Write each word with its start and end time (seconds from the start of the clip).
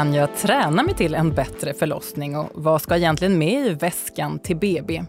kan 0.00 0.14
jag 0.14 0.36
träna 0.36 0.82
mig 0.82 0.94
till 0.94 1.14
en 1.14 1.32
bättre 1.32 1.74
förlossning 1.74 2.36
och 2.36 2.50
vad 2.54 2.82
ska 2.82 2.96
egentligen 2.96 3.38
med 3.38 3.66
i 3.66 3.74
väskan 3.74 4.38
till 4.38 4.56
BB? 4.56 5.02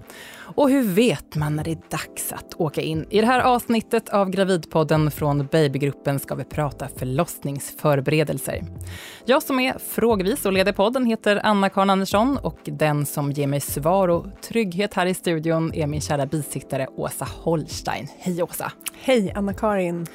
Och 0.56 0.70
hur 0.70 0.84
vet 0.84 1.36
man 1.36 1.56
när 1.56 1.64
det 1.64 1.72
är 1.72 1.82
dags 1.90 2.34
att 2.34 2.54
åka 2.58 2.82
in? 2.82 3.06
I 3.10 3.22
det 3.22 3.28
här 3.28 3.40
avsnittet 3.40 4.10
av 4.10 4.30
Gravidpodden 4.30 5.12
från 5.12 5.48
Babygruppen 5.52 6.20
ska 6.20 6.36
vi 6.36 6.44
prata 6.44 6.88
förlossningsförberedelser. 6.96 8.64
Jag 9.26 9.44
som 9.44 9.60
är 9.60 9.78
frågvis 9.80 10.46
och 10.46 10.54
leder 10.54 10.72
podden 10.72 11.06
heter 11.06 11.42
Anna-Karin 11.44 11.90
Andersson 11.90 12.38
och 12.38 12.60
den 12.64 13.06
som 13.06 13.32
ger 13.32 13.48
mig 13.48 13.60
svar 13.60 14.08
och 14.08 14.26
trygghet 14.42 14.94
här 14.94 15.06
i 15.06 15.14
studion 15.14 15.74
är 15.74 15.88
min 15.88 16.02
kära 16.02 16.26
bisittare 16.26 16.88
Åsa 16.88 17.28
Holstein. 17.44 18.08
Hej 18.20 18.44
Åsa! 18.44 18.72
Hej 19.04 19.34
Anna-Karin! 19.36 20.08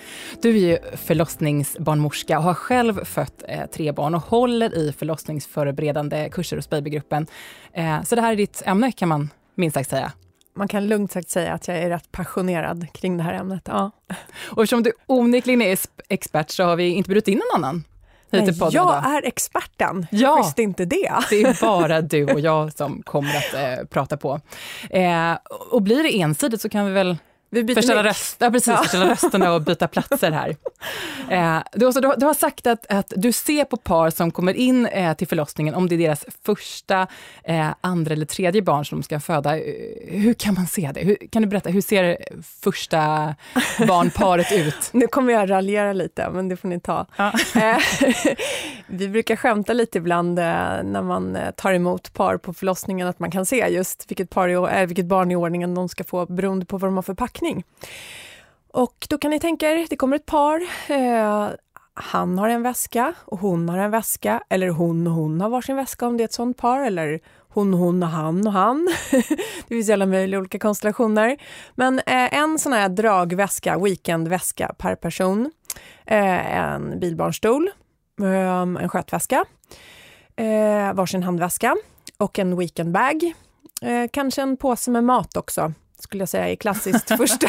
Du 0.43 0.51
är 0.51 0.71
ju 0.71 0.79
förlossningsbarnmorska 0.97 2.39
och 2.39 2.45
har 2.45 2.55
själv 2.55 3.05
fött 3.05 3.43
eh, 3.49 3.67
tre 3.67 3.93
barn 3.93 4.15
och 4.15 4.23
håller 4.23 4.79
i 4.79 4.93
förlossningsförberedande 4.93 6.29
kurser 6.33 6.57
hos 6.57 6.71
Babygruppen. 6.71 7.27
Eh, 7.73 8.03
så 8.03 8.15
det 8.15 8.21
här 8.21 8.33
är 8.33 8.37
ditt 8.37 8.63
ämne 8.67 8.93
kan 8.93 9.09
man 9.09 9.31
minst 9.55 9.75
sagt 9.75 9.91
säga 9.91 10.13
man 10.57 10.69
kan 10.69 10.87
lugnt 10.87 11.13
sagt 11.13 11.31
säga 11.31 11.53
att 11.53 11.69
jag 11.69 11.77
är 11.77 11.89
rätt 11.89 12.13
passionerad 12.13 12.87
kring 12.93 13.17
det 13.17 13.23
här 13.23 13.35
ämnet. 13.35 13.63
Ja. 13.65 13.91
Och 14.51 14.63
eftersom 14.63 14.83
du 14.83 14.93
onekligen 15.07 15.63
är 15.63 15.79
expert 16.09 16.51
så 16.51 16.65
har 16.65 16.77
vi 16.77 16.89
inte 16.89 17.09
bjudit 17.09 17.29
in 17.29 17.39
någon 17.53 17.65
annan 17.65 17.85
hit 18.31 18.45
till 18.45 18.59
podden 18.59 18.73
Jag 18.75 19.03
idag. 19.03 19.17
är 19.17 19.27
experten, 19.27 20.07
ja, 20.11 20.37
visste 20.37 20.63
inte 20.63 20.85
det. 20.85 21.13
Det 21.31 21.43
är 21.43 21.61
bara 21.67 22.01
du 22.01 22.25
och 22.25 22.41
jag 22.41 22.73
som 22.73 23.03
kommer 23.03 23.37
att 23.37 23.55
eh, 23.55 23.85
prata 23.87 24.17
på. 24.17 24.41
Eh, 24.91 25.33
och 25.71 25.83
blir 25.83 26.03
det 26.03 26.21
ensidigt 26.21 26.61
så 26.61 26.69
kan 26.69 26.87
vi 26.87 26.93
väl 26.93 27.17
vi 27.57 27.65
byter 27.65 27.75
förställa, 27.75 28.05
röst, 28.05 28.37
ja, 28.39 28.51
precis, 28.51 28.69
ja. 28.69 28.77
förställa 28.77 29.11
rösterna 29.11 29.53
och 29.53 29.63
byta 29.63 29.89
platser 29.89 30.33
här. 30.33 30.57
Eh, 31.31 31.59
du, 31.73 31.91
du, 31.91 32.15
du, 32.17 32.27
har 32.27 32.35
sagt 32.35 32.67
att, 32.67 32.87
att 32.87 33.13
du 33.17 33.33
ser 33.33 33.65
på 33.65 33.77
par 33.77 34.11
som 34.11 34.31
kommer 34.31 34.53
in 34.53 34.87
eh, 34.87 35.15
till 35.15 35.29
förlossningen, 35.29 35.75
om 35.75 35.89
det 35.89 35.95
är 35.95 35.99
deras 35.99 36.25
första, 36.45 37.07
eh, 37.45 37.69
andra 37.81 38.13
eller 38.13 38.27
tredje 38.27 38.63
barn 38.63 38.85
som 38.85 38.99
de 38.99 39.05
ska 39.05 39.21
föda. 39.21 39.51
Hur 40.09 40.35
kan 40.35 40.55
man 40.55 40.67
se 40.67 40.91
det? 40.95 41.01
Hur, 41.01 41.17
kan 41.31 41.43
du 41.43 41.49
berätta, 41.49 41.71
hur 41.71 41.81
ser 41.81 42.19
första 42.63 43.35
barnparet 43.89 44.53
ut? 44.53 44.89
Nu 44.93 45.07
kommer 45.07 45.33
jag 45.33 45.51
raljera 45.51 45.93
lite, 45.93 46.31
men 46.31 46.49
det 46.49 46.57
får 46.57 46.69
ni 46.69 46.81
ta. 46.81 47.07
Ja. 47.17 47.33
Eh, 47.57 47.79
vi 48.87 49.09
brukar 49.09 49.37
skämta 49.37 49.73
lite 49.73 49.99
ibland 49.99 50.39
eh, 50.39 50.45
när 50.85 51.03
man 51.03 51.37
eh, 51.37 51.51
tar 51.51 51.73
emot 51.73 52.13
par 52.13 52.37
på 52.37 52.53
förlossningen, 52.53 53.09
att 53.09 53.19
man 53.19 53.31
kan 53.31 53.47
se 53.47 53.69
just 53.69 54.11
vilket, 54.11 54.31
par 54.31 54.49
i, 54.83 54.87
vilket 54.87 55.07
barn 55.07 55.31
i 55.31 55.37
ordningen 55.37 55.75
de 55.75 55.89
ska 55.89 56.05
få 56.05 56.27
beroende 56.27 56.67
på 56.67 56.79
vad 56.79 56.89
de 56.89 56.95
har 56.95 57.03
för 57.03 57.15
packning. 57.15 57.46
Och 58.73 59.07
då 59.11 59.19
kan 59.19 59.31
ni 59.31 59.41
tänka 59.41 59.71
er, 59.71 59.87
det 59.91 59.97
kommer 59.97 60.17
ett 60.17 60.27
par. 60.27 60.61
Eh, 60.89 61.49
han 61.95 62.39
har 62.39 62.49
en 62.49 62.63
väska 62.63 63.15
och 63.25 63.39
hon 63.39 63.69
har 63.69 63.79
en 63.79 63.91
väska. 63.91 64.43
Eller 64.49 64.69
hon 64.69 65.07
och 65.07 65.13
hon 65.13 65.41
har 65.41 65.49
varsin 65.49 65.77
väska 65.77 66.07
om 66.07 66.17
det 66.17 66.23
är 66.23 66.25
ett 66.25 66.33
sånt 66.33 66.57
par. 66.57 66.81
Eller 66.81 67.21
hon, 67.49 67.75
hon 67.75 68.03
och 68.03 68.09
han 68.09 68.47
och 68.47 68.53
han. 68.53 68.89
det 69.69 69.75
finns 69.75 69.91
alla 69.91 70.07
möjliga 70.07 70.41
olika 70.41 70.59
konstellationer. 70.59 71.37
Men 71.75 71.99
eh, 71.99 72.35
en 72.35 72.59
sån 72.59 72.73
här 72.73 72.89
dragväska, 72.89 73.79
weekendväska 73.79 74.75
per 74.79 74.95
person. 74.95 75.51
Eh, 76.07 76.57
en 76.57 77.01
bilbarnstol, 77.01 77.71
eh, 78.21 78.61
en 78.61 78.89
skötväska, 78.89 79.45
eh, 80.37 80.95
varsin 80.95 81.23
handväska 81.23 81.77
och 82.17 82.39
en 82.39 82.57
weekendbag. 82.57 83.35
Eh, 83.83 84.09
kanske 84.13 84.43
en 84.43 84.57
påse 84.57 84.91
med 84.91 85.05
mat 85.05 85.37
också 85.37 85.73
skulle 86.07 86.23
jag 86.23 86.29
säga 86.29 86.49
är 86.49 86.57
klassiskt 86.57 87.11
första, 87.17 87.49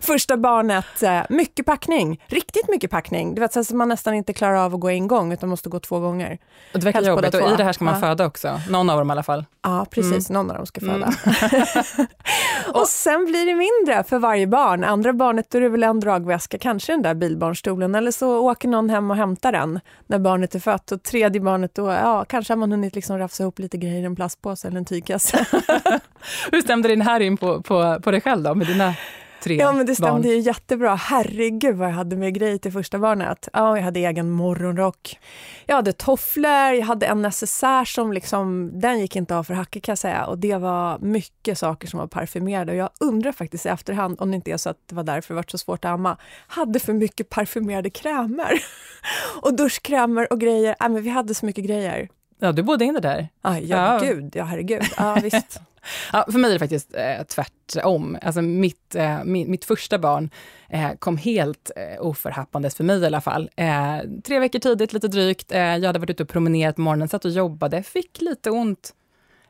första 0.00 0.36
barnet. 0.36 1.02
Eh, 1.02 1.22
mycket 1.28 1.66
packning, 1.66 2.22
riktigt 2.26 2.68
mycket 2.68 2.90
packning. 2.90 3.34
Du 3.34 3.40
vet, 3.40 3.52
så 3.52 3.60
att 3.60 3.70
man 3.70 3.88
nästan 3.88 4.14
inte 4.14 4.32
klarar 4.32 4.56
av 4.56 4.74
att 4.74 4.80
gå 4.80 4.88
en 4.88 5.08
gång 5.08 5.32
utan 5.32 5.48
måste 5.48 5.68
gå 5.68 5.80
två 5.80 6.00
gånger. 6.00 6.38
Och 6.72 6.78
det 6.78 6.84
verkar 6.84 7.02
jobbigt 7.02 7.34
och 7.34 7.50
i 7.50 7.56
det 7.56 7.64
här 7.64 7.72
ska 7.72 7.84
man 7.84 7.94
ja. 7.94 8.00
föda 8.00 8.26
också, 8.26 8.60
någon 8.70 8.90
av 8.90 8.98
dem 8.98 9.10
i 9.10 9.12
alla 9.12 9.22
fall. 9.22 9.44
Ja, 9.62 9.86
precis, 9.90 10.30
mm. 10.30 10.40
någon 10.40 10.50
av 10.50 10.56
dem 10.56 10.66
ska 10.66 10.80
föda. 10.80 10.94
Mm. 10.94 12.06
och 12.74 12.88
sen 12.88 13.24
blir 13.24 13.46
det 13.46 13.54
mindre 13.54 14.04
för 14.04 14.18
varje 14.18 14.46
barn. 14.46 14.84
Andra 14.84 15.12
barnet 15.12 15.50
då 15.50 15.58
är 15.58 15.62
det 15.62 15.68
väl 15.68 15.82
en 15.82 16.00
dragväska, 16.00 16.58
kanske 16.58 16.92
den 16.92 17.02
där 17.02 17.14
bilbarnstolen 17.14 17.94
eller 17.94 18.10
så 18.10 18.38
åker 18.38 18.68
någon 18.68 18.90
hem 18.90 19.10
och 19.10 19.16
hämtar 19.16 19.52
den 19.52 19.80
när 20.06 20.18
barnet 20.18 20.54
är 20.54 20.60
fött. 20.60 20.92
Och 20.92 21.02
tredje 21.02 21.40
barnet 21.40 21.74
då, 21.74 21.90
ja, 21.90 22.24
kanske 22.24 22.52
har 22.52 22.58
man 22.58 22.70
hunnit 22.70 22.94
liksom 22.94 23.18
rafsa 23.18 23.42
ihop 23.42 23.58
lite 23.58 23.76
grejer 23.76 24.02
i 24.02 24.04
en 24.04 24.16
plastpåse 24.16 24.68
eller 24.68 24.78
en 24.78 24.84
tygkasse. 24.84 25.46
Hur 26.52 26.60
stämde 26.60 26.88
din 26.88 27.00
här 27.00 27.20
in 27.20 27.36
på, 27.36 27.62
på 27.62 27.93
på, 28.00 28.10
dig 28.10 28.20
själv 28.20 28.42
då, 28.42 28.54
med 28.54 28.66
dina 28.66 28.94
tre 29.44 29.56
Ja, 29.56 29.72
men 29.72 29.86
det 29.86 29.94
stämde 29.94 30.12
barn. 30.12 30.22
ju 30.22 30.38
jättebra. 30.38 30.94
Herregud 30.94 31.76
vad 31.76 31.88
jag 31.88 31.94
hade 31.94 32.16
med 32.16 32.34
grejer 32.34 32.58
till 32.58 32.72
första 32.72 32.98
barnet. 32.98 33.48
Ja, 33.52 33.76
jag 33.76 33.84
hade 33.84 34.00
egen 34.00 34.30
morgonrock. 34.30 35.18
Jag 35.66 35.76
hade 35.76 35.92
tofflor, 35.92 36.72
jag 36.72 36.86
hade 36.86 37.06
en 37.06 37.22
necessär 37.22 37.84
som 37.84 38.12
liksom, 38.12 38.70
den 38.80 39.00
gick 39.00 39.16
inte 39.16 39.36
av 39.36 39.44
för 39.44 39.54
hacke 39.54 39.80
kan 39.80 39.92
jag 39.92 39.98
säga. 39.98 40.26
Och 40.26 40.38
det 40.38 40.56
var 40.56 40.98
mycket 40.98 41.58
saker 41.58 41.88
som 41.88 41.98
var 41.98 42.06
parfymerade. 42.06 42.72
Och 42.72 42.78
jag 42.78 42.90
undrar 43.00 43.32
faktiskt 43.32 43.66
i 43.66 43.68
efterhand 43.68 44.20
om 44.20 44.30
det 44.30 44.34
inte 44.34 44.50
är 44.50 44.56
så 44.56 44.70
att 44.70 44.78
det 44.86 44.94
var 44.94 45.02
därför 45.02 45.34
det 45.34 45.36
var 45.36 45.44
så 45.48 45.58
svårt 45.58 45.84
att 45.84 45.90
amma. 45.90 46.16
Hade 46.46 46.80
för 46.80 46.92
mycket 46.92 47.28
parfymerade 47.28 47.90
krämer. 47.90 48.62
och 49.42 49.56
duschkrämer 49.56 50.32
och 50.32 50.40
grejer. 50.40 50.76
Ja, 50.78 50.88
men 50.88 51.02
vi 51.02 51.10
hade 51.10 51.34
så 51.34 51.46
mycket 51.46 51.64
grejer. 51.64 52.08
Ja, 52.44 52.52
du 52.52 52.62
bodde 52.62 52.84
inne 52.84 53.00
där? 53.00 53.28
Ah, 53.42 53.58
ja, 53.58 53.98
ja, 54.02 54.12
gud, 54.12 54.36
ja 54.36 54.44
herregud. 54.44 54.82
Ja, 54.96 55.18
visst. 55.22 55.60
Ja, 56.12 56.26
för 56.30 56.38
mig 56.38 56.50
är 56.50 56.52
det 56.52 56.58
faktiskt 56.58 56.94
eh, 56.94 57.22
tvärtom. 57.22 58.18
Alltså 58.22 58.42
mitt, 58.42 58.94
eh, 58.94 59.24
mitt, 59.24 59.48
mitt, 59.48 59.64
första 59.64 59.98
barn 59.98 60.30
eh, 60.68 60.90
kom 60.98 61.16
helt 61.16 61.70
eh, 61.76 62.06
oförhappandes, 62.06 62.74
för 62.74 62.84
mig 62.84 63.00
i 63.00 63.06
alla 63.06 63.20
fall. 63.20 63.50
Eh, 63.56 63.98
tre 64.24 64.38
veckor 64.38 64.58
tidigt, 64.58 64.92
lite 64.92 65.08
drygt. 65.08 65.52
Eh, 65.52 65.60
jag 65.60 65.86
hade 65.86 65.98
varit 65.98 66.10
ute 66.10 66.22
och 66.22 66.28
promenerat 66.28 66.76
på 66.76 66.82
morgonen, 66.82 67.08
satt 67.08 67.24
och 67.24 67.30
jobbade, 67.30 67.82
fick 67.82 68.20
lite 68.20 68.50
ont. 68.50 68.94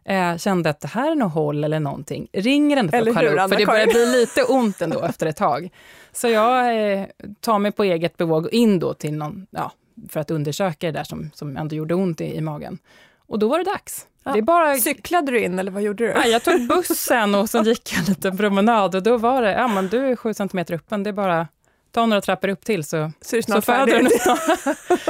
Eh, 0.05 0.37
kände 0.37 0.71
att 0.71 0.81
det 0.81 0.89
här 0.89 1.11
är 1.11 1.15
något 1.15 1.33
håll 1.33 1.65
eller 1.65 1.81
någonting. 1.81 2.29
Ringer 2.33 2.77
ändå 2.77 2.91
för 2.91 3.13
Charlotte, 3.13 3.51
för 3.51 3.59
det 3.59 3.67
börjar 3.67 3.87
bli 3.87 4.21
lite 4.21 4.45
ont 4.45 4.83
ändå 4.83 5.03
efter 5.03 5.27
ett 5.27 5.37
tag. 5.37 5.71
Så 6.13 6.29
jag 6.29 6.93
eh, 6.93 7.07
tar 7.41 7.59
mig 7.59 7.73
på 7.73 7.85
eget 7.85 8.17
bevåg 8.17 8.49
in 8.53 8.79
då 8.79 8.95
till 8.95 9.15
någon, 9.15 9.47
ja, 9.51 9.73
för 10.09 10.21
att 10.21 10.31
undersöka 10.31 10.87
det 10.87 10.93
där 10.93 11.05
som, 11.05 11.31
som 11.35 11.57
ändå 11.57 11.77
gjorde 11.77 11.95
ont 11.95 12.21
i, 12.21 12.37
i 12.37 12.41
magen. 12.41 12.79
Och 13.27 13.39
då 13.39 13.49
var 13.49 13.59
det 13.59 13.65
dags. 13.65 14.07
Ja. 14.25 14.33
Det 14.33 14.43
bara... 14.43 14.77
Cyklade 14.77 15.33
du 15.33 15.41
in 15.41 15.59
eller 15.59 15.71
vad 15.71 15.83
gjorde 15.83 16.05
du? 16.05 16.11
Ja, 16.11 16.27
jag 16.27 16.43
tog 16.43 16.69
bussen 16.69 17.35
och 17.35 17.51
så 17.51 17.63
gick 17.63 17.93
jag 17.93 17.99
en 17.99 18.05
liten 18.05 18.37
promenad 18.37 18.95
och 18.95 19.03
då 19.03 19.17
var 19.17 19.43
det, 19.43 19.53
ja 19.53 19.69
men 19.69 19.89
du 19.89 20.07
är 20.07 20.17
sju 20.17 20.35
centimeter 20.35 20.75
uppen, 20.75 21.03
det 21.03 21.11
är 21.11 21.15
bara 21.15 21.49
ta 21.95 22.07
några 22.07 22.21
trappor 22.21 22.49
upp 22.49 22.65
till 22.65 22.85
så, 22.85 23.13
så, 23.21 23.43
så 23.43 23.61
föder 23.61 24.03
du. 24.03 24.11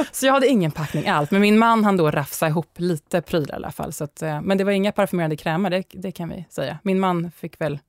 så 0.11 0.25
jag 0.25 0.33
hade 0.33 0.47
ingen 0.47 0.71
packning 0.71 1.07
alls, 1.07 1.31
men 1.31 1.41
min 1.41 1.59
man 1.59 1.83
han 1.83 1.97
då 1.97 2.11
rafsa 2.11 2.47
ihop 2.47 2.71
lite 2.75 3.21
prylar 3.21 3.53
i 3.53 3.55
alla 3.55 3.71
fall. 3.71 3.93
Så 3.93 4.03
att, 4.03 4.21
eh, 4.21 4.41
men 4.41 4.57
det 4.57 4.63
var 4.63 4.71
inga 4.71 4.91
parfymerade 4.91 5.35
krämer, 5.35 5.69
det, 5.69 5.83
det 5.91 6.11
kan 6.11 6.29
vi 6.29 6.45
säga. 6.49 6.79
Min 6.83 6.99
man 6.99 7.31
fick 7.31 7.61
väl 7.61 7.79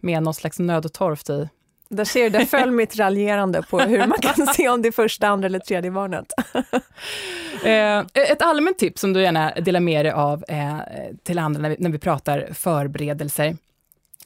med 0.00 0.22
något 0.22 0.36
slags 0.36 0.58
nödtorft 0.58 1.30
i 1.30 1.48
där 1.88 2.04
ser 2.04 2.22
du, 2.22 2.38
där 2.38 2.44
föll 2.44 2.70
mitt 2.70 2.96
raljerande 2.96 3.62
på 3.62 3.78
hur 3.78 3.98
man 3.98 4.18
kan 4.18 4.46
se 4.46 4.68
om 4.68 4.82
det 4.82 4.88
är 4.88 4.92
första, 4.92 5.28
andra 5.28 5.46
eller 5.46 5.58
tredje 5.58 5.90
barnet. 5.90 6.32
eh, 7.64 7.98
ett 8.30 8.42
allmänt 8.42 8.78
tips 8.78 9.00
som 9.00 9.12
du 9.12 9.22
gärna 9.22 9.50
delar 9.50 9.80
med 9.80 10.04
dig 10.04 10.12
av 10.12 10.44
eh, 10.48 10.78
till 11.22 11.38
andra 11.38 11.60
när 11.62 11.70
vi, 11.70 11.76
när 11.78 11.90
vi 11.90 11.98
pratar 11.98 12.48
förberedelser, 12.52 13.56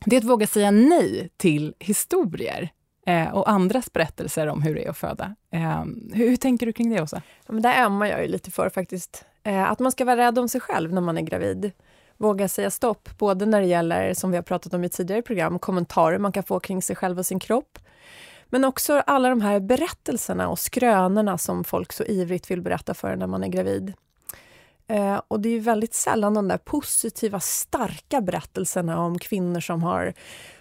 det 0.04 0.16
är 0.16 0.20
att 0.20 0.26
våga 0.26 0.46
säga 0.46 0.70
nej 0.70 1.30
till 1.36 1.74
historier 1.78 2.68
eh, 3.06 3.34
och 3.34 3.50
andras 3.50 3.92
berättelser 3.92 4.46
om 4.46 4.62
hur 4.62 4.74
det 4.74 4.84
är 4.84 4.90
att 4.90 4.98
föda. 4.98 5.34
Hur, 5.50 6.28
hur, 6.28 6.36
tänker 6.36 6.66
du 6.66 6.72
kring 6.72 6.90
det, 6.90 7.02
Åsa? 7.02 7.22
Ja, 7.46 7.52
men 7.52 7.62
där 7.62 7.84
ömmar 7.84 8.06
jag 8.06 8.22
ju 8.22 8.28
lite 8.28 8.50
för 8.50 8.68
faktiskt. 8.68 9.24
Att 9.42 9.78
man 9.78 9.92
ska 9.92 10.04
vara 10.04 10.16
rädd 10.16 10.38
om 10.38 10.48
sig 10.48 10.60
själv 10.60 10.92
när 10.92 11.00
man 11.00 11.18
är 11.18 11.22
gravid 11.22 11.72
våga 12.22 12.48
säga 12.48 12.70
stopp, 12.70 13.08
både 13.18 13.46
när 13.46 13.60
det 13.60 13.66
gäller, 13.66 14.14
som 14.14 14.30
vi 14.30 14.36
har 14.36 14.42
pratat 14.42 14.74
om 14.74 14.84
i 14.84 14.88
tidigare 14.88 15.22
program, 15.22 15.58
kommentarer 15.58 16.18
man 16.18 16.32
kan 16.32 16.42
få 16.42 16.60
kring 16.60 16.82
sig 16.82 16.96
själv 16.96 17.18
och 17.18 17.26
sin 17.26 17.38
kropp, 17.38 17.78
men 18.46 18.64
också 18.64 19.02
alla 19.06 19.28
de 19.28 19.40
här 19.40 19.60
berättelserna 19.60 20.48
och 20.48 20.58
skrönorna 20.58 21.38
som 21.38 21.64
folk 21.64 21.92
så 21.92 22.04
ivrigt 22.04 22.50
vill 22.50 22.62
berätta 22.62 22.94
för 22.94 23.16
när 23.16 23.26
man 23.26 23.44
är 23.44 23.48
gravid. 23.48 23.92
Eh, 24.86 25.20
och 25.28 25.40
det 25.40 25.48
är 25.48 25.60
väldigt 25.60 25.94
sällan 25.94 26.34
de 26.34 26.48
där 26.48 26.58
positiva, 26.58 27.40
starka 27.40 28.20
berättelserna 28.20 29.00
om 29.00 29.18
kvinnor 29.18 29.60
som 29.60 29.82
har 29.82 30.14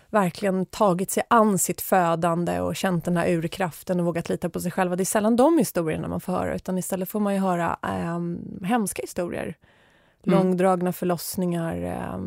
verkligen 0.10 0.66
tagit 0.66 1.12
sig 1.12 1.24
an 1.30 1.58
sitt 1.58 1.82
födande 1.82 2.60
och 2.60 2.76
känt 2.76 3.06
den 3.06 3.18
här 3.18 3.30
urkraften 3.30 4.00
och 4.00 4.06
vågat 4.06 4.30
lita 4.30 4.50
på 4.50 4.60
sig 4.60 4.72
själva. 4.72 4.96
Det 4.96 5.04
är 5.04 5.06
sällan 5.06 5.36
de 5.36 5.58
historierna 5.58 6.08
man 6.08 6.22
får 6.22 6.34
höra, 6.34 6.56
utan 6.56 6.78
istället 6.78 7.10
får 7.10 7.20
man 7.20 7.34
ju 7.34 7.40
höra 7.40 7.78
eh, 7.84 8.20
hemska 8.68 9.02
historier 9.02 9.56
Långdragna 10.24 10.94
förlossningar, 10.94 11.84
eh, 11.84 12.20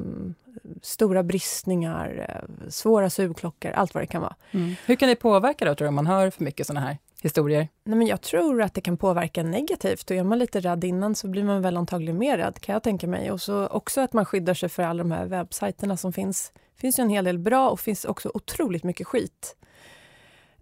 stora 0.82 1.22
bristningar, 1.22 2.26
eh, 2.28 2.68
svåra 2.68 3.10
sugklockor, 3.10 3.70
allt 3.70 3.94
vad 3.94 4.02
det 4.02 4.06
kan 4.06 4.22
vara. 4.22 4.36
Mm. 4.50 4.74
Hur 4.86 4.96
kan 4.96 5.08
det 5.08 5.16
påverka 5.16 5.64
då, 5.64 5.74
tror 5.74 5.84
du, 5.84 5.88
om 5.88 5.94
man 5.94 6.06
hör 6.06 6.30
för 6.30 6.44
mycket 6.44 6.66
såna 6.66 6.80
här 6.80 6.98
historier? 7.22 7.68
Nej, 7.84 7.98
men 7.98 8.06
jag 8.06 8.20
tror 8.20 8.62
att 8.62 8.74
det 8.74 8.80
kan 8.80 8.96
påverka 8.96 9.42
negativt 9.42 10.10
och 10.10 10.16
är 10.16 10.24
man 10.24 10.38
lite 10.38 10.60
rädd 10.60 10.84
innan 10.84 11.14
så 11.14 11.28
blir 11.28 11.44
man 11.44 11.62
väl 11.62 11.76
antagligen 11.76 12.18
mer 12.18 12.38
rädd 12.38 12.60
kan 12.60 12.72
jag 12.72 12.82
tänka 12.82 13.06
mig. 13.06 13.30
Och 13.30 13.40
så 13.40 13.66
också 13.66 14.00
att 14.00 14.12
man 14.12 14.24
skyddar 14.24 14.54
sig 14.54 14.68
för 14.68 14.82
alla 14.82 15.02
de 15.02 15.12
här 15.12 15.26
webbsajterna 15.26 15.96
som 15.96 16.12
finns. 16.12 16.52
Det 16.54 16.80
finns 16.80 16.98
ju 16.98 17.02
en 17.02 17.10
hel 17.10 17.24
del 17.24 17.38
bra 17.38 17.70
och 17.70 17.80
finns 17.80 18.04
också 18.04 18.30
otroligt 18.34 18.84
mycket 18.84 19.06
skit. 19.06 19.56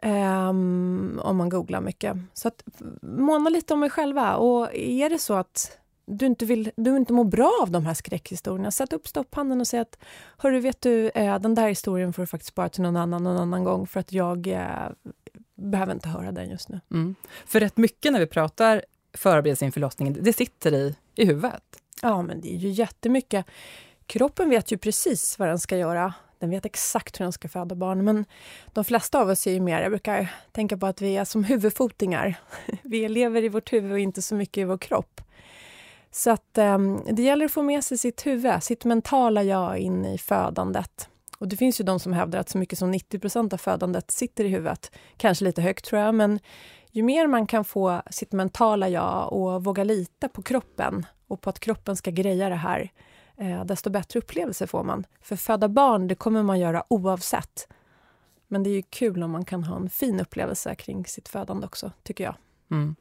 Um, 0.04 1.20
om 1.24 1.36
man 1.36 1.48
googlar 1.48 1.80
mycket. 1.80 2.16
Så 2.34 2.48
att 2.48 2.62
måna 3.02 3.50
lite 3.50 3.74
om 3.74 3.84
er 3.84 3.88
själva. 3.88 4.36
Och 4.36 4.74
är 4.74 5.10
det 5.10 5.18
så 5.18 5.34
att 5.34 5.78
du 6.04 6.26
inte, 6.26 6.44
vill, 6.44 6.70
du 6.76 6.96
inte 6.96 7.12
mår 7.12 7.24
bra 7.24 7.58
av 7.62 7.70
de 7.70 7.86
här 7.86 7.94
skräckhistorierna, 7.94 8.70
sätt 8.70 8.92
upp 8.92 9.08
stopphanden 9.08 9.60
och 9.60 9.66
säg 9.66 9.80
att 9.80 9.98
Hörru, 10.36 10.60
vet 10.60 10.80
du, 10.80 11.08
eh, 11.08 11.38
den 11.38 11.54
där 11.54 11.68
historien 11.68 12.12
får 12.12 12.22
du 12.22 12.26
faktiskt 12.26 12.48
spara 12.48 12.68
till 12.68 12.82
någon 12.82 12.96
annan 12.96 13.24
någon 13.24 13.36
annan 13.36 13.64
gång 13.64 13.86
för 13.86 14.00
att 14.00 14.12
jag 14.12 14.46
eh, 14.46 14.88
behöver 15.54 15.92
inte 15.92 16.08
höra 16.08 16.32
den 16.32 16.50
just 16.50 16.68
nu. 16.68 16.80
Mm. 16.90 17.14
För 17.46 17.60
rätt 17.60 17.76
mycket 17.76 18.12
när 18.12 18.20
vi 18.20 18.26
pratar 18.26 18.84
förberedelse 19.14 19.64
inför 19.64 19.74
förlossningen, 19.74 20.16
det 20.20 20.32
sitter 20.32 20.74
i, 20.74 20.96
i 21.14 21.26
huvudet. 21.26 21.62
Ja, 22.02 22.22
men 22.22 22.40
det 22.40 22.54
är 22.54 22.58
ju 22.58 22.68
jättemycket. 22.68 23.46
Kroppen 24.06 24.50
vet 24.50 24.72
ju 24.72 24.78
precis 24.78 25.38
vad 25.38 25.48
den 25.48 25.58
ska 25.58 25.76
göra. 25.76 26.14
Den 26.38 26.50
vet 26.50 26.66
exakt 26.66 27.20
hur 27.20 27.24
den 27.24 27.32
ska 27.32 27.48
föda 27.48 27.74
barn. 27.74 28.04
Men 28.04 28.24
de 28.72 28.84
flesta 28.84 29.20
av 29.20 29.28
oss 29.28 29.46
är 29.46 29.52
ju 29.52 29.60
mer, 29.60 29.82
jag 29.82 29.90
brukar 29.90 30.34
tänka 30.52 30.76
på 30.76 30.86
att 30.86 31.00
vi 31.00 31.16
är 31.16 31.24
som 31.24 31.44
huvudfotingar. 31.44 32.34
Vi 32.82 33.08
lever 33.08 33.44
i 33.44 33.48
vårt 33.48 33.72
huvud 33.72 33.92
och 33.92 33.98
inte 33.98 34.22
så 34.22 34.34
mycket 34.34 34.58
i 34.58 34.64
vår 34.64 34.78
kropp. 34.78 35.20
Så 36.14 36.30
att 36.30 36.58
ehm, 36.58 37.00
det 37.10 37.22
gäller 37.22 37.44
att 37.44 37.52
få 37.52 37.62
med 37.62 37.84
sig 37.84 37.98
sitt 37.98 38.26
huvud, 38.26 38.62
sitt 38.62 38.84
mentala 38.84 39.42
jag 39.42 39.78
in 39.78 40.04
i 40.04 40.18
födandet. 40.18 41.08
Och 41.38 41.48
det 41.48 41.56
finns 41.56 41.80
ju 41.80 41.84
de 41.84 42.00
som 42.00 42.12
hävdar 42.12 42.38
att 42.38 42.48
så 42.48 42.58
mycket 42.58 42.78
som 42.78 42.94
90% 42.94 43.54
av 43.54 43.58
födandet 43.58 44.10
sitter 44.10 44.44
i 44.44 44.48
huvudet. 44.48 44.92
Kanske 45.16 45.44
lite 45.44 45.62
högt 45.62 45.84
tror 45.84 46.00
jag, 46.00 46.14
men 46.14 46.40
ju 46.90 47.02
mer 47.02 47.26
man 47.26 47.46
kan 47.46 47.64
få 47.64 48.02
sitt 48.10 48.32
mentala 48.32 48.88
jag 48.88 49.32
och 49.32 49.64
våga 49.64 49.84
lita 49.84 50.28
på 50.28 50.42
kroppen 50.42 51.06
och 51.28 51.40
på 51.40 51.50
att 51.50 51.60
kroppen 51.60 51.96
ska 51.96 52.10
greja 52.10 52.48
det 52.48 52.54
här, 52.54 52.90
eh, 53.36 53.64
desto 53.64 53.90
bättre 53.90 54.18
upplevelse 54.18 54.66
får 54.66 54.84
man. 54.84 55.06
För 55.20 55.36
föda 55.36 55.68
barn, 55.68 56.08
det 56.08 56.14
kommer 56.14 56.42
man 56.42 56.60
göra 56.60 56.84
oavsett. 56.88 57.68
Men 58.48 58.62
det 58.62 58.70
är 58.70 58.74
ju 58.74 58.82
kul 58.82 59.22
om 59.22 59.30
man 59.30 59.44
kan 59.44 59.64
ha 59.64 59.76
en 59.76 59.90
fin 59.90 60.20
upplevelse 60.20 60.74
kring 60.74 61.04
sitt 61.04 61.28
födande 61.28 61.66
också, 61.66 61.92
tycker 62.02 62.24
jag. 62.24 62.34
Mm. 62.70 62.96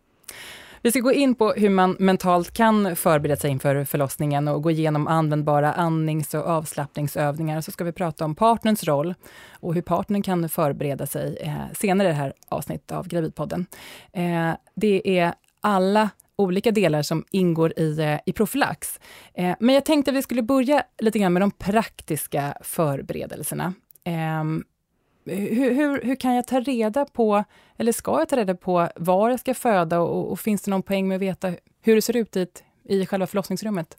Vi 0.83 0.92
ska 0.92 1.00
gå 1.00 1.13
in 1.13 1.36
på 1.36 1.51
hur 1.51 1.69
man 1.69 1.95
mentalt 2.00 2.54
kan 2.54 2.95
förbereda 2.95 3.36
sig 3.36 3.51
inför 3.51 3.86
förlossningen 3.86 4.48
och 4.48 4.63
gå 4.63 4.72
igenom 4.72 5.07
användbara 5.07 5.74
andnings 5.74 6.33
och 6.33 6.48
avslappningsövningar. 6.48 7.62
Så 7.62 7.72
ska 7.72 7.83
vi 7.83 7.92
prata 7.92 8.25
om 8.25 8.36
partnerns 8.36 8.83
roll 8.83 9.13
och 9.60 9.74
hur 9.74 9.81
partnern 9.81 10.22
kan 10.22 10.50
förbereda 10.50 11.06
sig 11.06 11.38
eh, 11.42 11.74
senare 11.74 12.07
i 12.07 12.12
det 12.12 12.18
här 12.18 12.33
avsnittet 12.50 12.92
av 12.92 13.07
Gravidpodden. 13.07 13.66
Eh, 14.13 14.51
det 14.75 15.19
är 15.19 15.33
alla 15.62 16.10
olika 16.36 16.72
delar 16.72 17.01
som 17.01 17.25
ingår 17.31 17.80
i, 17.80 18.00
eh, 18.00 18.19
i 18.25 18.34
profylax. 18.34 19.00
Eh, 19.34 19.56
men 19.60 19.75
jag 19.75 19.86
tänkte 19.86 20.12
att 20.12 20.18
vi 20.18 20.22
skulle 20.22 20.42
börja 20.42 20.84
lite 21.00 21.19
grann 21.19 21.34
med 21.34 21.42
de 21.42 21.51
praktiska 21.51 22.57
förberedelserna. 22.62 23.74
Ehm, 24.04 24.63
hur, 25.25 25.73
hur, 25.73 26.01
hur, 26.01 26.15
kan 26.15 26.35
jag 26.35 26.47
ta 26.47 26.59
reda 26.59 27.06
på, 27.06 27.44
eller 27.77 27.91
ska 27.91 28.19
jag 28.19 28.29
ta 28.29 28.38
reda 28.38 28.56
på 28.56 28.89
var 28.95 29.29
jag 29.29 29.39
ska 29.39 29.53
föda 29.53 30.00
och, 30.00 30.31
och 30.31 30.39
finns 30.39 30.62
det 30.62 30.71
någon 30.71 30.83
poäng 30.83 31.07
med 31.07 31.15
att 31.15 31.21
veta 31.21 31.53
hur 31.81 31.95
det 31.95 32.01
ser 32.01 32.18
ut 32.18 32.38
i, 32.38 32.47
i 32.83 33.06
själva 33.06 33.27
förlossningsrummet? 33.27 33.97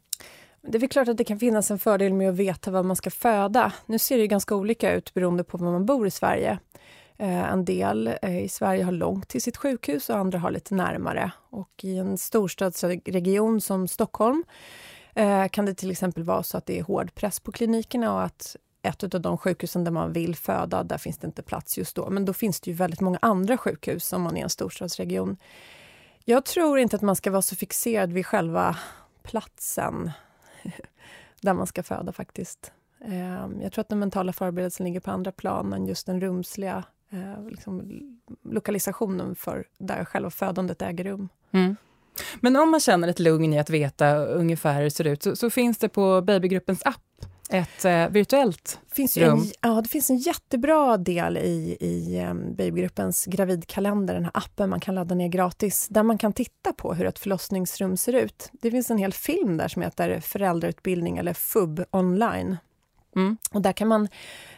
Det 0.62 0.78
är 0.78 0.80
väl 0.80 0.88
klart 0.88 1.08
att 1.08 1.16
det 1.16 1.24
kan 1.24 1.38
finnas 1.38 1.70
en 1.70 1.78
fördel 1.78 2.14
med 2.14 2.28
att 2.28 2.36
veta 2.36 2.70
var 2.70 2.82
man 2.82 2.96
ska 2.96 3.10
föda. 3.10 3.72
Nu 3.86 3.98
ser 3.98 4.18
det 4.18 4.26
ganska 4.26 4.54
olika 4.54 4.92
ut 4.92 5.14
beroende 5.14 5.44
på 5.44 5.58
var 5.58 5.72
man 5.72 5.86
bor 5.86 6.06
i 6.06 6.10
Sverige. 6.10 6.58
Eh, 7.18 7.52
en 7.52 7.64
del 7.64 8.14
eh, 8.22 8.44
i 8.44 8.48
Sverige 8.48 8.84
har 8.84 8.92
långt 8.92 9.28
till 9.28 9.42
sitt 9.42 9.56
sjukhus 9.56 10.10
och 10.10 10.16
andra 10.16 10.38
har 10.38 10.50
lite 10.50 10.74
närmare. 10.74 11.32
Och 11.50 11.70
i 11.82 11.98
en 11.98 12.18
storstadsregion 12.18 13.60
som 13.60 13.88
Stockholm 13.88 14.44
eh, 15.14 15.48
kan 15.48 15.66
det 15.66 15.74
till 15.74 15.90
exempel 15.90 16.22
vara 16.22 16.42
så 16.42 16.58
att 16.58 16.66
det 16.66 16.78
är 16.78 16.82
hård 16.82 17.14
press 17.14 17.40
på 17.40 17.52
klinikerna 17.52 18.14
och 18.14 18.22
att 18.22 18.56
ett 18.82 19.14
av 19.14 19.20
de 19.20 19.38
sjukhusen 19.38 19.84
där 19.84 19.90
man 19.90 20.12
vill 20.12 20.36
föda, 20.36 20.82
där 20.82 20.98
finns 20.98 21.18
det 21.18 21.26
inte 21.26 21.42
plats 21.42 21.78
just 21.78 21.96
då. 21.96 22.10
Men 22.10 22.24
då 22.24 22.32
finns 22.32 22.60
det 22.60 22.70
ju 22.70 22.76
väldigt 22.76 23.00
många 23.00 23.18
andra 23.22 23.58
sjukhus 23.58 24.12
om 24.12 24.22
man 24.22 24.36
är 24.36 24.42
en 24.42 24.50
storstadsregion. 24.50 25.36
Jag 26.24 26.44
tror 26.44 26.78
inte 26.78 26.96
att 26.96 27.02
man 27.02 27.16
ska 27.16 27.30
vara 27.30 27.42
så 27.42 27.56
fixerad 27.56 28.12
vid 28.12 28.26
själva 28.26 28.76
platsen 29.22 30.10
där 31.40 31.54
man 31.54 31.66
ska 31.66 31.82
föda 31.82 32.12
faktiskt. 32.12 32.72
Ehm, 33.04 33.60
jag 33.62 33.72
tror 33.72 33.82
att 33.82 33.88
den 33.88 33.98
mentala 33.98 34.32
förberedelsen 34.32 34.86
ligger 34.86 35.00
på 35.00 35.10
andra 35.10 35.32
plan 35.32 35.72
än 35.72 35.86
just 35.86 36.06
den 36.06 36.20
rumsliga 36.20 36.84
eh, 37.10 37.48
liksom, 37.48 38.00
lokalisationen 38.44 39.34
för 39.34 39.64
där 39.78 40.04
själva 40.04 40.30
födandet 40.30 40.82
äger 40.82 41.04
rum. 41.04 41.28
Mm. 41.50 41.76
Men 42.40 42.56
om 42.56 42.70
man 42.70 42.80
känner 42.80 43.08
ett 43.08 43.20
lugn 43.20 43.52
i 43.52 43.58
att 43.58 43.70
veta 43.70 44.16
ungefär 44.16 44.74
hur 44.74 44.84
det 44.84 44.90
ser 44.90 45.06
ut, 45.06 45.22
så, 45.22 45.36
så 45.36 45.50
finns 45.50 45.78
det 45.78 45.88
på 45.88 46.20
Babygruppens 46.22 46.82
app 46.84 47.26
ett 47.52 47.84
eh, 47.84 48.08
virtuellt 48.08 48.80
finns 48.92 49.16
rum. 49.16 49.38
En, 49.38 49.46
ja, 49.60 49.80
det 49.80 49.88
finns 49.88 50.10
en 50.10 50.16
jättebra 50.16 50.96
del 50.96 51.36
i, 51.36 51.76
i 51.80 52.24
um, 52.30 52.54
Babygruppens 52.54 53.24
gravidkalender, 53.24 54.14
den 54.14 54.24
här 54.24 54.32
appen 54.34 54.70
man 54.70 54.80
kan 54.80 54.94
ladda 54.94 55.14
ner 55.14 55.28
gratis, 55.28 55.88
där 55.90 56.02
man 56.02 56.18
kan 56.18 56.32
titta 56.32 56.72
på 56.72 56.94
hur 56.94 57.06
ett 57.06 57.18
förlossningsrum 57.18 57.96
ser 57.96 58.12
ut. 58.12 58.50
Det 58.52 58.70
finns 58.70 58.90
en 58.90 58.98
hel 58.98 59.12
film 59.12 59.56
där 59.56 59.68
som 59.68 59.82
heter 59.82 60.20
Föräldrautbildning 60.20 61.18
eller 61.18 61.34
FUB 61.34 61.84
online. 61.90 62.56
Mm. 63.16 63.36
Och 63.50 63.62
där 63.62 63.72
kan 63.72 63.88
man, 63.88 64.08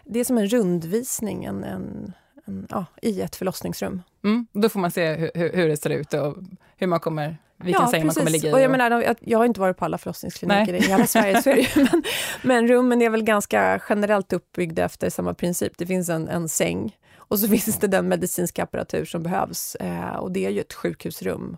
det 0.05 0.21
är 0.21 0.25
som 0.25 0.39
en 0.39 0.49
rundvisning 0.49 1.45
en, 1.45 1.65
en, 1.65 2.13
en 2.45 2.67
ja, 2.71 2.87
i 3.03 3.21
ett 3.21 3.37
förlossningsrum. 3.37 4.03
Mm. 4.25 4.47
Då 4.53 4.69
får 4.69 4.81
man 4.81 4.91
se 4.91 5.15
hur, 5.15 5.53
hur, 5.53 5.69
det 5.69 5.77
ser 5.77 5.91
ut 5.91 6.15
och 6.15 6.37
hur 6.77 6.87
man 6.87 7.01
kommer 7.01 7.37
vilken 7.57 7.83
ja, 7.83 7.91
säng 7.91 8.03
precis. 8.03 8.05
man 8.05 8.15
kommer 8.15 8.31
ligga 8.31 8.51
i. 8.51 8.53
Och 8.53 8.61
jag, 8.61 8.71
menar, 8.71 9.17
jag 9.21 9.39
har 9.39 9.45
inte 9.45 9.61
varit 9.61 9.77
på 9.77 9.85
alla 9.85 9.99
förlossningskliniker 9.99 10.73
Nej. 10.73 10.85
i 10.85 10.87
hela 10.87 11.07
Sverige, 11.07 11.43
så 11.43 11.51
men, 11.81 12.03
men 12.43 12.69
rummen 12.69 13.03
är 13.03 13.11
väl 13.11 13.23
ganska 13.23 13.81
generellt 13.89 14.33
uppbyggda 14.33 14.85
efter 14.85 15.11
samma 15.11 15.35
princip. 15.35 15.73
Det 15.79 15.87
finns 15.87 16.09
en, 16.09 16.29
en 16.29 16.49
säng 16.49 16.97
och 17.17 17.39
så 17.39 17.49
finns 17.59 17.79
det 17.79 17.87
den 17.87 18.09
medicinska 18.09 18.63
apparatur 18.63 19.05
som 19.05 19.23
behövs. 19.23 19.75
Eh, 19.75 20.17
och 20.17 20.33
det 20.33 20.47
är 20.47 20.51
ju 20.51 20.61
ett 20.61 20.73
sjukhusrum 20.73 21.57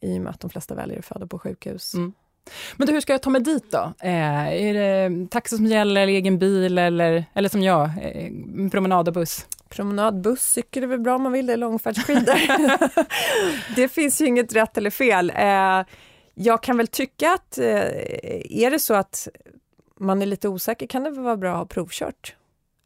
i 0.00 0.18
och 0.18 0.22
med 0.22 0.30
att 0.30 0.40
de 0.40 0.50
flesta 0.50 0.74
väljer 0.74 0.98
att 0.98 1.04
föda 1.04 1.26
på 1.26 1.38
sjukhus. 1.38 1.94
Mm. 1.94 2.12
Men 2.76 2.86
du, 2.86 2.92
hur 2.92 3.00
ska 3.00 3.12
jag 3.12 3.22
ta 3.22 3.30
mig 3.30 3.40
dit 3.40 3.70
då? 3.70 3.92
Eh, 4.00 4.48
är 4.48 4.74
det 4.74 5.30
taxi 5.30 5.56
som 5.56 5.66
gäller, 5.66 6.02
eller 6.02 6.12
egen 6.12 6.38
bil 6.38 6.78
eller, 6.78 7.24
eller 7.34 7.48
som 7.48 7.62
jag, 7.62 7.90
eh, 8.00 8.30
promenad 8.70 9.08
och 9.08 9.14
buss? 9.14 9.46
Promenad, 9.68 10.20
buss, 10.20 10.42
cykel 10.42 10.82
är 10.82 10.86
väl 10.86 11.00
bra 11.00 11.14
om 11.14 11.22
man 11.22 11.32
vill 11.32 11.46
det, 11.46 11.56
långfärdsskidor. 11.56 12.36
det 13.76 13.88
finns 13.88 14.20
ju 14.20 14.26
inget 14.26 14.52
rätt 14.52 14.78
eller 14.78 14.90
fel. 14.90 15.32
Eh, 15.36 15.84
jag 16.34 16.62
kan 16.62 16.76
väl 16.76 16.86
tycka 16.86 17.32
att 17.32 17.58
eh, 17.58 17.66
är 18.50 18.70
det 18.70 18.78
så 18.78 18.94
att 18.94 19.28
man 19.98 20.22
är 20.22 20.26
lite 20.26 20.48
osäker 20.48 20.86
kan 20.86 21.04
det 21.04 21.10
väl 21.10 21.24
vara 21.24 21.36
bra 21.36 21.52
att 21.52 21.58
ha 21.58 21.66
provkört 21.66 22.34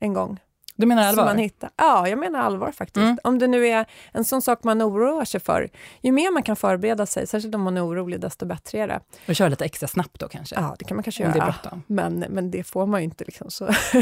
en 0.00 0.14
gång. 0.14 0.38
Du 0.80 0.86
menar 0.86 1.02
allvar? 1.02 1.24
Man 1.24 1.38
hittar. 1.38 1.70
Ja, 1.76 2.08
jag 2.08 2.18
menar 2.18 2.40
allvar 2.40 2.72
faktiskt. 2.72 3.04
Mm. 3.04 3.18
Om 3.24 3.38
det 3.38 3.46
nu 3.46 3.66
är 3.66 3.86
en 4.12 4.24
sån 4.24 4.42
sak 4.42 4.64
man 4.64 4.82
oroar 4.82 5.24
sig 5.24 5.40
för, 5.40 5.70
ju 6.00 6.12
mer 6.12 6.32
man 6.32 6.42
kan 6.42 6.56
förbereda 6.56 7.06
sig, 7.06 7.26
särskilt 7.26 7.54
om 7.54 7.62
man 7.62 7.76
är 7.76 7.86
orolig, 7.86 8.20
desto 8.20 8.46
bättre 8.46 8.78
är 8.78 8.88
det. 8.88 9.00
Och 9.28 9.36
köra 9.36 9.48
lite 9.48 9.64
extra 9.64 9.88
snabbt 9.88 10.20
då 10.20 10.28
kanske? 10.28 10.54
Ja, 10.54 10.76
det 10.78 10.84
kan 10.84 10.96
man 10.96 11.02
kanske 11.02 11.26
om 11.26 11.32
göra. 11.34 11.54
Det 11.62 11.80
men, 11.86 12.18
men 12.18 12.50
det 12.50 12.64
får 12.64 12.86
man 12.86 13.00
ju 13.00 13.04
inte. 13.04 13.24
Liksom, 13.24 13.50
så. 13.50 13.66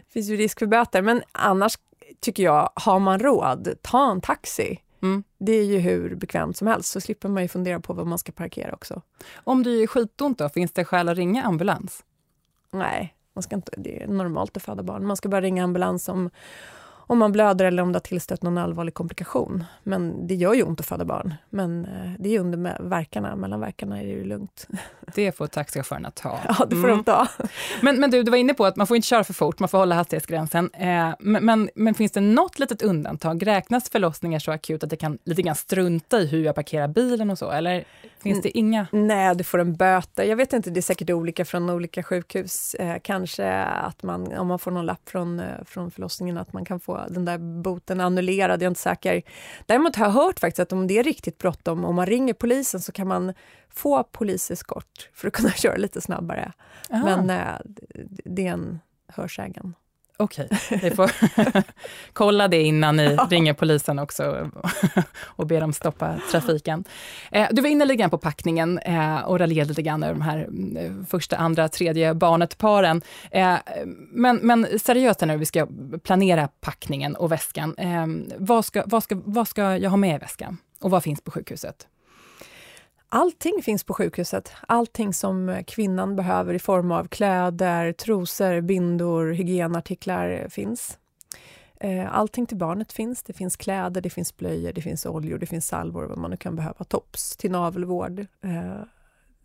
det 0.00 0.12
finns 0.12 0.28
ju 0.28 0.36
risk 0.36 0.58
för 0.58 0.66
böter. 0.66 1.02
Men 1.02 1.22
annars 1.32 1.78
tycker 2.20 2.42
jag, 2.42 2.70
har 2.74 2.98
man 2.98 3.18
råd, 3.18 3.74
ta 3.82 4.10
en 4.10 4.20
taxi. 4.20 4.80
Mm. 5.02 5.24
Det 5.38 5.52
är 5.52 5.64
ju 5.64 5.78
hur 5.78 6.14
bekvämt 6.14 6.56
som 6.56 6.66
helst, 6.66 6.90
så 6.92 7.00
slipper 7.00 7.28
man 7.28 7.42
ju 7.42 7.48
fundera 7.48 7.80
på 7.80 7.92
var 7.92 8.04
man 8.04 8.18
ska 8.18 8.32
parkera 8.32 8.74
också. 8.74 9.02
Om 9.34 9.62
du 9.62 9.82
är 9.82 9.86
skitont 9.86 10.38
då, 10.38 10.48
finns 10.48 10.72
det 10.72 10.84
skäl 10.84 11.08
att 11.08 11.16
ringa 11.16 11.42
ambulans? 11.42 12.04
Nej, 12.72 13.14
man 13.38 13.42
ska 13.42 13.56
inte, 13.56 13.72
det 13.76 14.02
är 14.02 14.06
normalt 14.06 14.56
att 14.56 14.62
föda 14.62 14.82
barn. 14.82 15.06
Man 15.06 15.16
ska 15.16 15.28
bara 15.28 15.40
ringa 15.40 15.64
ambulans 15.64 16.08
om, 16.08 16.30
om 16.90 17.18
man 17.18 17.32
blöder 17.32 17.64
eller 17.64 17.82
om 17.82 17.92
det 17.92 17.96
har 17.96 18.00
tillstött 18.00 18.42
någon 18.42 18.58
allvarlig 18.58 18.94
komplikation. 18.94 19.64
Men 19.82 20.26
det 20.26 20.34
gör 20.34 20.54
ju 20.54 20.62
ont 20.62 20.80
att 20.80 20.86
föda 20.86 21.04
barn. 21.04 21.34
Men 21.50 21.84
eh, 21.84 22.12
det 22.18 22.36
är 22.36 22.40
under 22.40 22.82
verkarna, 22.82 23.36
mellan 23.36 23.60
verkarna 23.60 24.00
är 24.00 24.04
det 24.04 24.10
ju 24.10 24.24
lugnt. 24.24 24.68
Det 25.14 25.32
får 25.32 25.46
taxichaufförerna 25.46 26.10
ta. 26.10 26.38
Ja, 26.48 26.66
det 26.70 26.76
får 26.76 26.88
mm. 26.88 26.96
de 26.96 27.04
ta. 27.04 27.28
Men, 27.82 28.00
men 28.00 28.10
du, 28.10 28.22
du 28.22 28.30
var 28.30 28.38
inne 28.38 28.54
på 28.54 28.66
att 28.66 28.76
man 28.76 28.86
får 28.86 28.96
inte 28.96 29.08
köra 29.08 29.24
för 29.24 29.34
fort, 29.34 29.58
man 29.58 29.68
får 29.68 29.78
hålla 29.78 29.94
hastighetsgränsen. 29.94 30.70
Eh, 30.72 31.14
men, 31.18 31.44
men, 31.44 31.70
men, 31.74 31.94
finns 31.94 32.12
det 32.12 32.20
något 32.20 32.58
litet 32.58 32.82
undantag? 32.82 33.46
Räknas 33.46 33.90
förlossningar 33.90 34.38
så 34.38 34.52
akut 34.52 34.84
att 34.84 34.90
det 34.90 34.96
kan 34.96 35.18
lite 35.24 35.42
grann 35.42 35.54
strunta 35.54 36.20
i 36.20 36.26
hur 36.26 36.44
jag 36.44 36.54
parkerar 36.54 36.88
bilen 36.88 37.30
och 37.30 37.38
så? 37.38 37.50
Eller 37.50 37.84
finns 38.22 38.42
det 38.42 38.58
inga? 38.58 38.86
Nej, 38.92 39.34
du 39.34 39.44
får 39.44 39.58
en 39.58 39.76
böter. 39.76 40.24
Jag 40.24 40.36
vet 40.36 40.52
inte, 40.52 40.70
det 40.70 40.80
är 40.80 40.82
säkert 40.82 41.10
olika 41.10 41.44
från 41.44 41.70
olika 41.70 42.02
sjukhus. 42.02 42.74
Eh, 42.74 42.96
kanske 43.02 43.52
att 43.62 44.02
man, 44.02 44.38
om 44.38 44.46
man 44.46 44.58
får 44.58 44.70
någon 44.70 44.86
lapp 44.86 45.08
från, 45.08 45.40
eh, 45.40 45.64
från 45.64 45.90
förlossningen, 45.90 46.38
att 46.38 46.52
man 46.52 46.64
kan 46.64 46.80
få 46.80 47.06
den 47.10 47.24
där 47.24 47.38
boten 47.62 48.00
annullerad. 48.00 48.62
Jag 48.62 48.66
är 48.66 48.68
inte 48.68 48.80
säker. 48.80 49.22
Däremot 49.66 49.96
har 49.96 50.04
jag 50.04 50.12
hört 50.12 50.40
faktiskt 50.40 50.60
att 50.60 50.72
om 50.72 50.86
det 50.86 50.98
är 50.98 51.02
riktigt 51.02 51.38
bråttom, 51.38 51.84
om 51.84 51.94
man 51.94 52.06
ringer 52.06 52.34
polisen 52.34 52.80
så 52.80 52.92
kan 52.92 53.08
man 53.08 53.34
få 53.68 54.04
poliseskort 54.04 55.10
för 55.14 55.28
att 55.28 55.34
kunna 55.34 55.50
köra 55.56 55.76
lite 55.76 56.00
snabbare. 56.00 56.52
Aha. 56.90 57.04
Men 57.04 57.30
eh, 57.30 57.60
det 58.24 58.46
är 58.46 58.52
en 58.52 58.80
hörsägen. 59.08 59.74
Okej, 60.20 60.48
okay. 60.70 60.90
får 60.90 61.10
kolla 62.12 62.48
det 62.48 62.62
innan 62.62 62.96
ni 62.96 63.16
ringer 63.30 63.54
polisen 63.54 63.98
också 63.98 64.50
och 65.20 65.46
ber 65.46 65.60
dem 65.60 65.72
stoppa 65.72 66.20
trafiken. 66.30 66.84
Eh, 67.30 67.48
du 67.50 67.62
var 67.62 67.68
inne 67.68 67.84
lite 67.84 67.96
grann 67.96 68.10
på 68.10 68.18
packningen 68.18 68.78
eh, 68.78 69.20
och 69.20 69.38
raljerade 69.38 69.68
lite 69.68 69.82
grann 69.82 70.02
över 70.02 70.14
de 70.14 70.22
här 70.22 70.48
eh, 70.76 70.92
första, 71.08 71.36
andra, 71.36 71.68
tredje 71.68 72.14
barnet-paren. 72.14 73.02
Eh, 73.30 73.56
men, 74.10 74.36
men 74.36 74.78
seriöst 74.78 75.20
nu, 75.20 75.36
vi 75.36 75.46
ska 75.46 75.66
planera 76.02 76.48
packningen 76.60 77.16
och 77.16 77.32
väskan. 77.32 77.76
Vad, 78.38 78.64
ska, 78.64 78.82
vad, 78.86 79.02
ska, 79.02 79.20
vad 79.24 79.48
ska 79.48 79.76
jag 79.76 79.90
ha 79.90 79.96
med 79.96 80.16
i 80.16 80.18
väskan? 80.18 80.56
Och 80.80 80.90
vad 80.90 81.02
finns 81.02 81.20
på 81.20 81.30
sjukhuset? 81.30 81.86
Allting 83.10 83.62
finns 83.62 83.84
på 83.84 83.94
sjukhuset. 83.94 84.52
Allting 84.66 85.14
som 85.14 85.62
kvinnan 85.66 86.16
behöver 86.16 86.54
i 86.54 86.58
form 86.58 86.92
av 86.92 87.08
kläder, 87.08 87.92
trosor, 87.92 88.60
bindor, 88.60 89.32
hygienartiklar 89.32 90.46
finns. 90.50 90.98
Eh, 91.80 92.16
allting 92.16 92.46
till 92.46 92.56
barnet 92.56 92.92
finns. 92.92 93.22
Det 93.22 93.32
finns 93.32 93.56
kläder, 93.56 94.00
det 94.00 94.10
finns 94.10 94.36
blöjor, 94.36 94.72
det 94.72 94.82
finns 94.82 95.06
oljor, 95.06 95.38
det 95.38 95.46
finns 95.46 95.66
salvor, 95.66 96.04
vad 96.04 96.18
man 96.18 96.30
nu 96.30 96.36
kan 96.36 96.56
behöva. 96.56 96.84
Tops 96.84 97.36
till 97.36 97.50
navelvård. 97.50 98.20
Eh, 98.20 98.82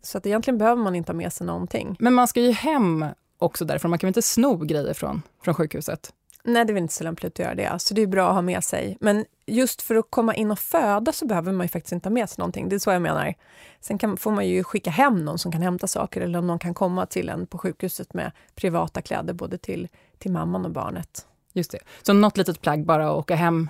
så 0.02 0.18
att 0.18 0.26
egentligen 0.26 0.58
behöver 0.58 0.82
man 0.82 0.94
inte 0.94 1.12
ha 1.12 1.16
med 1.16 1.32
sig 1.32 1.46
någonting. 1.46 1.96
Men 1.98 2.14
man 2.14 2.28
ska 2.28 2.40
ju 2.40 2.52
hem 2.52 3.04
också 3.38 3.64
därifrån. 3.64 3.90
Man 3.90 3.98
kan 3.98 4.06
väl 4.06 4.10
inte 4.10 4.22
sno 4.22 4.56
grejer 4.56 4.94
från, 4.94 5.22
från 5.42 5.54
sjukhuset? 5.54 6.12
Nej, 6.46 6.64
det 6.64 6.72
är 6.72 6.74
väl 6.74 6.82
inte 6.82 6.94
så 6.94 7.04
lämpligt 7.04 7.32
att 7.32 7.38
göra 7.38 7.54
det. 7.54 7.78
Så 7.78 7.94
det 7.94 8.02
är 8.02 8.06
bra 8.06 8.28
att 8.28 8.34
ha 8.34 8.42
med 8.42 8.64
sig. 8.64 8.96
Men 9.00 9.24
just 9.46 9.82
för 9.82 9.94
att 9.94 10.06
komma 10.10 10.34
in 10.34 10.50
och 10.50 10.58
föda 10.58 11.12
så 11.12 11.26
behöver 11.26 11.52
man 11.52 11.64
ju 11.64 11.68
faktiskt 11.68 11.92
inte 11.92 12.08
ha 12.08 12.14
med 12.14 12.30
sig 12.30 12.36
någonting. 12.38 12.68
Det 12.68 12.76
är 12.76 12.78
så 12.78 12.90
jag 12.90 13.02
menar. 13.02 13.34
Sen 13.80 13.98
kan, 13.98 14.16
får 14.16 14.30
man 14.30 14.48
ju 14.48 14.64
skicka 14.64 14.90
hem 14.90 15.24
någon 15.24 15.38
som 15.38 15.52
kan 15.52 15.62
hämta 15.62 15.86
saker 15.86 16.20
eller 16.20 16.38
om 16.38 16.46
någon 16.46 16.58
kan 16.58 16.74
komma 16.74 17.06
till 17.06 17.28
en 17.28 17.46
på 17.46 17.58
sjukhuset 17.58 18.14
med 18.14 18.32
privata 18.54 19.02
kläder 19.02 19.34
både 19.34 19.58
till, 19.58 19.88
till 20.18 20.30
mamman 20.32 20.64
och 20.64 20.70
barnet. 20.70 21.26
Just 21.52 21.70
det. 21.70 21.78
Så 22.02 22.12
något 22.12 22.36
litet 22.36 22.60
plagg 22.60 22.84
bara 22.84 23.10
att 23.10 23.16
åka 23.16 23.34
hem 23.34 23.68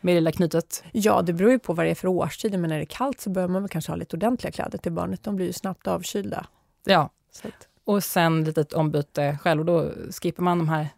med 0.00 0.14
lilla 0.14 0.32
knytet? 0.32 0.84
Ja, 0.92 1.22
det 1.22 1.32
beror 1.32 1.50
ju 1.50 1.58
på 1.58 1.72
vad 1.72 1.86
det 1.86 1.90
är 1.90 1.94
för 1.94 2.08
årstid. 2.08 2.58
Men 2.58 2.70
när 2.70 2.76
det 2.76 2.84
är 2.84 2.86
kallt 2.86 3.20
så 3.20 3.30
behöver 3.30 3.52
man 3.52 3.62
väl 3.62 3.68
kanske 3.68 3.92
ha 3.92 3.96
lite 3.96 4.16
ordentliga 4.16 4.52
kläder 4.52 4.78
till 4.78 4.92
barnet. 4.92 5.22
De 5.22 5.36
blir 5.36 5.46
ju 5.46 5.52
snabbt 5.52 5.86
avkylda. 5.86 6.46
Ja, 6.84 7.10
och 7.84 8.04
sen 8.04 8.44
litet 8.44 8.72
ombyte 8.72 9.38
själv 9.42 9.60
och 9.60 9.66
då 9.66 9.92
skippar 10.22 10.42
man 10.42 10.58
de 10.58 10.68
här 10.68 10.88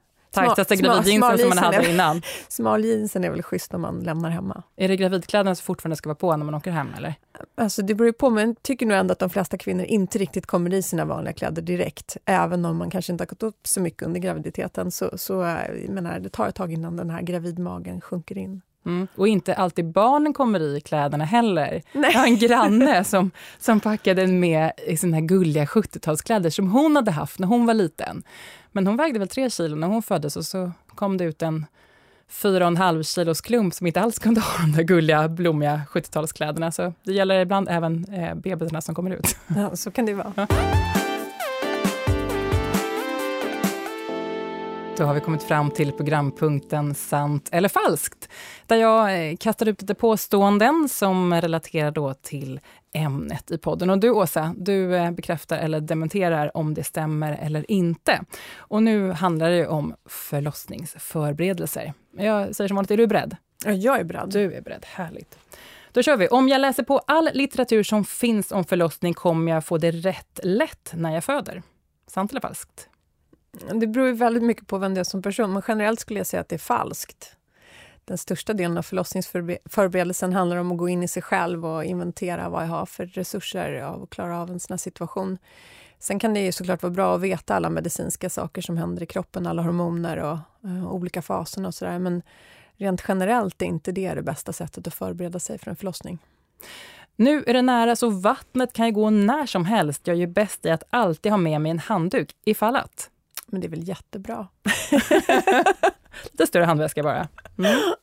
tajtaste 0.45 0.77
gravidjeansen 0.77 1.39
som 1.39 1.49
man 1.49 1.59
hade 1.59 1.77
är, 1.77 1.91
innan. 1.91 2.23
Smaljeansen 2.49 3.25
är 3.25 3.31
väl 3.31 3.43
schysst 3.43 3.75
om 3.75 3.81
man 3.81 4.01
lämnar 4.01 4.31
hemma. 4.31 4.63
Är 4.77 4.89
det 4.89 4.97
gravidkläderna 4.97 5.55
som 5.55 5.65
fortfarande 5.65 5.97
ska 5.97 6.09
vara 6.09 6.15
på 6.15 6.37
när 6.37 6.45
man 6.45 6.55
åker 6.55 6.71
hem? 6.71 6.89
eller? 6.97 7.15
Alltså 7.55 7.83
det 7.83 7.95
beror 7.95 8.13
på, 8.13 8.31
men 8.31 8.49
jag 8.49 8.63
tycker 8.63 8.87
nog 8.87 8.99
ändå 8.99 9.13
att 9.13 9.19
de 9.19 9.31
flesta 9.31 9.59
kvinnor 9.59 9.85
inte 9.85 10.19
riktigt 10.19 10.47
kommer 10.47 10.75
i 10.75 10.83
sina 10.83 11.05
vanliga 11.05 11.33
kläder 11.33 11.63
direkt. 11.63 12.17
Även 12.25 12.65
om 12.65 12.77
man 12.77 12.91
kanske 12.91 13.13
inte 13.13 13.23
har 13.23 13.27
gått 13.27 13.43
upp 13.43 13.67
så 13.67 13.81
mycket 13.81 14.03
under 14.03 14.21
graviditeten. 14.21 14.91
Så, 14.91 15.19
så 15.19 15.33
jag 15.33 15.89
menar, 15.89 16.19
det 16.19 16.29
tar 16.29 16.49
ett 16.49 16.55
tag 16.55 16.73
innan 16.73 16.97
den 16.97 17.11
här 17.11 17.23
gravidmagen 17.23 18.01
sjunker 18.01 18.39
in. 18.39 18.63
Mm. 18.87 19.09
Och 19.17 19.29
inte 19.29 19.55
alltid 19.55 19.93
barnen 19.93 20.33
kommer 20.33 20.61
i 20.61 20.81
kläderna 20.81 21.25
heller. 21.25 21.83
Nej. 21.93 22.11
Jag 22.13 22.21
har 22.21 22.27
en 22.27 22.39
granne 22.39 23.05
som, 23.05 23.31
som 23.59 23.81
packade 23.81 24.27
med 24.27 24.73
i 24.87 24.97
sina 24.97 25.21
gulliga 25.21 25.65
70-talskläder 25.65 26.51
som 26.51 26.71
hon 26.71 26.97
hade 26.97 27.11
haft 27.11 27.39
när 27.39 27.49
hon 27.49 27.67
var 27.67 27.75
liten. 27.75 28.23
Men 28.77 28.87
hon 28.87 28.97
vägde 28.97 29.19
väl 29.19 29.29
tre 29.29 29.51
kilo 29.51 29.77
när 29.77 29.87
hon 29.87 30.03
föddes 30.03 30.37
och 30.37 30.45
så 30.45 30.73
kom 30.89 31.17
det 31.17 31.25
ut 31.25 31.43
en 31.43 31.67
fyra 32.29 32.65
och 32.65 32.69
en 32.69 32.77
halv 32.77 33.03
kilos 33.03 33.41
klump 33.41 33.75
som 33.75 33.87
inte 33.87 34.01
alls 34.01 34.19
kunde 34.19 34.41
ha 34.59 34.59
de 34.59 34.73
där 34.73 34.83
gulliga, 34.83 35.29
blommiga 35.29 35.81
70-talskläderna. 35.91 36.71
Så 36.71 36.93
det 37.03 37.13
gäller 37.13 37.41
ibland 37.41 37.69
även 37.71 38.05
eh, 38.15 38.35
bebisarna 38.35 38.81
som 38.81 38.95
kommer 38.95 39.11
ut. 39.11 39.37
Ja, 39.47 39.77
så 39.77 39.91
kan 39.91 40.07
det 40.07 40.15
vara. 40.15 40.33
Ja. 40.37 40.47
Då 44.97 45.05
har 45.05 45.15
vi 45.15 45.21
kommit 45.21 45.43
fram 45.43 45.71
till 45.71 45.93
programpunkten 45.93 46.95
Sant 46.95 47.49
eller 47.53 47.69
falskt, 47.69 48.29
där 48.67 48.77
jag 48.77 49.29
eh, 49.31 49.37
kastar 49.37 49.69
ut 49.69 49.81
lite 49.81 49.95
påståenden 49.95 50.89
som 50.89 51.35
relaterar 51.35 51.91
då 51.91 52.15
till 52.15 52.61
ämnet 52.93 53.51
i 53.51 53.59
podden. 53.59 53.91
Och 53.91 53.99
du 53.99 54.11
Åsa, 54.11 54.55
du 54.59 54.97
eh, 54.97 55.11
bekräftar 55.11 55.59
eller 55.59 55.81
dementerar 55.81 56.57
om 56.57 56.75
det 56.75 56.85
stämmer 56.85 57.39
eller 57.43 57.71
inte. 57.71 58.21
Och 58.59 58.83
nu 58.83 59.11
handlar 59.11 59.51
det 59.51 59.67
om 59.67 59.95
förlossningsförberedelser. 60.09 61.93
Jag 62.17 62.57
säger 62.57 62.69
som 62.69 62.75
vanligt, 62.75 62.91
är 62.91 62.97
du 62.97 63.07
beredd? 63.07 63.37
Ja, 63.65 63.73
jag 63.73 64.01
är 64.01 64.05
beredd. 64.05 64.31
Du 64.31 64.55
är 64.55 64.61
beredd, 64.61 64.87
härligt. 64.87 65.39
Då 65.93 66.03
kör 66.03 66.17
vi. 66.17 66.29
Om 66.29 66.49
jag 66.49 66.61
läser 66.61 66.83
på 66.83 66.99
all 66.99 67.31
litteratur 67.35 67.83
som 67.83 68.05
finns 68.05 68.53
om 68.53 68.65
förlossning 68.65 69.15
kommer 69.15 69.53
jag 69.53 69.65
få 69.65 69.79
det 69.79 69.91
rätt 69.91 70.41
lätt 70.43 70.93
när 70.95 71.15
jag 71.15 71.25
föder. 71.25 71.63
Sant 72.07 72.31
eller 72.31 72.41
falskt? 72.41 72.89
Mm, 73.63 73.81
det 73.81 73.87
beror 73.87 74.07
ju 74.07 74.13
väldigt 74.13 74.43
mycket 74.43 74.67
på 74.67 74.79
vem 74.79 74.95
det 74.95 75.01
är 75.01 75.05
som 75.05 75.23
person, 75.23 75.53
men 75.53 75.63
generellt 75.69 76.01
skulle 76.01 76.21
jag 76.21 76.27
säga 76.27 76.41
att 76.41 76.49
det 76.49 76.57
är 76.57 76.59
falskt. 76.59 77.37
Den 78.05 78.19
största 78.19 78.53
delen 78.53 78.79
av 78.79 78.83
förlossningsförberedelsen 78.83 80.33
handlar 80.33 80.57
om 80.57 80.73
att 80.73 80.79
gå 80.79 80.89
in 80.89 81.03
i 81.03 81.09
sig 81.09 81.23
själv 81.23 81.67
och 81.67 81.85
inventera 81.85 82.49
vad 82.49 82.63
jag 82.63 82.69
har 82.69 82.87
för 82.87 83.07
resurser 83.07 83.81
av 83.81 84.03
att 84.03 84.11
klara 84.11 84.41
av 84.41 84.51
en 84.51 84.61
sån 84.61 84.73
här 84.73 84.79
situation. 84.79 85.39
Sen 85.99 86.19
kan 86.19 86.35
det 86.35 86.41
ju 86.41 86.53
såklart 86.53 86.83
vara 86.83 86.91
bra 86.91 87.15
att 87.15 87.21
veta 87.21 87.55
alla 87.55 87.71
medicinska 87.71 88.31
saker 88.31 88.63
som 88.63 88.77
händer 88.77 89.03
i 89.03 89.07
kroppen, 89.07 89.47
alla 89.47 89.63
hormoner 89.63 90.17
och 90.17 90.39
uh, 90.65 90.93
olika 90.93 91.23
faser 91.23 91.67
och 91.67 91.75
sådär. 91.75 91.99
Men 91.99 92.23
rent 92.77 93.05
generellt 93.09 93.63
är 93.63 93.67
inte 93.67 93.93
det 93.93 94.15
det 94.15 94.23
bästa 94.23 94.53
sättet 94.53 94.87
att 94.87 94.95
förbereda 94.95 95.39
sig 95.39 95.59
för 95.59 95.71
en 95.71 95.77
förlossning. 95.77 96.19
Nu 97.17 97.45
är 97.47 97.55
det 97.55 97.63
nära 97.63 97.97
så 97.97 98.11
vattnet 98.11 98.73
kan 98.73 98.87
ju 98.87 98.93
gå 98.93 99.11
när 99.11 99.47
som 99.47 99.65
helst. 99.65 100.07
Jag 100.07 100.15
är 100.15 100.21
ju 100.21 100.27
bäst 100.27 100.67
i 100.67 100.71
att 100.71 100.83
alltid 100.91 101.33
ha 101.33 101.37
med 101.37 101.61
mig 101.61 101.71
en 101.71 101.79
handduk 101.79 102.37
ifall 102.45 102.77
att. 102.77 103.11
Men 103.47 103.61
det 103.61 103.67
är 103.67 103.69
väl 103.69 103.89
jättebra. 103.89 104.49
Lite 106.23 106.47
större 106.47 106.65
handväska 106.65 107.03
bara. 107.03 107.29
Mm. 107.59 107.95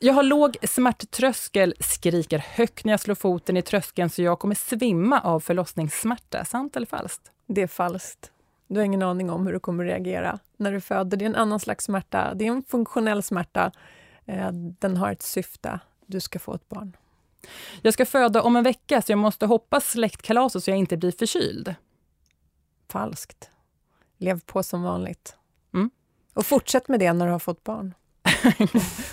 Jag 0.00 0.14
har 0.14 0.22
låg 0.22 0.56
smärttröskel, 0.62 1.74
skriker 1.80 2.38
högt 2.38 2.84
när 2.84 2.92
jag 2.92 3.00
slår 3.00 3.14
foten 3.14 3.56
i 3.56 3.62
tröskeln 3.62 4.10
så 4.10 4.22
jag 4.22 4.38
kommer 4.38 4.54
svimma 4.54 5.20
av 5.20 5.40
förlossningssmärta. 5.40 6.44
Sant 6.44 6.76
eller 6.76 6.86
falskt? 6.86 7.30
Det 7.46 7.62
är 7.62 7.66
falskt. 7.66 8.30
Du 8.68 8.76
har 8.76 8.84
ingen 8.84 9.02
aning 9.02 9.30
om 9.30 9.46
hur 9.46 9.52
du 9.52 9.60
kommer 9.60 9.84
reagera 9.84 10.38
när 10.56 10.72
du 10.72 10.80
föder. 10.80 11.16
Det 11.16 11.24
är 11.24 11.26
en 11.26 11.36
annan 11.36 11.60
slags 11.60 11.84
smärta. 11.84 12.34
Det 12.34 12.46
är 12.46 12.50
en 12.50 12.64
funktionell 12.68 13.22
smärta. 13.22 13.72
Eh, 14.26 14.52
den 14.52 14.96
har 14.96 15.12
ett 15.12 15.22
syfte. 15.22 15.80
Du 16.06 16.20
ska 16.20 16.38
få 16.38 16.54
ett 16.54 16.68
barn. 16.68 16.96
Jag 17.82 17.94
ska 17.94 18.06
föda 18.06 18.42
om 18.42 18.56
en 18.56 18.64
vecka 18.64 19.02
så 19.02 19.12
jag 19.12 19.18
måste 19.18 19.46
hoppa 19.46 19.80
släktkalaset 19.80 20.64
så 20.64 20.70
jag 20.70 20.78
inte 20.78 20.96
blir 20.96 21.12
förkyld. 21.12 21.74
Falskt. 22.88 23.50
Lev 24.18 24.40
på 24.40 24.62
som 24.62 24.82
vanligt. 24.82 25.36
Mm. 25.74 25.90
Och 26.34 26.46
fortsätt 26.46 26.88
med 26.88 27.00
det 27.00 27.12
när 27.12 27.26
du 27.26 27.32
har 27.32 27.38
fått 27.38 27.64
barn. 27.64 27.94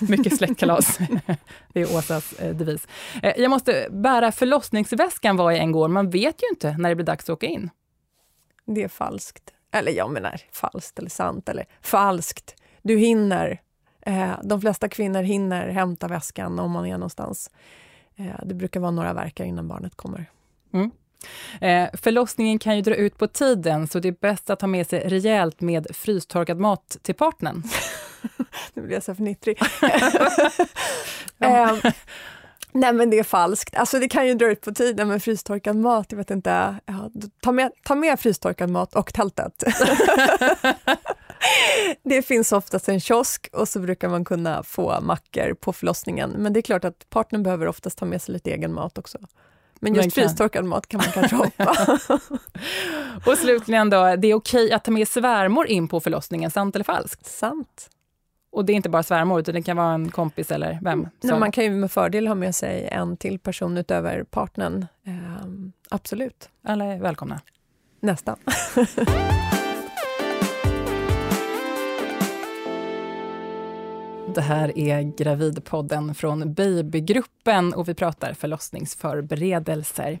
Mycket 0.00 0.36
släktkalas. 0.36 0.98
det 1.72 1.80
är 1.80 1.96
Åsas 1.96 2.32
eh, 2.32 2.54
devis. 2.54 2.88
Eh, 3.22 3.32
jag 3.36 3.50
måste 3.50 3.88
bära 3.90 4.32
förlossningsväskan 4.32 5.36
var 5.36 5.50
jag 5.50 5.60
än 5.60 5.72
går. 5.72 5.88
Man 5.88 6.10
vet 6.10 6.42
ju 6.42 6.46
inte 6.50 6.76
när 6.78 6.88
det 6.88 6.94
blir 6.94 7.06
dags 7.06 7.24
att 7.24 7.30
åka 7.30 7.46
in. 7.46 7.70
Det 8.66 8.82
är 8.82 8.88
falskt. 8.88 9.52
Eller 9.72 9.92
jag 9.92 10.10
menar 10.10 10.40
falskt 10.52 10.98
eller 10.98 11.10
sant 11.10 11.48
eller 11.48 11.66
falskt. 11.80 12.54
Du 12.82 12.98
hinner. 12.98 13.60
Eh, 14.00 14.32
de 14.44 14.60
flesta 14.60 14.88
kvinnor 14.88 15.22
hinner 15.22 15.68
hämta 15.68 16.08
väskan 16.08 16.58
om 16.58 16.70
man 16.70 16.86
är 16.86 16.92
någonstans. 16.92 17.50
Det 18.42 18.54
brukar 18.54 18.80
vara 18.80 18.90
några 18.90 19.12
verkar 19.12 19.44
innan 19.44 19.68
barnet 19.68 19.94
kommer. 19.94 20.30
Mm. 20.72 20.90
Eh, 21.60 21.88
förlossningen 21.92 22.58
kan 22.58 22.76
ju 22.76 22.82
dra 22.82 22.94
ut 22.94 23.18
på 23.18 23.28
tiden, 23.28 23.88
så 23.88 23.98
det 23.98 24.08
är 24.08 24.16
bäst 24.20 24.50
att 24.50 24.60
ha 24.60 24.68
med 24.68 24.86
sig 24.86 25.08
rejält 25.08 25.60
med 25.60 25.86
frystorkad 25.90 26.58
mat 26.58 26.96
till 27.02 27.14
partnern. 27.14 27.62
nu 28.74 28.82
blir 28.82 28.94
jag 28.94 29.02
så 29.02 29.14
fnittrig. 29.14 29.58
eh, 31.38 31.74
nej, 32.72 32.92
men 32.92 33.10
det 33.10 33.18
är 33.18 33.24
falskt. 33.24 33.76
Alltså, 33.76 33.98
det 33.98 34.08
kan 34.08 34.26
ju 34.26 34.34
dra 34.34 34.46
ut 34.46 34.60
på 34.60 34.74
tiden 34.74 35.08
med 35.08 35.22
frystorkad 35.22 35.76
mat. 35.76 36.06
Jag 36.10 36.16
vet 36.16 36.30
inte. 36.30 36.76
Ja, 36.86 37.10
ta, 37.42 37.52
med, 37.52 37.72
ta 37.84 37.94
med 37.94 38.20
frystorkad 38.20 38.70
mat 38.70 38.96
och 38.96 39.14
tältet. 39.14 39.62
det 42.02 42.22
finns 42.22 42.52
oftast 42.52 42.88
en 42.88 43.00
kiosk 43.00 43.48
och 43.52 43.68
så 43.68 43.80
brukar 43.80 44.08
man 44.08 44.24
kunna 44.24 44.62
få 44.62 45.00
mackor 45.00 45.54
på 45.54 45.72
förlossningen. 45.72 46.30
Men 46.30 46.52
det 46.52 46.60
är 46.60 46.62
klart 46.62 46.84
att 46.84 47.10
partnern 47.10 47.42
behöver 47.42 47.68
oftast 47.68 47.98
ta 47.98 48.04
med 48.04 48.22
sig 48.22 48.32
lite 48.32 48.50
egen 48.50 48.72
mat 48.72 48.98
också. 48.98 49.18
Men 49.82 49.94
just 49.94 50.14
frystorkad 50.14 50.64
mat 50.64 50.86
kan 50.86 50.98
man 50.98 51.06
kanske 51.12 51.36
hoppa. 51.44 51.98
och 53.30 53.38
slutligen 53.38 53.90
då, 53.90 54.16
det 54.16 54.28
är 54.28 54.34
okej 54.34 54.72
att 54.72 54.84
ta 54.84 54.90
med 54.90 55.08
svärmor 55.08 55.66
in 55.66 55.88
på 55.88 56.00
förlossningen, 56.00 56.50
sant 56.50 56.74
eller 56.74 56.84
falskt? 56.84 57.26
Sant. 57.26 57.90
Och 58.52 58.64
det 58.64 58.72
är 58.72 58.74
inte 58.74 58.88
bara 58.88 59.02
svärmor, 59.02 59.40
utan 59.40 59.54
det 59.54 59.62
kan 59.62 59.76
vara 59.76 59.94
en 59.94 60.10
kompis 60.10 60.50
eller 60.50 60.78
vem? 60.82 61.08
Nej, 61.20 61.38
man 61.38 61.52
kan 61.52 61.64
ju 61.64 61.70
med 61.70 61.92
fördel 61.92 62.26
ha 62.26 62.34
med 62.34 62.54
sig 62.54 62.88
en 62.88 63.16
till 63.16 63.38
person 63.38 63.76
utöver 63.76 64.24
partnern. 64.24 64.86
Ehm, 65.06 65.72
absolut. 65.90 66.48
Alla 66.64 66.84
är 66.84 66.98
välkomna. 66.98 67.40
Nästan. 68.00 68.36
Det 74.34 74.40
här 74.40 74.78
är 74.78 75.02
Gravidpodden 75.02 76.14
från 76.14 76.54
Babygruppen 76.54 77.74
och 77.74 77.88
vi 77.88 77.94
pratar 77.94 78.32
förlossningsförberedelser. 78.32 80.18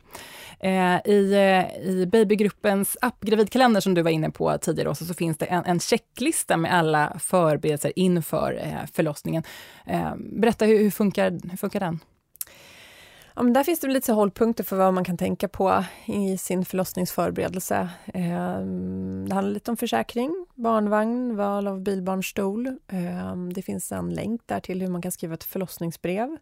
Eh, 0.60 0.96
I, 1.04 1.32
eh, 1.32 1.88
I 1.88 2.06
Babygruppens 2.06 2.96
app 3.00 3.20
Gravidkalender 3.20 3.80
som 3.80 3.94
du 3.94 4.02
var 4.02 4.10
inne 4.10 4.30
på 4.30 4.58
tidigare 4.58 4.90
också, 4.90 5.04
så 5.04 5.14
finns 5.14 5.38
det 5.38 5.46
en, 5.46 5.64
en 5.64 5.80
checklista 5.80 6.56
med 6.56 6.74
alla 6.74 7.16
förberedelser 7.18 7.92
inför 7.96 8.60
eh, 8.64 8.86
förlossningen. 8.92 9.42
Eh, 9.86 10.14
berätta, 10.16 10.64
hur, 10.64 10.78
hur, 10.78 10.90
funkar, 10.90 11.30
hur 11.50 11.56
funkar 11.56 11.80
den? 11.80 12.00
Ja, 13.34 13.42
men 13.42 13.52
där 13.52 13.64
finns 13.64 13.80
det 13.80 13.88
lite 13.88 14.06
så 14.06 14.12
hållpunkter 14.12 14.64
för 14.64 14.76
vad 14.76 14.94
man 14.94 15.04
kan 15.04 15.16
tänka 15.16 15.48
på 15.48 15.84
i 16.06 16.38
sin 16.38 16.64
förlossningsförberedelse. 16.64 17.88
Ehm, 18.14 19.26
det 19.28 19.34
handlar 19.34 19.54
lite 19.54 19.70
om 19.70 19.76
försäkring, 19.76 20.46
barnvagn, 20.54 21.36
val 21.36 21.68
av 21.68 21.80
bilbarnstol. 21.80 22.78
Ehm, 22.88 23.52
det 23.52 23.62
finns 23.62 23.92
en 23.92 24.14
länk 24.14 24.40
där 24.46 24.60
till 24.60 24.80
hur 24.80 24.88
man 24.88 25.02
kan 25.02 25.12
skriva 25.12 25.34
ett 25.34 25.44
förlossningsbrev. 25.44 26.36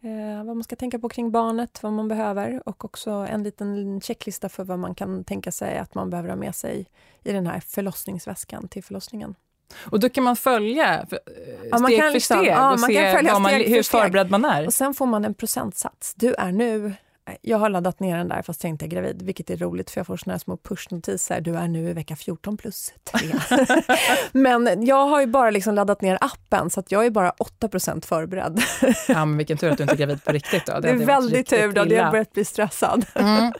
Ehm, 0.00 0.46
vad 0.46 0.56
man 0.56 0.64
ska 0.64 0.76
tänka 0.76 0.98
på 0.98 1.08
kring 1.08 1.30
barnet, 1.30 1.82
vad 1.82 1.92
man 1.92 2.08
behöver 2.08 2.68
och 2.68 2.84
också 2.84 3.10
en 3.10 3.42
liten 3.42 4.00
checklista 4.00 4.48
för 4.48 4.64
vad 4.64 4.78
man 4.78 4.94
kan 4.94 5.24
tänka 5.24 5.52
sig 5.52 5.78
att 5.78 5.94
man 5.94 6.10
behöver 6.10 6.28
ha 6.28 6.36
med 6.36 6.54
sig 6.54 6.86
i 7.24 7.32
den 7.32 7.46
här 7.46 7.60
förlossningsväskan 7.60 8.68
till 8.68 8.84
förlossningen. 8.84 9.34
Och 9.76 10.00
då 10.00 10.08
kan 10.08 10.24
man 10.24 10.36
följa 10.36 11.06
steg 11.06 11.18
ja, 11.70 11.78
man 11.78 11.90
kan 11.90 12.00
för 12.00 12.12
liksom- 12.12 12.38
steg 12.38 12.50
ja, 12.52 12.72
och 12.72 12.80
se 12.80 13.12
man, 13.38 13.52
hur 13.52 13.82
förberedd 13.82 14.30
man 14.30 14.44
är. 14.44 14.66
Och 14.66 14.74
sen 14.74 14.94
får 14.94 15.06
man 15.06 15.24
en 15.24 15.34
procentsats. 15.34 16.14
Du 16.14 16.34
är 16.34 16.52
nu 16.52 16.94
jag 17.42 17.58
har 17.58 17.68
laddat 17.68 18.00
ner 18.00 18.16
den 18.16 18.28
där 18.28 18.42
fast 18.42 18.64
jag 18.64 18.70
inte 18.70 18.84
är 18.84 18.88
gravid, 18.88 19.22
vilket 19.22 19.50
är 19.50 19.56
roligt 19.56 19.90
för 19.90 20.00
jag 20.00 20.06
får 20.06 20.16
såna 20.16 20.38
små 20.38 20.56
pushnotiser. 20.56 21.40
Du 21.40 21.54
är 21.54 21.68
nu 21.68 21.90
i 21.90 21.92
vecka 21.92 22.16
14 22.16 22.56
plus 22.56 22.92
3. 23.04 23.20
men 24.32 24.86
jag 24.86 25.06
har 25.06 25.20
ju 25.20 25.26
bara 25.26 25.50
liksom 25.50 25.74
laddat 25.74 26.02
ner 26.02 26.18
appen 26.20 26.70
så 26.70 26.80
att 26.80 26.92
jag 26.92 27.06
är 27.06 27.10
bara 27.10 27.30
8 27.30 27.68
förberedd. 28.02 28.62
ja, 29.08 29.24
men 29.24 29.36
vilken 29.36 29.58
tur 29.58 29.70
att 29.70 29.76
du 29.76 29.82
inte 29.82 29.94
är 29.94 29.98
gravid 29.98 30.24
på 30.24 30.32
riktigt. 30.32 30.66
Då. 30.66 30.72
Det, 30.80 30.92
det 30.92 31.02
är 31.02 31.06
väldigt 31.06 31.46
tur, 31.46 31.72
då 31.72 31.80
hade 31.80 31.94
jag 31.94 32.10
börjat 32.10 32.32
bli 32.32 32.44
stressad. 32.44 33.06
Mm. 33.14 33.52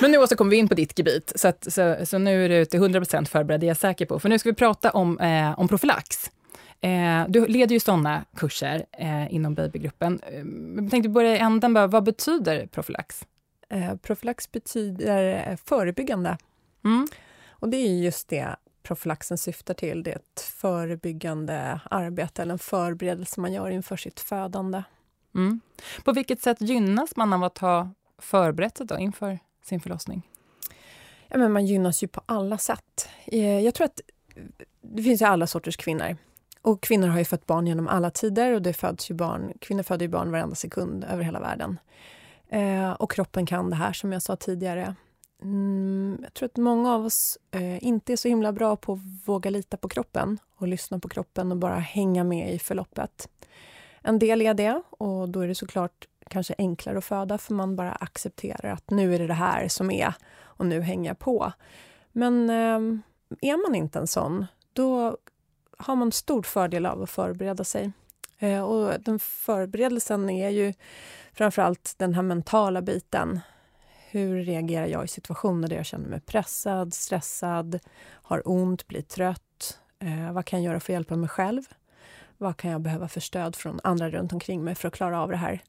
Men 0.00 0.10
nu 0.10 0.18
återkommer 0.18 0.50
vi 0.50 0.56
in 0.56 0.68
på 0.68 0.74
ditt 0.74 0.98
gebit, 0.98 1.32
så, 1.36 1.48
att, 1.48 1.72
så, 1.72 1.96
så, 2.04 2.18
nu 2.18 2.44
är 2.44 2.48
du 2.48 2.64
till 2.64 2.80
100 2.80 3.02
förberedd, 3.04 3.60
det 3.60 3.66
är 3.66 3.68
jag 3.68 3.76
säker 3.76 4.06
på. 4.06 4.18
För 4.18 4.28
nu 4.28 4.38
ska 4.38 4.48
vi 4.48 4.54
prata 4.54 4.90
om, 4.90 5.18
eh, 5.18 5.60
om 5.60 5.68
profylax. 5.68 6.30
Eh, 6.80 7.24
du 7.28 7.46
leder 7.46 7.74
ju 7.74 7.80
sådana 7.80 8.24
kurser 8.36 8.86
eh, 8.92 9.34
inom 9.34 9.54
babygruppen. 9.54 10.20
Eh, 10.26 10.44
jag 10.82 10.90
tänkte 10.90 11.08
börja 11.08 11.36
i 11.36 11.38
änden, 11.38 11.74
bara, 11.74 11.86
vad 11.86 12.04
betyder 12.04 12.66
profylax? 12.66 13.26
Eh, 13.68 13.96
profylax 13.96 14.52
betyder 14.52 15.48
eh, 15.50 15.56
förebyggande. 15.64 16.38
Mm. 16.84 17.08
Och 17.50 17.68
det 17.68 17.76
är 17.76 18.02
just 18.02 18.28
det 18.28 18.56
profylaxen 18.82 19.38
syftar 19.38 19.74
till. 19.74 20.02
Det 20.02 20.12
är 20.12 20.16
ett 20.16 20.40
förebyggande 20.40 21.80
arbete 21.90 22.42
eller 22.42 22.52
en 22.52 22.58
förberedelse 22.58 23.40
man 23.40 23.52
gör 23.52 23.70
inför 23.70 23.96
sitt 23.96 24.20
födande. 24.20 24.82
Mm. 25.34 25.60
På 26.04 26.12
vilket 26.12 26.42
sätt 26.42 26.60
gynnas 26.60 27.16
man 27.16 27.32
av 27.32 27.44
att 27.44 27.58
ha 27.58 27.90
förberett 28.18 28.76
sig 28.76 28.86
då 28.86 28.98
inför 28.98 29.38
sin 29.62 29.80
förlossning? 29.80 30.22
Ja, 31.28 31.38
men 31.38 31.52
man 31.52 31.66
gynnas 31.66 32.02
ju 32.02 32.08
på 32.08 32.20
alla 32.26 32.58
sätt. 32.58 33.08
Eh, 33.26 33.60
jag 33.60 33.74
tror 33.74 33.84
att 33.84 34.00
det 34.82 35.02
finns 35.02 35.22
ju 35.22 35.26
alla 35.26 35.46
sorters 35.46 35.76
kvinnor. 35.76 36.16
Och 36.68 36.80
kvinnor 36.80 37.08
har 37.08 37.18
ju 37.18 37.24
fött 37.24 37.46
barn 37.46 37.66
genom 37.66 37.88
alla 37.88 38.10
tider 38.10 38.54
och 38.54 38.62
det 38.62 38.72
föds 38.72 39.10
ju 39.10 39.14
barn, 39.14 39.52
kvinnor 39.60 39.82
föder 39.82 40.06
ju 40.06 40.10
barn 40.10 40.30
varenda 40.30 40.54
sekund 40.54 41.04
över 41.04 41.24
hela 41.24 41.40
världen. 41.40 41.78
Eh, 42.48 42.90
och 42.90 43.12
kroppen 43.12 43.46
kan 43.46 43.70
det 43.70 43.76
här 43.76 43.92
som 43.92 44.12
jag 44.12 44.22
sa 44.22 44.36
tidigare. 44.36 44.94
Mm, 45.42 46.18
jag 46.22 46.34
tror 46.34 46.46
att 46.46 46.56
många 46.56 46.94
av 46.94 47.06
oss 47.06 47.38
eh, 47.50 47.84
inte 47.84 48.12
är 48.12 48.16
så 48.16 48.28
himla 48.28 48.52
bra 48.52 48.76
på 48.76 48.92
att 48.92 48.98
våga 49.26 49.50
lita 49.50 49.76
på 49.76 49.88
kroppen 49.88 50.38
och 50.56 50.68
lyssna 50.68 50.98
på 50.98 51.08
kroppen 51.08 51.52
och 51.52 51.58
bara 51.58 51.78
hänga 51.78 52.24
med 52.24 52.54
i 52.54 52.58
förloppet. 52.58 53.28
En 54.02 54.18
del 54.18 54.42
är 54.42 54.54
det 54.54 54.82
och 54.90 55.28
då 55.28 55.40
är 55.40 55.48
det 55.48 55.54
såklart 55.54 56.08
kanske 56.30 56.54
enklare 56.58 56.98
att 56.98 57.04
föda 57.04 57.38
för 57.38 57.54
man 57.54 57.76
bara 57.76 57.92
accepterar 57.92 58.72
att 58.72 58.90
nu 58.90 59.14
är 59.14 59.18
det 59.18 59.26
det 59.26 59.34
här 59.34 59.68
som 59.68 59.90
är 59.90 60.14
och 60.40 60.66
nu 60.66 60.80
hänger 60.80 61.10
jag 61.10 61.18
på. 61.18 61.52
Men 62.12 62.50
eh, 62.50 63.00
är 63.50 63.68
man 63.68 63.74
inte 63.74 63.98
en 63.98 64.06
sån, 64.06 64.46
då 64.72 65.16
har 65.78 65.96
man 65.96 66.12
stor 66.12 66.42
fördel 66.42 66.86
av 66.86 67.02
att 67.02 67.10
förbereda 67.10 67.64
sig. 67.64 67.92
Eh, 68.38 68.62
och 68.62 69.00
den 69.00 69.18
förberedelsen 69.18 70.30
är 70.30 70.48
ju 70.48 70.74
framförallt 71.32 71.94
den 71.96 72.14
här 72.14 72.22
mentala 72.22 72.82
biten. 72.82 73.40
Hur 74.10 74.44
reagerar 74.44 74.86
jag 74.86 75.04
i 75.04 75.08
situationer 75.08 75.68
där 75.68 75.76
jag 75.76 75.86
känner 75.86 76.08
mig 76.08 76.20
pressad, 76.20 76.94
stressad, 76.94 77.78
har 78.08 78.42
ont, 78.48 78.88
blir 78.88 79.02
trött? 79.02 79.78
Eh, 79.98 80.32
vad 80.32 80.44
kan 80.44 80.62
jag 80.62 80.70
göra 80.70 80.80
för 80.80 80.92
att 80.92 80.94
hjälpa 80.94 81.16
mig 81.16 81.28
själv? 81.28 81.62
Vad 82.36 82.56
kan 82.56 82.70
jag 82.70 82.80
behöva 82.80 83.08
för 83.08 83.20
stöd 83.20 83.56
från 83.56 83.80
andra 83.84 84.10
runt 84.10 84.32
omkring 84.32 84.64
mig 84.64 84.74
för 84.74 84.88
att 84.88 84.94
klara 84.94 85.22
av 85.22 85.30
det 85.30 85.36
här? 85.36 85.62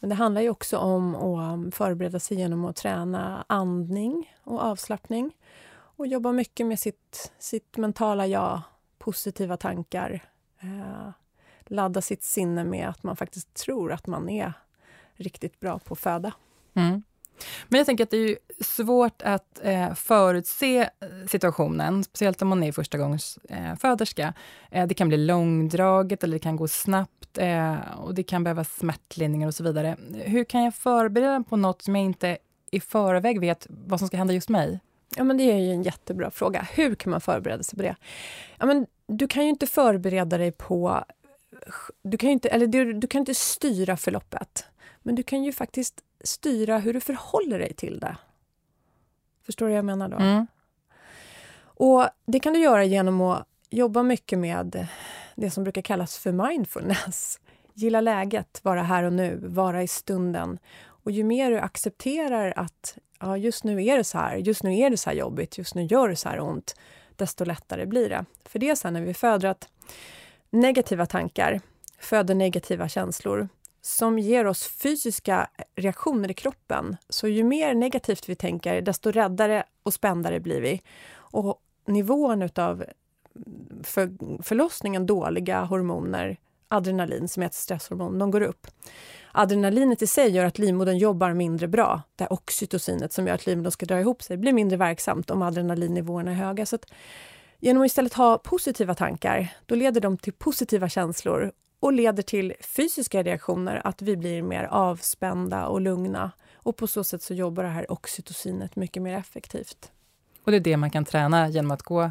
Men 0.00 0.08
det 0.08 0.14
handlar 0.14 0.40
ju 0.40 0.50
också 0.50 0.78
om 0.78 1.14
att 1.14 1.74
förbereda 1.74 2.20
sig 2.20 2.36
genom 2.38 2.64
att 2.64 2.76
träna 2.76 3.44
andning 3.48 4.34
och 4.42 4.62
avslappning 4.62 5.36
och 5.96 6.06
jobba 6.06 6.32
mycket 6.32 6.66
med 6.66 6.78
sitt, 6.78 7.32
sitt 7.38 7.76
mentala 7.76 8.26
jag 8.26 8.60
positiva 9.04 9.56
tankar. 9.56 10.20
Eh, 10.60 11.08
ladda 11.66 12.00
sitt 12.00 12.22
sinne 12.22 12.64
med 12.64 12.88
att 12.88 13.02
man 13.02 13.16
faktiskt 13.16 13.54
tror 13.54 13.92
att 13.92 14.06
man 14.06 14.28
är 14.28 14.52
riktigt 15.14 15.60
bra 15.60 15.78
på 15.78 15.96
föda. 15.96 16.32
Mm. 16.74 17.02
Men 17.68 17.78
jag 17.78 17.86
tänker 17.86 18.04
att 18.04 18.10
det 18.10 18.16
är 18.16 18.38
svårt 18.60 19.22
att 19.22 19.60
eh, 19.62 19.94
förutse 19.94 20.80
eh, 20.80 20.88
situationen, 21.28 22.04
speciellt 22.04 22.42
om 22.42 22.48
man 22.48 22.62
är 22.62 22.72
första 22.72 22.98
gångs 22.98 23.38
eh, 23.48 23.76
föderska. 23.76 24.34
Eh, 24.70 24.86
det 24.86 24.94
kan 24.94 25.08
bli 25.08 25.16
långdraget 25.16 26.24
eller 26.24 26.34
det 26.34 26.42
kan 26.42 26.56
gå 26.56 26.68
snabbt 26.68 27.38
eh, 27.38 27.98
och 27.98 28.14
det 28.14 28.22
kan 28.22 28.44
behövas 28.44 28.76
smärtlindringar 28.76 29.46
och 29.46 29.54
så 29.54 29.64
vidare. 29.64 29.96
Hur 30.12 30.44
kan 30.44 30.64
jag 30.64 30.74
förbereda 30.74 31.38
mig 31.38 31.48
på 31.48 31.56
något 31.56 31.82
som 31.82 31.96
jag 31.96 32.04
inte 32.04 32.38
i 32.70 32.80
förväg 32.80 33.40
vet 33.40 33.66
vad 33.68 33.98
som 33.98 34.08
ska 34.08 34.16
hända 34.16 34.34
just 34.34 34.48
mig? 34.48 34.80
Ja, 35.16 35.24
men 35.24 35.36
det 35.36 35.52
är 35.52 35.58
ju 35.58 35.70
en 35.70 35.82
jättebra 35.82 36.30
fråga. 36.30 36.68
Hur 36.72 36.94
kan 36.94 37.10
man 37.10 37.20
förbereda 37.20 37.62
sig 37.62 37.76
på 37.76 37.82
det? 37.82 37.96
Ja, 38.58 38.66
men 38.66 38.86
du 39.06 39.28
kan 39.28 39.42
ju 39.42 39.48
inte 39.48 39.66
förbereda 39.66 40.38
dig 40.38 40.52
på... 40.52 41.04
Du 42.02 42.18
kan 42.18 42.30
inte, 42.30 42.48
eller 42.48 42.66
du, 42.66 42.92
du 42.92 43.06
kan 43.06 43.18
inte 43.18 43.34
styra 43.34 43.96
förloppet, 43.96 44.64
men 45.02 45.14
du 45.14 45.22
kan 45.22 45.44
ju 45.44 45.52
faktiskt 45.52 46.00
styra 46.24 46.78
hur 46.78 46.92
du 46.92 47.00
förhåller 47.00 47.58
dig 47.58 47.74
till 47.74 48.00
det. 48.00 48.16
Förstår 49.46 49.66
du 49.66 49.72
vad 49.72 49.78
jag 49.78 49.84
menar 49.84 50.08
då? 50.08 50.16
Mm. 50.16 50.46
Och 51.76 52.08
Det 52.26 52.40
kan 52.40 52.52
du 52.52 52.60
göra 52.60 52.84
genom 52.84 53.20
att 53.20 53.48
jobba 53.70 54.02
mycket 54.02 54.38
med 54.38 54.86
det 55.34 55.50
som 55.50 55.64
brukar 55.64 55.82
kallas 55.82 56.18
för 56.18 56.32
mindfulness. 56.32 57.40
Gilla 57.74 58.00
läget, 58.00 58.60
vara 58.62 58.82
här 58.82 59.02
och 59.02 59.12
nu, 59.12 59.40
vara 59.42 59.82
i 59.82 59.88
stunden. 59.88 60.58
Och 60.86 61.10
ju 61.10 61.24
mer 61.24 61.50
du 61.50 61.58
accepterar 61.58 62.52
att 62.56 62.98
ja, 63.20 63.36
just 63.36 63.64
nu 63.64 63.84
är 63.84 63.96
det 63.96 64.04
så 64.04 64.18
här, 64.18 64.36
just 64.36 64.62
nu 64.62 64.78
är 64.78 64.90
det 64.90 64.96
så 64.96 65.10
här 65.10 65.16
jobbigt, 65.16 65.58
just 65.58 65.74
nu 65.74 65.82
gör 65.82 66.08
det 66.08 66.16
så 66.16 66.28
här 66.28 66.40
ont, 66.40 66.76
desto 67.18 67.44
lättare 67.44 67.86
blir 67.86 68.08
det. 68.08 68.24
För 68.44 68.58
det 68.58 68.70
är 68.70 68.74
så 68.74 68.90
när 68.90 69.00
vi 69.00 69.14
föder 69.14 69.48
att 69.48 69.68
negativa 70.50 71.06
tankar 71.06 71.60
föder 71.98 72.34
negativa 72.34 72.88
känslor 72.88 73.48
som 73.80 74.18
ger 74.18 74.46
oss 74.46 74.66
fysiska 74.68 75.50
reaktioner 75.74 76.30
i 76.30 76.34
kroppen. 76.34 76.96
Så 77.08 77.28
ju 77.28 77.44
mer 77.44 77.74
negativt 77.74 78.28
vi 78.28 78.34
tänker, 78.34 78.82
desto 78.82 79.10
räddare 79.10 79.64
och 79.82 79.94
spändare 79.94 80.40
blir 80.40 80.60
vi. 80.60 80.82
Och 81.14 81.62
nivån 81.86 82.42
utav 82.42 82.84
för 83.82 84.10
förlossningen 84.42 85.06
dåliga 85.06 85.64
hormoner, 85.64 86.36
adrenalin 86.68 87.28
som 87.28 87.42
är 87.42 87.46
ett 87.46 87.54
stresshormon, 87.54 88.18
de 88.18 88.30
går 88.30 88.40
upp. 88.40 88.66
Adrenalinet 89.36 90.02
i 90.02 90.06
sig 90.06 90.30
gör 90.30 90.44
att 90.44 90.58
livmodern 90.58 90.98
jobbar 90.98 91.32
mindre 91.32 91.68
bra. 91.68 92.02
Det 92.16 92.24
här 92.24 92.32
oxytocinet 92.32 93.12
som 93.12 93.26
gör 93.26 93.34
att 93.34 93.46
livmodern 93.46 93.70
ska 93.70 93.86
dra 93.86 94.00
ihop 94.00 94.22
sig 94.22 94.36
blir 94.36 94.52
mindre 94.52 94.76
verksamt 94.76 95.30
om 95.30 95.42
adrenalinnivåerna 95.42 96.30
är 96.30 96.34
höga. 96.34 96.66
Så 96.66 96.78
genom 97.58 97.82
att 97.82 97.86
istället 97.86 98.14
ha 98.14 98.38
positiva 98.38 98.94
tankar, 98.94 99.48
då 99.66 99.74
leder 99.74 100.00
de 100.00 100.18
till 100.18 100.32
positiva 100.32 100.88
känslor 100.88 101.52
och 101.80 101.92
leder 101.92 102.22
till 102.22 102.54
fysiska 102.60 103.22
reaktioner, 103.22 103.80
att 103.84 104.02
vi 104.02 104.16
blir 104.16 104.42
mer 104.42 104.64
avspända 104.64 105.66
och 105.66 105.80
lugna. 105.80 106.30
Och 106.54 106.76
på 106.76 106.86
så 106.86 107.04
sätt 107.04 107.22
så 107.22 107.34
jobbar 107.34 107.62
det 107.62 107.68
här 107.68 107.92
oxytocinet 107.92 108.76
mycket 108.76 109.02
mer 109.02 109.16
effektivt. 109.16 109.90
Och 110.44 110.50
det 110.50 110.56
är 110.56 110.60
det 110.60 110.76
man 110.76 110.90
kan 110.90 111.04
träna 111.04 111.48
genom 111.48 111.70
att 111.70 111.82
gå 111.82 112.02
eh, 112.02 112.10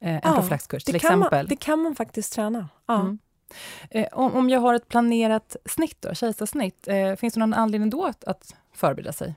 en 0.00 0.20
ja, 0.22 0.34
profylaxkurs 0.34 0.84
till 0.84 0.96
exempel? 0.96 1.38
Man, 1.38 1.46
det 1.46 1.56
kan 1.56 1.78
man 1.78 1.94
faktiskt 1.94 2.32
träna. 2.32 2.68
Ja. 2.86 3.00
Mm. 3.00 3.18
Eh, 3.90 4.06
om, 4.12 4.34
om 4.36 4.50
jag 4.50 4.60
har 4.60 4.74
ett 4.74 4.88
planerat 4.88 5.56
snitt, 5.64 5.96
då, 6.00 6.14
kejsarsnitt, 6.14 6.88
eh, 6.88 7.14
finns 7.14 7.34
det 7.34 7.40
någon 7.40 7.54
anledning 7.54 7.90
då 7.90 8.04
att, 8.04 8.24
att 8.24 8.54
förbereda 8.72 9.12
sig? 9.12 9.34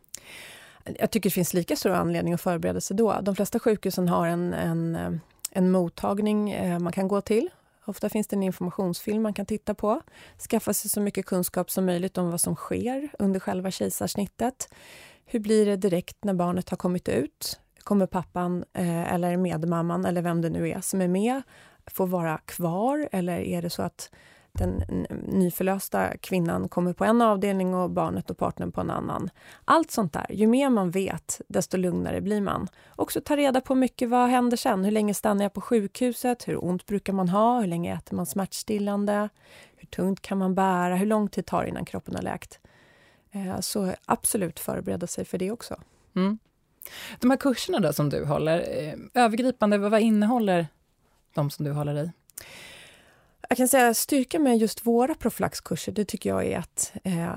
Jag 1.00 1.12
tycker 1.12 1.30
det 1.30 1.34
finns 1.34 1.54
lika 1.54 1.76
stor 1.76 1.92
anledning 1.92 2.34
att 2.34 2.42
förbereda 2.42 2.82
sig 2.82 2.98
då. 2.98 3.20
De 3.22 3.36
flesta 3.36 3.60
sjukhusen 3.60 4.08
har 4.08 4.28
en, 4.28 4.54
en, 4.54 4.96
eh, 4.96 5.12
en 5.52 5.72
mottagning 5.72 6.52
eh, 6.52 6.80
man 6.80 6.94
kan 6.94 7.08
gå 7.08 7.22
till. 7.22 7.50
Ofta 7.86 8.10
finns 8.10 8.28
det 8.28 8.36
en 8.36 8.44
informationsfilm 8.44 9.24
man 9.24 9.34
kan 9.34 9.46
titta 9.46 9.74
på. 9.74 10.02
Skaffa 10.50 10.74
sig 10.74 10.90
så 10.90 11.02
mycket 11.02 11.26
kunskap 11.26 11.72
som 11.72 11.86
möjligt 11.86 12.18
om 12.18 12.32
vad 12.32 12.42
som 12.42 12.56
sker 12.56 13.10
under 13.20 13.40
själva 13.40 13.72
kejsarsnittet. 13.72 14.74
Hur 15.26 15.40
blir 15.40 15.66
det 15.66 15.76
direkt 15.76 16.24
när 16.24 16.34
barnet 16.34 16.70
har 16.70 16.78
kommit 16.78 17.10
ut? 17.10 17.60
Kommer 17.84 18.06
pappan 18.06 18.66
eh, 18.74 19.14
eller 19.14 19.38
medmamman 19.38 20.06
eller 20.06 20.22
vem 20.22 20.42
det 20.42 20.50
nu 20.50 20.70
är 20.70 20.82
som 20.82 21.02
är 21.02 21.08
med 21.08 21.42
Får 21.88 22.08
vara 22.08 22.38
kvar 22.38 23.10
eller 23.12 23.40
är 23.40 23.62
det 23.62 23.70
så 23.70 23.82
att 23.82 24.12
den 24.54 24.84
nyförlösta 25.28 26.18
kvinnan 26.18 26.70
kommer 26.70 26.94
på 26.94 27.06
en 27.06 27.22
avdelning 27.22 27.76
och 27.76 27.90
barnet 27.90 28.30
och 28.30 28.38
partnern 28.38 28.72
på 28.72 28.82
en 28.82 28.90
annan. 28.90 29.30
Allt 29.66 29.92
sånt 29.92 30.14
där. 30.14 30.26
Ju 30.30 30.48
mer 30.48 30.70
man 30.70 30.92
vet, 30.92 31.42
desto 31.48 31.78
lugnare 31.78 32.22
blir 32.22 32.42
man. 32.42 32.68
Också 32.96 33.22
ta 33.22 33.36
reda 33.36 33.62
på 33.62 33.76
mycket. 33.76 34.10
Vad 34.10 34.30
händer 34.30 34.58
sen? 34.58 34.86
Hur 34.86 34.92
länge 34.92 35.14
stannar 35.14 35.46
jag 35.46 35.54
på 35.54 35.62
sjukhuset? 35.62 36.48
Hur 36.48 36.66
ont 36.66 36.86
brukar 36.86 37.14
man 37.14 37.30
ha? 37.30 37.60
Hur 37.60 37.68
länge 37.68 37.96
äter 37.96 38.16
man 38.16 38.26
smärtstillande? 38.26 39.30
Hur 39.76 39.88
tungt 39.88 40.22
kan 40.22 40.38
man 40.38 40.56
bära? 40.56 40.96
Hur 40.96 41.06
lång 41.06 41.28
tid 41.28 41.46
tar 41.46 41.64
det 41.64 41.70
innan 41.70 41.86
kroppen 41.86 42.16
har 42.16 42.22
läkt? 42.22 42.60
Eh, 43.32 43.60
så 43.60 43.94
absolut 44.06 44.60
förbereda 44.60 45.08
sig 45.08 45.26
för 45.26 45.38
det 45.38 45.52
också. 45.52 45.76
Mm. 46.16 46.40
De 47.20 47.30
här 47.30 47.38
kurserna 47.38 47.80
då 47.80 47.94
som 47.94 48.10
du 48.10 48.26
håller, 48.26 48.60
eh, 48.60 49.24
övergripande, 49.24 49.78
vad 49.78 50.02
innehåller 50.02 50.68
de 51.34 51.50
som 51.50 51.66
du 51.66 51.72
håller 51.72 52.04
i? 52.04 52.12
Jag 53.50 53.58
kan 53.58 53.68
säga 53.68 53.94
styrkan 53.94 54.44
med 54.44 54.58
just 54.58 54.86
våra 54.86 55.16
profylaxkurser, 55.16 55.92
det 55.92 56.06
tycker 56.06 56.30
jag 56.30 56.46
är 56.46 56.58
att 56.58 56.94
eh, 57.04 57.30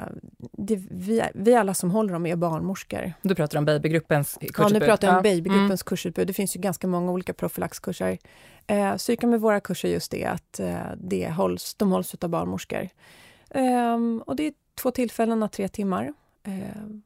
det, 0.52 0.76
vi, 0.90 1.22
vi 1.34 1.54
alla 1.54 1.74
som 1.74 1.90
håller 1.90 2.12
dem 2.12 2.26
är 2.26 2.36
barnmorskor. 2.36 3.12
Du 3.22 3.34
pratar 3.34 3.58
om 3.58 3.64
babygruppens 3.64 4.38
kursutbud? 4.40 4.66
Ja, 4.66 4.78
nu 4.78 4.80
pratar 4.80 5.08
jag 5.08 5.16
om 5.16 5.22
babygruppens 5.22 5.82
mm. 5.82 5.86
kursutbud. 5.86 6.26
Det 6.26 6.32
finns 6.32 6.56
ju 6.56 6.60
ganska 6.60 6.86
många 6.86 7.12
olika 7.12 7.34
profylaxkurser. 7.34 8.18
Eh, 8.66 8.96
styrkan 8.96 9.30
med 9.30 9.40
våra 9.40 9.60
kurser 9.60 9.88
just 9.88 10.10
det 10.10 10.24
att 10.24 10.60
eh, 10.60 10.76
det 10.96 11.30
hålls, 11.30 11.74
de 11.74 11.92
hålls 11.92 12.14
av 12.14 12.30
barnmorskor. 12.30 12.88
Eh, 13.50 13.98
och 14.26 14.36
det 14.36 14.46
är 14.46 14.52
två 14.74 14.90
tillfällen, 14.90 15.48
tre 15.48 15.68
timmar. 15.68 16.12
Eh, 16.46 16.52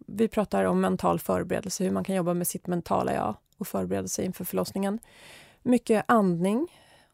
vi 0.07 0.29
pratar 0.29 0.65
om 0.65 0.81
mental 0.81 1.19
förberedelse, 1.19 1.85
hur 1.85 1.91
man 1.91 2.05
kan 2.05 2.15
jobba 2.15 2.35
med 2.35 2.47
sitt 2.47 2.67
mentala 2.67 3.15
jag 3.15 3.35
och 3.59 3.69
förbereda 3.69 4.09
sig 4.09 4.25
inför 4.25 4.45
förlossningen. 4.45 4.99
Mycket 5.63 6.05
andning, 6.09 6.69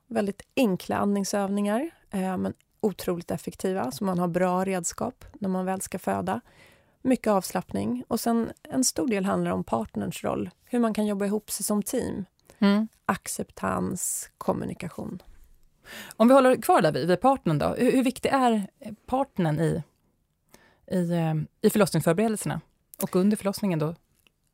väldigt 0.07 0.42
enkla 0.57 0.96
andningsövningar, 0.96 1.90
eh, 2.11 2.37
men 2.37 2.54
otroligt 2.80 3.30
effektiva, 3.30 3.90
så 3.90 4.04
man 4.04 4.18
har 4.18 4.28
bra 4.28 4.64
redskap 4.64 5.24
när 5.33 5.48
man 5.48 5.64
väl 5.64 5.80
ska 5.80 5.98
föda. 5.98 6.40
Mycket 7.02 7.26
avslappning 7.26 8.04
och 8.09 8.20
sen 8.20 8.52
en 8.62 8.85
stor 8.85 9.09
del 9.09 9.24
handlar 9.24 9.50
om 9.50 9.64
partners 9.64 10.24
roll, 10.24 10.50
hur 10.64 10.78
man 10.78 10.94
kan 10.94 11.07
jobba 11.07 11.26
ihop 11.26 11.50
sig 11.50 11.64
som 11.64 11.83
team. 11.83 12.24
Mm. 12.59 12.88
Acceptans, 13.07 14.30
kommunikation. 14.38 15.22
Om 16.16 16.28
vi 16.28 16.35
håller 16.35 16.57
kvar 16.57 16.83
där 16.83 16.92
vid, 16.92 17.09
vid 17.09 17.20
partnern 17.20 17.59
då, 17.59 17.68
hur, 17.68 17.92
hur 17.92 18.04
viktig 18.04 18.28
är 18.33 18.66
partnern 19.07 19.61
i, 19.61 19.83
i, 20.87 21.11
eh, 21.11 21.35
i 21.61 21.70
förlossningsförberedelserna 21.70 22.61
och 23.02 23.16
under 23.16 23.37
förlossningen 23.37 23.78
då? 23.78 23.94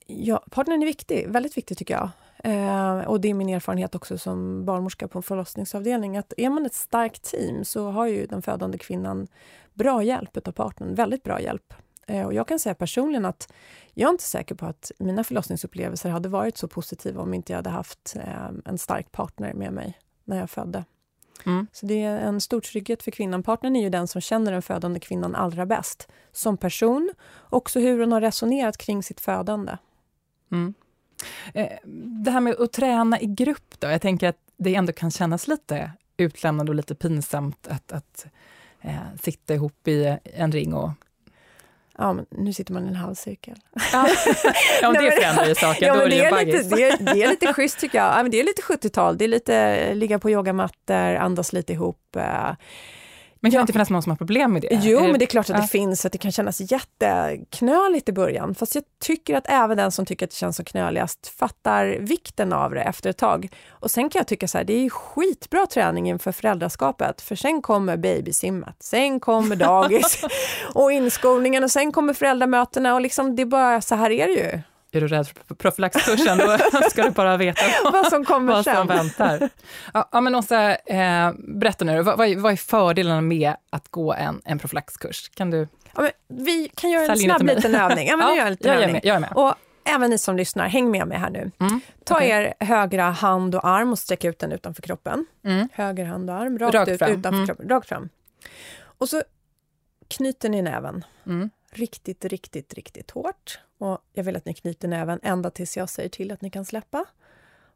Ja, 0.06 0.44
partnern 0.50 0.82
är 0.82 0.86
viktig, 0.86 1.28
väldigt 1.28 1.56
viktig 1.56 1.78
tycker 1.78 1.94
jag. 1.94 2.10
Eh, 2.44 2.98
och 2.98 3.20
det 3.20 3.28
är 3.28 3.34
min 3.34 3.48
erfarenhet 3.48 3.94
också 3.94 4.18
som 4.18 4.64
barnmorska 4.64 5.08
på 5.08 5.18
en 5.18 5.22
förlossningsavdelning 5.22 6.16
att 6.16 6.32
är 6.36 6.50
man 6.50 6.66
ett 6.66 6.74
starkt 6.74 7.22
team 7.22 7.64
så 7.64 7.90
har 7.90 8.06
ju 8.06 8.26
den 8.26 8.42
födande 8.42 8.78
kvinnan 8.78 9.28
bra 9.74 10.02
hjälp 10.02 10.48
av 10.48 10.52
partnern, 10.52 10.94
väldigt 10.94 11.22
bra 11.22 11.40
hjälp. 11.40 11.74
Eh, 12.06 12.26
och 12.26 12.34
jag 12.34 12.48
kan 12.48 12.58
säga 12.58 12.74
personligen 12.74 13.24
att 13.24 13.52
jag 13.94 14.08
är 14.08 14.10
inte 14.10 14.24
säker 14.24 14.54
på 14.54 14.66
att 14.66 14.92
mina 14.98 15.24
förlossningsupplevelser 15.24 16.10
hade 16.10 16.28
varit 16.28 16.56
så 16.56 16.68
positiva 16.68 17.22
om 17.22 17.34
inte 17.34 17.52
jag 17.52 17.58
hade 17.58 17.70
haft 17.70 18.16
eh, 18.16 18.50
en 18.64 18.78
stark 18.78 19.12
partner 19.12 19.54
med 19.54 19.72
mig 19.72 19.98
när 20.24 20.38
jag 20.38 20.50
födde. 20.50 20.84
Mm. 21.46 21.66
Så 21.72 21.86
det 21.86 22.02
är 22.02 22.18
en 22.18 22.40
stor 22.40 22.60
trygghet 22.60 23.02
för 23.02 23.10
kvinnan. 23.10 23.42
Partnern 23.42 23.76
är 23.76 23.82
ju 23.82 23.90
den 23.90 24.08
som 24.08 24.20
känner 24.20 24.52
den 24.52 24.62
födande 24.62 25.00
kvinnan 25.00 25.34
allra 25.34 25.66
bäst 25.66 26.08
som 26.32 26.56
person, 26.56 27.10
också 27.50 27.80
hur 27.80 28.00
hon 28.00 28.12
har 28.12 28.20
resonerat 28.20 28.76
kring 28.76 29.02
sitt 29.02 29.20
födande. 29.20 29.76
Mm. 30.52 30.74
Eh, 31.54 31.78
det 32.24 32.30
här 32.30 32.40
med 32.40 32.60
att 32.60 32.72
träna 32.72 33.20
i 33.20 33.26
grupp 33.26 33.74
då, 33.78 33.88
jag 33.88 34.02
tänker 34.02 34.28
att 34.28 34.38
det 34.56 34.74
ändå 34.74 34.92
kan 34.92 35.10
kännas 35.10 35.48
lite 35.48 35.92
utlämnande 36.16 36.70
och 36.70 36.76
lite 36.76 36.94
pinsamt 36.94 37.66
att, 37.68 37.92
att 37.92 38.26
eh, 38.80 38.94
sitta 39.22 39.54
ihop 39.54 39.88
i 39.88 40.16
en 40.22 40.52
ring 40.52 40.74
och 40.74 40.90
Ja, 41.98 42.12
men 42.12 42.26
nu 42.30 42.52
sitter 42.52 42.72
man 42.72 42.84
i 42.84 42.88
en 42.88 42.94
halvcirkel. 42.94 43.56
Ja, 43.92 44.08
ja 44.82 44.92
det 44.92 45.12
förändrar 45.12 45.46
ju 45.46 45.54
saken. 45.54 45.88
Ja, 45.88 45.94
men 45.94 46.10
det, 46.10 46.24
är 46.24 46.46
lite, 46.46 46.76
det, 46.76 46.82
är, 46.82 47.14
det 47.14 47.22
är 47.22 47.28
lite 47.28 47.52
schysst 47.52 47.78
tycker 47.78 47.98
jag. 47.98 48.18
Ja, 48.18 48.22
men 48.22 48.30
det 48.30 48.40
är 48.40 48.44
lite 48.44 48.62
70-tal, 48.62 49.18
det 49.18 49.24
är 49.24 49.28
lite 49.28 49.94
ligga 49.94 50.18
på 50.18 50.30
yogamattor, 50.30 51.14
andas 51.14 51.52
lite 51.52 51.72
ihop. 51.72 52.16
Eh, 52.16 52.50
men 53.40 53.50
kan 53.50 53.58
det 53.58 53.60
inte 53.60 53.72
finnas 53.72 53.90
någon 53.90 54.02
som 54.02 54.10
har 54.10 54.16
problem 54.16 54.52
med 54.52 54.62
det? 54.62 54.80
Jo, 54.82 55.00
men 55.00 55.18
det 55.18 55.24
är 55.24 55.26
klart 55.26 55.50
att 55.50 55.56
ja. 55.56 55.62
det 55.62 55.68
finns, 55.68 56.04
att 56.04 56.12
det 56.12 56.18
kan 56.18 56.32
kännas 56.32 56.72
jätteknöligt 56.72 58.08
i 58.08 58.12
början. 58.12 58.54
Fast 58.54 58.74
jag 58.74 58.84
tycker 59.02 59.36
att 59.36 59.44
även 59.48 59.76
den 59.76 59.92
som 59.92 60.06
tycker 60.06 60.26
att 60.26 60.30
det 60.30 60.36
känns 60.36 60.56
som 60.56 60.64
knöligast 60.64 61.26
fattar 61.38 61.86
vikten 61.86 62.52
av 62.52 62.74
det 62.74 62.82
efter 62.82 63.10
ett 63.10 63.18
tag. 63.18 63.48
Och 63.68 63.90
sen 63.90 64.10
kan 64.10 64.20
jag 64.20 64.26
tycka 64.26 64.48
så 64.48 64.58
här, 64.58 64.64
det 64.64 64.72
är 64.72 64.90
skitbra 64.90 65.66
träning 65.66 66.08
inför 66.08 66.32
föräldraskapet, 66.32 67.20
för 67.20 67.36
sen 67.36 67.62
kommer 67.62 67.96
babysimmet, 67.96 68.76
sen 68.80 69.20
kommer 69.20 69.56
dagis 69.56 70.24
och 70.74 70.92
inskolningen 70.92 71.64
och 71.64 71.70
sen 71.70 71.92
kommer 71.92 72.14
föräldramötena 72.14 72.94
och 72.94 73.00
liksom 73.00 73.36
det 73.36 73.42
är 73.42 73.46
bara, 73.46 73.80
så 73.80 73.94
här 73.94 74.10
är 74.10 74.26
det 74.26 74.32
ju 74.32 74.60
är 74.98 75.00
du 75.00 75.08
rädd 75.08 75.28
för 75.46 75.54
profylaxkursen, 75.54 76.38
då 76.38 76.58
ska 76.90 77.02
du 77.02 77.10
bara 77.10 77.36
veta 77.36 77.62
vad 77.92 78.06
som 78.06 78.24
kommer 78.24 78.52
vad 78.52 78.64
som 78.64 78.86
väntar. 78.86 79.48
Ja, 79.92 80.20
men 80.20 80.34
Åsa, 80.34 80.76
eh, 80.76 81.32
berätta 81.38 81.84
nu, 81.84 82.02
vad, 82.02 82.18
vad, 82.18 82.52
är 82.52 82.56
fördelarna 82.56 83.20
med 83.20 83.54
att 83.70 83.88
gå 83.88 84.12
en, 84.14 84.42
en 84.44 84.58
profylaxkurs? 84.58 85.30
Kan 85.34 85.50
du 85.50 85.68
ja, 85.96 86.08
Vi 86.28 86.70
kan 86.74 86.90
göra 86.90 87.12
en 87.12 87.18
snabb 87.18 87.42
liten 87.42 87.74
övning. 87.74 88.08
Ja, 88.08 88.16
men 88.16 88.26
ja, 88.28 88.36
gör 88.36 88.44
en 88.44 88.50
liten 88.50 88.72
jag, 88.72 88.80
övning. 88.80 88.92
Med, 88.92 89.04
jag 89.04 89.16
är 89.16 89.20
med. 89.20 89.32
Och 89.34 89.54
även 89.84 90.10
ni 90.10 90.18
som 90.18 90.36
lyssnar, 90.36 90.68
häng 90.68 90.90
med 90.90 91.08
mig 91.08 91.18
här 91.18 91.30
nu. 91.30 91.50
Mm, 91.60 91.80
Ta 92.04 92.14
okay. 92.14 92.28
er 92.28 92.54
högra 92.60 93.10
hand 93.10 93.54
och 93.54 93.66
arm 93.66 93.92
och 93.92 93.98
sträck 93.98 94.24
ut 94.24 94.38
den 94.38 94.52
utanför 94.52 94.82
kroppen. 94.82 95.26
Mm. 95.44 95.68
Höger 95.72 96.04
hand 96.04 96.30
och 96.30 96.36
arm, 96.36 96.58
rakt, 96.58 96.74
rakt 96.74 96.90
ut 96.90 96.98
fram. 96.98 97.10
utanför 97.10 97.36
mm. 97.36 97.46
kroppen, 97.46 97.68
rakt 97.68 97.88
fram. 97.88 98.08
Och 98.82 99.08
så 99.08 99.22
knyter 100.08 100.48
ni 100.48 100.62
näven. 100.62 101.04
Mm 101.26 101.50
riktigt, 101.70 102.24
riktigt, 102.24 102.74
riktigt 102.74 103.10
hårt. 103.10 103.60
Och 103.78 103.98
jag 104.12 104.24
vill 104.24 104.36
att 104.36 104.44
ni 104.44 104.54
knyter 104.54 104.88
näven 104.88 105.20
ända 105.22 105.50
tills 105.50 105.76
jag 105.76 105.88
säger 105.88 106.08
till 106.08 106.30
att 106.30 106.40
ni 106.40 106.50
kan 106.50 106.64
släppa. 106.64 107.04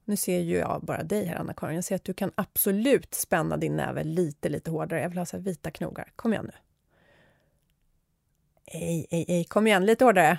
Nu 0.04 0.16
ser 0.16 0.38
ju 0.38 0.56
jag 0.56 0.80
bara 0.82 1.02
dig 1.02 1.24
här, 1.24 1.36
Anna-Karin. 1.36 1.74
Jag 1.74 1.84
ser 1.84 1.96
att 1.96 2.04
du 2.04 2.14
kan 2.14 2.32
absolut 2.34 3.14
spänna 3.14 3.56
din 3.56 3.76
näve 3.76 4.04
lite, 4.04 4.48
lite 4.48 4.70
hårdare. 4.70 5.00
Jag 5.00 5.08
vill 5.08 5.18
ha 5.18 5.26
så 5.26 5.38
vita 5.38 5.70
knogar. 5.70 6.12
Kom 6.16 6.32
igen 6.32 6.44
nu. 6.44 6.58
Ej, 8.66 9.06
ej, 9.10 9.24
ej. 9.28 9.44
Kom 9.44 9.66
igen, 9.66 9.86
lite 9.86 10.04
hårdare. 10.04 10.38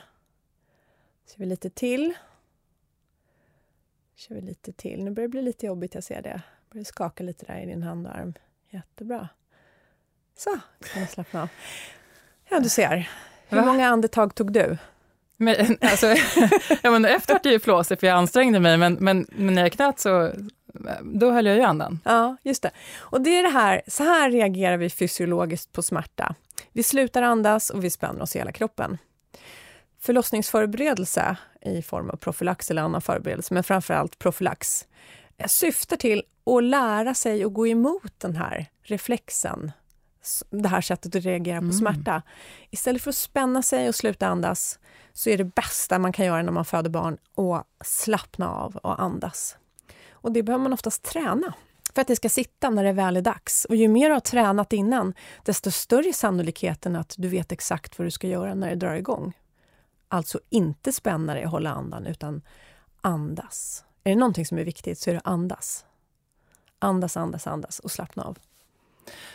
Kör 1.27 1.37
vi 1.37 1.45
lite 1.45 1.69
till. 1.69 2.13
Kör 4.15 4.35
vi 4.35 4.41
lite 4.41 4.73
till. 4.73 5.03
Nu 5.03 5.11
börjar 5.11 5.27
det 5.27 5.31
bli 5.31 5.41
lite 5.41 5.65
jobbigt, 5.65 5.95
jag 5.95 6.03
ser 6.03 6.21
det. 6.21 6.41
Börjar 6.71 6.83
skaka 6.83 7.23
lite 7.23 7.45
där 7.45 7.59
i 7.61 7.65
din 7.65 7.83
hand 7.83 8.07
och 8.07 8.15
arm. 8.15 8.33
Jättebra. 8.69 9.29
Så, 10.37 10.59
kan 10.93 11.01
du 11.01 11.07
slappna 11.07 11.41
av. 11.41 11.49
Ja, 12.49 12.59
du 12.59 12.69
ser. 12.69 13.09
Hur 13.49 13.58
Va? 13.58 13.65
många 13.65 13.88
andetag 13.88 14.36
tog 14.36 14.53
du? 14.53 14.77
Men, 15.38 15.55
alltså, 15.81 16.15
ja, 16.81 16.91
men 16.91 17.05
efter 17.05 17.34
vart 17.34 17.43
det 17.43 17.49
ju 17.49 17.60
flåsigt 17.60 17.99
för 17.99 18.08
jag 18.08 18.17
ansträngde 18.17 18.60
mig, 18.60 18.77
men, 18.77 18.93
men, 18.93 19.27
men 19.29 19.53
när 19.53 19.62
jag 19.62 19.71
knöt 19.71 19.99
så 19.99 20.31
då 21.03 21.31
höll 21.31 21.45
jag 21.45 21.55
ju 21.55 21.62
andan. 21.62 21.99
Ja, 22.05 22.38
just 22.43 22.63
det. 22.63 22.71
Och 22.97 23.21
det 23.21 23.39
är 23.39 23.43
det 23.43 23.49
här, 23.49 23.81
så 23.88 24.03
här 24.03 24.31
reagerar 24.31 24.77
vi 24.77 24.89
fysiologiskt 24.89 25.71
på 25.71 25.81
smärta. 25.81 26.36
Vi 26.71 26.84
slutar 26.84 27.21
andas 27.21 27.69
och 27.69 27.84
vi 27.84 27.89
spänner 27.89 28.21
oss 28.21 28.36
i 28.36 28.39
hela 28.39 28.51
kroppen. 28.51 28.97
Förlossningsförberedelse 30.01 31.38
i 31.62 31.81
form 31.81 32.10
av 32.10 32.15
profylax 32.15 32.71
eller 32.71 32.81
annan 32.81 33.01
förberedelse, 33.01 33.53
men 33.53 33.63
framför 33.63 33.93
allt 33.93 34.19
profylax, 34.19 34.88
syftar 35.47 35.97
till 35.97 36.23
att 36.45 36.63
lära 36.63 37.13
sig 37.13 37.43
att 37.43 37.53
gå 37.53 37.67
emot 37.67 38.13
den 38.17 38.36
här 38.36 38.65
reflexen 38.84 39.71
det 40.49 40.67
här 40.67 40.81
sättet 40.81 41.15
att 41.15 41.25
reagera 41.25 41.59
på 41.59 41.63
mm. 41.63 41.73
smärta. 41.73 42.21
Istället 42.69 43.01
för 43.01 43.09
att 43.09 43.15
spänna 43.15 43.61
sig 43.61 43.89
och 43.89 43.95
sluta 43.95 44.27
andas 44.27 44.79
så 45.13 45.29
är 45.29 45.38
det 45.38 45.43
bästa 45.55 45.99
man 45.99 46.13
kan 46.13 46.25
göra 46.25 46.41
när 46.41 46.51
man 46.51 46.65
föder 46.65 46.89
barn 46.89 47.17
att 47.38 47.88
slappna 47.88 48.49
av 48.49 48.75
och 48.75 49.01
andas. 49.01 49.57
Och 50.11 50.31
det 50.31 50.43
behöver 50.43 50.63
man 50.63 50.73
oftast 50.73 51.03
träna 51.03 51.53
för 51.95 52.01
att 52.01 52.07
det 52.07 52.15
ska 52.15 52.29
sitta 52.29 52.69
när 52.69 52.83
det 52.83 52.93
väl 52.93 53.17
är 53.17 53.21
dags. 53.21 53.65
Och 53.65 53.75
ju 53.75 53.88
mer 53.88 54.09
du 54.09 54.13
har 54.13 54.19
tränat 54.19 54.73
innan, 54.73 55.13
desto 55.43 55.71
större 55.71 56.07
är 56.07 56.13
sannolikheten 56.13 56.95
att 56.95 57.15
du 57.17 57.27
vet 57.27 57.51
exakt 57.51 57.99
vad 57.99 58.07
du 58.07 58.11
ska 58.11 58.27
göra 58.27 58.53
när 58.53 58.69
det 58.69 58.75
drar 58.75 58.95
igång. 58.95 59.33
Alltså 60.07 60.39
inte 60.49 60.91
spänna 60.91 61.33
dig 61.33 61.45
och 61.45 61.51
hålla 61.51 61.69
andan, 61.69 62.05
utan 62.05 62.41
andas. 63.01 63.83
Är 64.03 64.09
det 64.09 64.15
någonting 64.19 64.45
som 64.45 64.57
är 64.57 64.63
viktigt 64.63 64.99
så 64.99 65.09
är 65.09 65.13
det 65.13 65.21
andas. 65.23 65.85
Andas, 66.79 67.17
andas, 67.17 67.47
andas 67.47 67.79
och 67.79 67.91
slappna 67.91 68.23
av. 68.23 68.38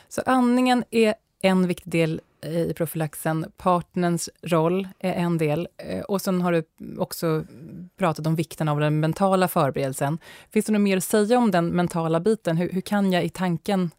Så 0.09 0.23
andningen 0.27 0.85
är 0.91 1.15
en 1.43 1.67
viktig 1.67 1.93
del 1.93 2.21
eh, 2.41 2.61
i 2.61 2.75
profylaxen. 2.75 3.53
partnerns 3.57 4.31
roll 4.43 4.89
är 4.99 5.13
en 5.13 5.39
del. 5.39 5.69
Eh, 5.77 6.01
och 6.01 6.23
sen 6.23 6.41
har 6.41 6.53
du 6.53 6.65
också 6.99 7.45
pratat 7.97 8.27
om 8.27 8.35
vikten 8.35 8.69
av 8.69 8.81
den 8.81 9.01
mentala 9.01 9.49
förberedelsen. 9.49 10.19
Finns 10.51 10.67
det 10.67 10.73
något 10.73 10.81
mer 10.81 10.97
att 10.97 11.05
säga 11.05 11.39
om 11.39 11.51
den 11.51 11.69
mentala 11.69 12.21
biten? 12.21 12.57
Hur, 12.57 12.73
hur 12.73 12.81
kan 12.81 13.13
jag 13.13 13.25
i 13.25 13.29
tanken 13.29 13.91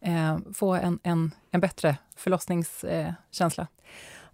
eh, 0.00 0.38
få 0.54 0.74
en, 0.74 0.98
en, 1.02 1.30
en 1.50 1.60
bättre 1.60 1.96
förlossningskänsla? 2.16 3.62
Eh, 3.62 3.77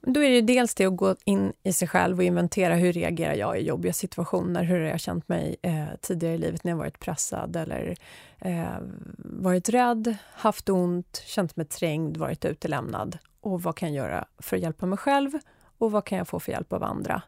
då 0.06 0.22
är 0.22 0.30
det 0.30 0.40
dels 0.40 0.74
det 0.74 0.86
att 0.86 0.96
gå 0.96 1.16
in 1.24 1.52
i 1.62 1.72
sig 1.72 1.88
själv 1.88 2.18
och 2.18 2.24
inventera 2.24 2.74
hur 2.74 2.92
reagerar 2.92 3.34
jag 3.34 3.60
i 3.60 3.66
jobbiga 3.66 3.92
situationer? 3.92 4.62
Hur 4.64 4.80
har 4.80 4.86
jag 4.86 5.00
känt 5.00 5.28
mig 5.28 5.56
eh, 5.62 5.86
tidigare 6.00 6.34
i 6.34 6.38
livet 6.38 6.64
när 6.64 6.72
jag 6.72 6.76
varit 6.76 7.00
pressad 7.00 7.56
eller 7.56 7.96
eh, 8.38 8.78
varit 9.18 9.68
rädd, 9.68 10.16
haft 10.32 10.68
ont, 10.68 11.22
känt 11.26 11.56
mig 11.56 11.66
trängd, 11.66 12.16
varit 12.16 12.44
utelämnad? 12.44 13.18
Och 13.40 13.62
vad 13.62 13.76
kan 13.76 13.94
jag 13.94 14.06
göra 14.06 14.24
för 14.38 14.56
att 14.56 14.62
hjälpa 14.62 14.86
mig 14.86 14.98
själv? 14.98 15.30
Och 15.78 15.92
vad 15.92 16.04
kan 16.04 16.18
jag 16.18 16.28
få 16.28 16.40
för 16.40 16.52
hjälp 16.52 16.72
av 16.72 16.84
andra? 16.84 17.22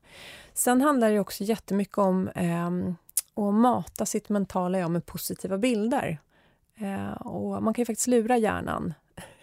Sen 0.55 0.81
handlar 0.81 1.11
det 1.11 1.21
också 1.21 1.45
jättemycket 1.45 1.99
om 1.99 2.29
eh, 2.29 2.67
att 3.47 3.55
mata 3.55 4.07
sitt 4.07 4.29
mentala 4.29 4.79
jag 4.79 4.91
med 4.91 5.07
positiva 5.07 5.59
bilder. 5.59 6.19
Eh, 6.79 7.27
och 7.27 7.62
man 7.62 7.75
kan 7.75 7.83
ju 7.83 7.87
faktiskt 7.87 8.09
lura 8.09 8.37
hjärnan 8.37 8.95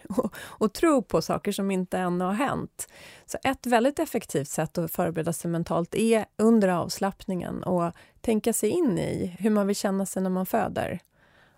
och, 0.16 0.34
och, 0.36 0.72
tro 0.72 1.02
på 1.02 1.22
saker 1.22 1.52
som 1.52 1.70
inte 1.70 1.98
ännu 1.98 2.24
har 2.24 2.32
hänt. 2.32 2.88
Så 3.26 3.38
ett 3.44 3.66
väldigt 3.66 3.98
effektivt 3.98 4.48
sätt 4.48 4.78
att 4.78 4.92
förbereda 4.92 5.32
sig 5.32 5.50
mentalt 5.50 5.94
är 5.94 6.26
under 6.36 6.68
avslappningen 6.68 7.62
och 7.62 7.92
tänka 8.20 8.52
sig 8.52 8.70
in 8.70 8.98
i 8.98 9.36
hur 9.38 9.50
man 9.50 9.66
vill 9.66 9.76
känna 9.76 10.06
sig 10.06 10.22
när 10.22 10.30
man 10.30 10.46
föder. 10.46 11.00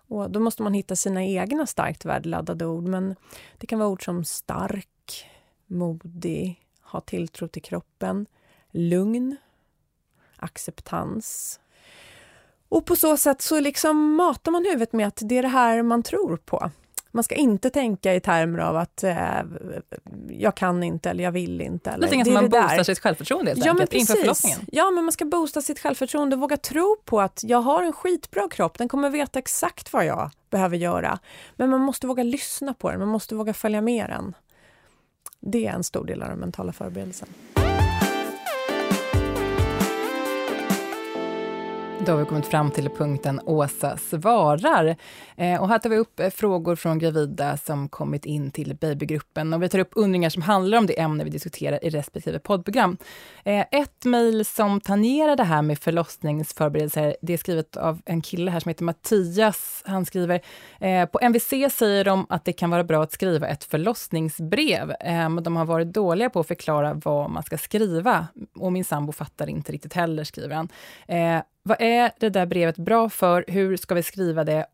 Och 0.07 0.31
då 0.31 0.39
måste 0.39 0.63
man 0.63 0.73
hitta 0.73 0.95
sina 0.95 1.23
egna 1.23 1.67
starkt 1.67 2.05
värdeladdade 2.05 2.65
ord, 2.65 2.83
men 2.83 3.15
det 3.57 3.67
kan 3.67 3.79
vara 3.79 3.89
ord 3.89 4.05
som 4.05 4.25
stark, 4.25 5.25
modig, 5.65 6.65
ha 6.81 7.01
tilltro 7.01 7.47
till 7.47 7.61
kroppen, 7.61 8.25
lugn, 8.71 9.37
acceptans. 10.35 11.59
Och 12.69 12.85
på 12.85 12.95
så 12.95 13.17
sätt 13.17 13.41
så 13.41 13.59
liksom 13.59 14.15
matar 14.15 14.51
man 14.51 14.65
huvudet 14.65 14.93
med 14.93 15.07
att 15.07 15.21
det 15.21 15.37
är 15.37 15.41
det 15.41 15.47
här 15.47 15.81
man 15.81 16.03
tror 16.03 16.37
på. 16.37 16.71
Man 17.11 17.23
ska 17.23 17.35
inte 17.35 17.69
tänka 17.69 18.15
i 18.15 18.19
termer 18.19 18.59
av 18.59 18.77
att 18.77 19.03
eh, 19.03 19.41
jag 20.29 20.55
kan 20.55 20.83
inte 20.83 21.09
eller 21.09 21.23
jag 21.23 21.31
vill 21.31 21.61
inte. 21.61 21.89
Eller, 21.89 22.07
Lite 22.07 22.25
som 22.25 22.33
man 22.33 22.49
boostar 22.49 22.83
sitt 22.83 22.99
självförtroende 22.99 23.51
helt 23.51 23.65
ja, 23.65 23.71
enkelt, 23.71 23.91
men 23.91 23.99
inför 23.99 24.13
förlossningen. 24.13 24.59
Ja, 24.71 24.91
men 24.91 25.03
man 25.03 25.11
ska 25.11 25.25
boosta 25.25 25.61
sitt 25.61 25.79
självförtroende 25.79 26.35
och 26.35 26.41
våga 26.41 26.57
tro 26.57 26.97
på 27.05 27.21
att 27.21 27.41
jag 27.43 27.61
har 27.61 27.83
en 27.83 27.93
skitbra 27.93 28.49
kropp, 28.49 28.77
den 28.77 28.87
kommer 28.87 29.09
veta 29.09 29.39
exakt 29.39 29.93
vad 29.93 30.05
jag 30.05 30.31
behöver 30.49 30.77
göra. 30.77 31.19
Men 31.55 31.69
man 31.69 31.81
måste 31.81 32.07
våga 32.07 32.23
lyssna 32.23 32.73
på 32.73 32.91
den, 32.91 32.99
man 32.99 33.09
måste 33.09 33.35
våga 33.35 33.53
följa 33.53 33.81
med 33.81 34.09
den. 34.09 34.35
Det 35.39 35.67
är 35.67 35.73
en 35.73 35.83
stor 35.83 36.05
del 36.05 36.21
av 36.21 36.29
den 36.29 36.39
mentala 36.39 36.73
förberedelsen. 36.73 37.27
Då 42.05 42.11
har 42.11 42.19
vi 42.19 42.25
kommit 42.25 42.45
fram 42.45 42.71
till 42.71 42.89
punkten 42.89 43.41
Åsa 43.45 43.97
svarar. 43.97 44.95
Eh, 45.37 45.61
och 45.61 45.69
här 45.69 45.79
tar 45.79 45.89
vi 45.89 45.97
upp 45.97 46.19
eh, 46.19 46.29
frågor 46.29 46.75
från 46.75 46.99
gravida 46.99 47.57
som 47.57 47.89
kommit 47.89 48.25
in 48.25 48.51
till 48.51 48.75
babygruppen. 48.75 49.53
Och 49.53 49.63
vi 49.63 49.69
tar 49.69 49.79
upp 49.79 49.91
undringar 49.95 50.29
som 50.29 50.41
handlar 50.41 50.77
om 50.77 50.85
det 50.85 50.99
ämne 50.99 51.23
vi 51.23 51.29
diskuterar 51.29 51.85
i 51.85 51.89
respektive 51.89 52.39
poddprogram. 52.39 52.97
Eh, 53.43 53.65
ett 53.71 54.05
mejl 54.05 54.45
som 54.45 54.81
tangerar 54.81 55.35
det 55.35 55.43
här 55.43 55.61
med 55.61 55.79
förlossningsförberedelser, 55.79 57.15
det 57.21 57.33
är 57.33 57.37
skrivet 57.37 57.77
av 57.77 58.01
en 58.05 58.21
kille 58.21 58.51
här 58.51 58.59
som 58.59 58.69
heter 58.69 58.83
Mattias. 58.83 59.83
Han 59.85 60.05
skriver, 60.05 60.41
eh, 60.79 61.05
på 61.05 61.19
MVC 61.21 61.69
säger 61.69 62.05
de 62.05 62.25
att 62.29 62.45
det 62.45 62.53
kan 62.53 62.69
vara 62.69 62.83
bra 62.83 63.03
att 63.03 63.11
skriva 63.11 63.47
ett 63.47 63.63
förlossningsbrev. 63.63 64.91
Eh, 64.99 65.29
de 65.29 65.55
har 65.55 65.65
varit 65.65 65.93
dåliga 65.93 66.29
på 66.29 66.39
att 66.39 66.47
förklara 66.47 66.93
vad 66.93 67.29
man 67.29 67.43
ska 67.43 67.57
skriva. 67.57 68.27
Och 68.55 68.71
min 68.73 68.85
sambo 68.85 69.11
fattar 69.11 69.49
inte 69.49 69.71
riktigt 69.71 69.93
heller, 69.93 70.23
skriver 70.23 70.55
han. 70.55 70.69
Eh, 71.07 71.41
vad 71.67 71.81
är 71.81 72.11
det 72.19 72.29
där 72.29 72.45
brevet 72.45 72.77
bra 72.77 73.09
för? 73.09 73.45
Hur 73.47 73.77
ska 73.77 73.95
vi 73.95 74.03
skriva 74.03 74.43
det? 74.43 74.65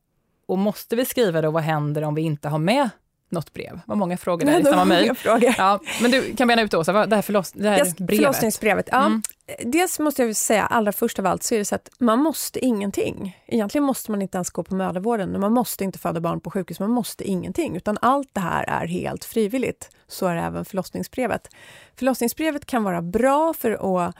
Och 0.45 0.57
måste 0.57 0.95
vi 0.95 1.05
skriva 1.05 1.41
det 1.41 1.47
och 1.47 1.53
vad 1.53 1.63
händer 1.63 2.01
om 2.01 2.15
vi 2.15 2.21
inte 2.21 2.49
har 2.49 2.59
med 2.59 2.89
något 3.29 3.53
brev? 3.53 3.79
Vad 3.85 3.97
många 3.97 4.17
frågor 4.17 4.45
där 4.45 4.59
i 4.59 4.63
samma 4.63 4.85
mejl. 4.85 5.11
Ja, 5.57 5.79
men 6.01 6.11
du 6.11 6.35
kan 6.35 6.47
bena 6.47 6.61
ut 6.61 6.73
Åsa, 6.73 7.05
det 7.05 7.15
här, 7.15 7.21
förloss, 7.21 7.51
det 7.51 7.69
här 7.69 7.77
Dels, 7.77 7.97
brevet. 7.97 8.17
Förlossningsbrevet. 8.17 8.89
Ja. 8.91 9.05
Mm. 9.05 9.21
Dels 9.63 9.99
måste 9.99 10.23
jag 10.23 10.35
säga, 10.35 10.65
allra 10.65 10.91
först 10.91 11.19
av 11.19 11.25
allt, 11.25 11.43
så 11.43 11.55
är 11.55 11.59
det 11.59 11.65
så 11.65 11.75
att 11.75 11.89
man 11.97 12.19
måste 12.19 12.65
ingenting. 12.65 13.37
Egentligen 13.45 13.85
måste 13.85 14.11
man 14.11 14.21
inte 14.21 14.37
ens 14.37 14.49
gå 14.49 14.63
på 14.63 14.75
mödravården, 14.75 15.39
man 15.39 15.53
måste 15.53 15.83
inte 15.83 15.99
föda 15.99 16.19
barn 16.19 16.39
på 16.39 16.51
sjukhus, 16.51 16.79
man 16.79 16.91
måste 16.91 17.23
ingenting, 17.23 17.75
utan 17.75 17.97
allt 18.01 18.29
det 18.33 18.39
här 18.39 18.63
är 18.63 18.87
helt 18.87 19.25
frivilligt. 19.25 19.89
Så 20.07 20.27
är 20.27 20.35
det 20.35 20.41
även 20.41 20.65
förlossningsbrevet. 20.65 21.49
Förlossningsbrevet 21.95 22.65
kan 22.65 22.83
vara 22.83 23.01
bra 23.01 23.53
för 23.53 24.05
att 24.05 24.15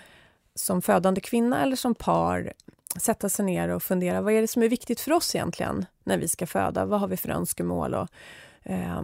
som 0.56 0.82
födande 0.82 1.22
kvinna 1.22 1.64
eller 1.64 1.76
som 1.76 1.96
par 1.96 2.54
sätta 2.98 3.30
sig 3.30 3.46
ner 3.46 3.70
och 3.70 3.84
fundera, 3.84 4.22
vad 4.22 4.34
är 4.34 4.42
det 4.42 4.48
som 4.48 4.64
är 4.64 4.70
viktigt 4.70 5.00
för 5.00 5.12
oss 5.12 5.36
egentligen 5.36 5.86
när 6.04 6.18
vi 6.18 6.28
ska 6.28 6.48
föda? 6.48 6.86
Vad 6.86 7.00
har 7.00 7.08
vi 7.08 7.18
för 7.18 7.30
önskemål? 7.30 7.94
Och, 7.94 8.08
eh, 8.64 9.02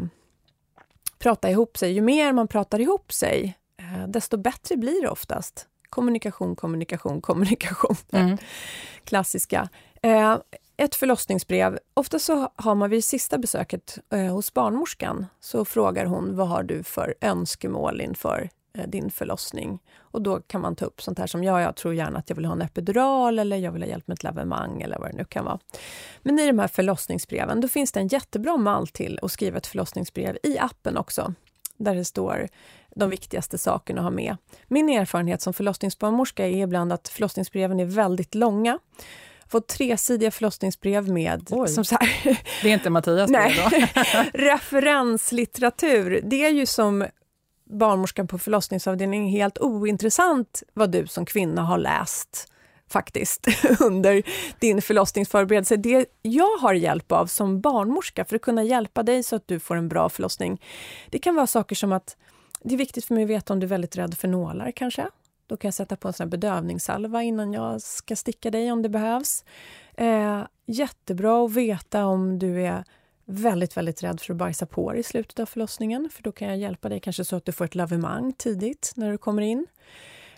prata 1.20 1.50
ihop 1.50 1.78
sig. 1.78 1.92
Ju 1.92 2.02
mer 2.02 2.34
man 2.34 2.48
pratar 2.48 2.82
ihop 2.82 3.14
sig, 3.14 3.58
eh, 3.78 4.08
desto 4.08 4.38
bättre 4.38 4.78
blir 4.78 5.02
det 5.02 5.10
oftast. 5.10 5.68
Kommunikation, 5.90 6.56
kommunikation, 6.56 7.22
kommunikation. 7.22 7.96
Mm. 8.12 8.38
Klassiska. 9.04 9.70
Eh, 10.02 10.38
ett 10.78 10.96
förlossningsbrev. 10.96 11.80
Ofta 11.94 12.20
så 12.20 12.52
har 12.56 12.76
man 12.76 12.90
vid 12.90 13.04
sista 13.04 13.38
besöket 13.38 13.98
eh, 14.10 14.34
hos 14.34 14.54
barnmorskan 14.54 15.26
så 15.40 15.66
frågar 15.66 16.06
hon 16.06 16.36
vad 16.36 16.48
har 16.48 16.64
du 16.64 16.84
för 16.84 17.16
önskemål 17.22 18.02
inför 18.02 18.50
din 18.88 19.12
förlossning. 19.12 19.80
Och 20.00 20.22
då 20.22 20.39
kan 20.39 20.62
man 20.62 20.76
ta 20.76 20.86
upp 20.86 21.02
sånt 21.02 21.20
här 21.20 21.28
som, 21.28 21.44
ja, 21.44 21.62
jag 21.62 21.76
tror 21.76 21.94
gärna 21.94 22.20
att 22.20 22.30
jag 22.30 22.36
vill 22.36 22.46
ha 22.46 22.54
en 22.54 22.62
epidural 22.62 23.39
eller 23.39 23.58
jag 23.58 23.72
vill 23.72 23.82
ha 23.82 23.89
hjälp 23.89 24.08
med 24.08 24.15
ett 24.15 24.24
lavemang 24.24 24.82
eller 24.82 25.00
vad 25.00 25.12
det 25.12 25.18
nu 25.18 25.26
kan 25.26 25.46
vara. 25.46 25.60
Men 26.22 26.39
i 26.39 26.48
de 26.48 26.60
här 26.60 26.68
förlossningsbreven, 26.68 27.62
då 27.62 27.68
finns 27.68 27.92
det 27.92 28.00
en 28.00 28.08
jättebra 28.08 28.58
mall 28.58 28.88
till 28.88 29.20
att 29.22 29.32
skriva 29.32 29.58
ett 29.58 29.68
förlossningsbrev 29.68 30.38
i 30.44 30.60
appen 30.60 30.98
också, 30.98 31.34
där 31.78 31.96
det 31.96 32.06
står 32.06 32.48
de 32.96 33.10
viktigaste 33.10 33.58
sakerna 33.58 34.02
att 34.02 34.06
ha 34.06 34.12
med. 34.12 34.38
Min 34.68 34.89
erfarenhet 34.89 35.42
som 35.42 35.54
förlossningsbarnmorska 35.54 36.48
är 36.48 36.63
ibland 36.63 36.94
att 36.94 37.08
förlossningsbreven 37.08 37.80
är 37.80 37.86
väldigt 37.86 38.36
långa 38.36 38.80
fått 39.50 39.68
tresidiga 39.68 40.32
förlossningsbrev 40.32 41.10
med... 41.10 41.50
Som 41.68 41.86
så 41.86 41.96
här, 42.00 42.39
det 42.63 42.70
är 42.70 42.74
inte 42.74 42.89
Mattias 42.89 43.30
Nej, 43.32 43.54
referenslitteratur. 44.34 46.22
Det 46.24 46.46
är 46.46 46.50
ju 46.50 46.65
som 46.65 47.06
barnmorskan 47.69 48.27
på 48.27 48.38
förlossningsavdelningen 48.38 49.29
helt 49.29 49.58
ointressant 49.58 50.63
vad 50.73 50.91
du 50.91 51.08
som 51.08 51.25
kvinna 51.25 51.62
har 51.62 51.77
läst 51.77 52.47
faktiskt 52.89 53.47
under 53.79 54.23
din 54.60 54.82
förlossningsförberedelse. 54.82 55.77
Det 55.77 56.05
jag 56.21 56.58
har 56.58 56.73
hjälp 56.73 57.12
av 57.12 57.25
som 57.25 57.62
barnmorska 57.62 58.25
för 58.25 58.36
att 58.36 58.41
kunna 58.41 58.63
hjälpa 58.63 59.03
dig 59.03 59.23
så 59.23 59.36
att 59.36 59.47
du 59.47 59.60
får 59.60 59.75
en 59.75 59.89
bra 59.89 60.10
förlossning, 60.10 60.62
det 61.10 61.19
kan 61.19 61.36
vara 61.36 61.47
saker 61.47 61.75
som 61.75 61.91
att 61.91 62.17
det 62.63 62.73
är 62.73 62.77
viktigt 62.77 63.05
för 63.05 63.13
mig 63.13 63.23
att 63.23 63.29
veta 63.29 63.53
om 63.53 63.60
du 63.60 63.65
är 63.65 63.69
väldigt 63.69 63.97
rädd 63.97 64.17
för 64.17 64.27
nålar 64.27 64.71
kanske. 64.71 65.08
Då 65.47 65.58
kan 65.58 65.67
jag 65.67 65.73
sätta 65.73 65.95
på 65.95 66.08
en 66.08 66.13
sån 66.13 66.29
bedövningssalva 66.29 67.23
innan 67.23 67.53
jag 67.53 67.82
ska 67.82 68.15
sticka 68.15 68.51
dig 68.51 68.71
om 68.71 68.82
det 68.82 68.89
behövs. 68.89 69.45
Eh, 69.93 70.41
jättebra 70.65 71.45
att 71.45 71.53
veta 71.53 72.05
om 72.05 72.39
du 72.39 72.65
är 72.65 72.84
väldigt, 73.30 73.78
väldigt 73.78 74.04
rädd 74.04 74.20
för 74.22 74.34
att 74.34 74.38
bajsa 74.38 74.65
på 74.65 74.92
dig 74.92 75.00
i 75.00 75.04
slutet 75.04 75.39
av 75.39 75.46
förlossningen, 75.46 76.10
för 76.12 76.24
då 76.24 76.32
kan 76.32 76.48
jag 76.48 76.58
hjälpa 76.58 76.89
dig 76.89 77.00
kanske 77.00 77.26
så 77.26 77.36
att 77.36 77.46
du 77.46 77.52
får 77.52 77.65
ett 77.65 77.76
lavemang 77.76 78.34
tidigt 78.34 78.92
när 78.96 79.12
du 79.12 79.18
kommer 79.18 79.42
in. 79.42 79.68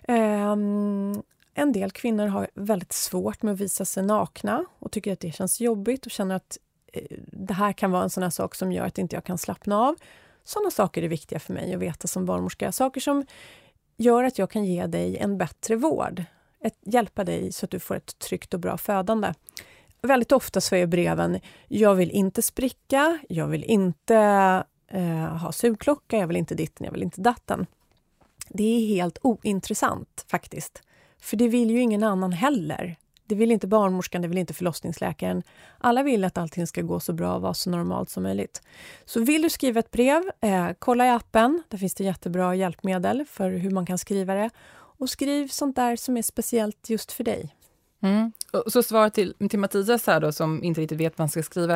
Um, 0.08 1.24
en 1.54 1.72
del 1.72 1.92
kvinnor 1.92 2.28
har 2.28 2.50
väldigt 2.54 2.92
svårt 2.94 3.42
med 3.42 3.54
att 3.54 3.60
visa 3.60 3.86
sig 3.86 4.04
nakna 4.04 4.66
och 4.80 4.92
tycker 4.92 5.14
att 5.14 5.20
det 5.20 5.32
känns 5.32 5.62
jobbigt 5.62 6.06
och 6.06 6.12
känner 6.12 6.36
att 6.36 6.58
eh, 6.94 7.18
det 7.28 7.54
här 7.54 7.74
kan 7.74 7.92
vara 7.92 8.04
en 8.04 8.10
sån 8.10 8.32
sak 8.32 8.56
som 8.56 8.72
gör 8.72 8.86
att 8.86 8.98
inte 8.98 9.16
jag 9.16 9.24
kan 9.24 9.38
slappna 9.38 9.80
av. 9.80 9.96
Såna 10.44 10.72
saker 10.72 11.04
är 11.04 11.08
viktiga 11.08 11.40
för 11.40 11.54
mig 11.54 11.74
att 11.74 11.80
veta 11.80 12.08
som 12.08 12.26
barnmorska. 12.26 12.72
Saker 12.72 13.02
som 13.02 13.26
gör 13.98 14.24
att 14.24 14.38
jag 14.38 14.50
kan 14.50 14.66
ge 14.66 14.88
dig 14.88 15.18
en 15.18 15.38
bättre 15.38 15.76
vård. 15.76 16.24
Ett, 16.64 16.78
hjälpa 16.82 17.24
dig 17.24 17.52
så 17.52 17.66
att 17.66 17.72
du 17.72 17.80
får 17.80 17.96
ett 17.96 18.20
tryggt 18.20 18.54
och 18.54 18.60
bra 18.60 18.78
födande 18.78 19.34
väldigt 20.02 20.32
ofta 20.32 20.62
så 20.62 20.76
är 20.76 20.86
breven, 20.86 21.40
jag 21.68 21.96
vill 21.96 22.12
inte 22.12 22.42
spricka, 22.42 23.20
jag 23.30 23.48
vill 23.48 23.64
inte 23.64 24.16
eh, 24.88 25.38
ha 25.38 25.52
sugklocka, 25.52 26.18
jag 26.18 26.28
vill 26.28 26.38
inte 26.38 26.56
ditten, 26.56 26.86
jag 26.86 26.92
vill 26.92 27.04
inte 27.04 27.22
datten. 27.22 27.66
Det 28.50 28.64
är 28.64 28.88
helt 28.88 29.18
ointressant 29.22 30.26
faktiskt. 30.28 30.84
För 31.20 31.38
det 31.38 31.48
vill 31.48 31.72
ju 31.72 31.82
ingen 31.82 32.04
annan 32.04 32.32
heller. 32.32 32.96
Det 33.26 33.36
vill 33.36 33.52
inte 33.52 33.68
barnmorskan, 33.68 34.22
det 34.22 34.28
vill 34.28 34.38
inte 34.38 34.54
förlossningsläkaren. 34.54 35.44
Alla 35.78 36.04
vill 36.04 36.24
att 36.24 36.38
allting 36.38 36.68
ska 36.68 36.82
gå 36.82 37.00
så 37.00 37.14
bra 37.14 37.36
och 37.36 37.42
vara 37.42 37.54
så 37.54 37.70
normalt 37.70 38.10
som 38.10 38.24
möjligt. 38.24 38.62
Så 39.06 39.20
vill 39.20 39.42
du 39.42 39.50
skriva 39.50 39.80
ett 39.80 39.92
brev, 39.92 40.24
eh, 40.42 40.70
kolla 40.80 41.06
i 41.06 41.10
appen. 41.10 41.64
Där 41.70 41.78
finns 41.78 41.96
det 41.96 42.04
jättebra 42.04 42.56
hjälpmedel 42.56 43.26
för 43.30 43.52
hur 43.52 43.72
man 43.72 43.86
kan 43.86 43.98
skriva 43.98 44.34
det. 44.34 44.50
Och 44.74 45.10
skriv 45.10 45.48
sånt 45.48 45.76
där 45.76 45.96
som 45.96 46.18
är 46.18 46.22
speciellt 46.22 46.90
just 46.90 47.12
för 47.12 47.24
dig. 47.24 47.56
Mm. 48.02 48.32
Så 48.68 48.84
svar 48.84 49.10
till, 49.10 49.34
till 49.50 49.60
Mattias 49.60 50.08
här 50.08 50.20
då, 50.20 50.32
som 50.32 50.64
inte 50.64 50.82
riktigt 50.82 51.00
vet 51.00 51.18
vad 51.18 51.24
han 51.24 51.30
ska 51.30 51.44
skriva, 51.44 51.74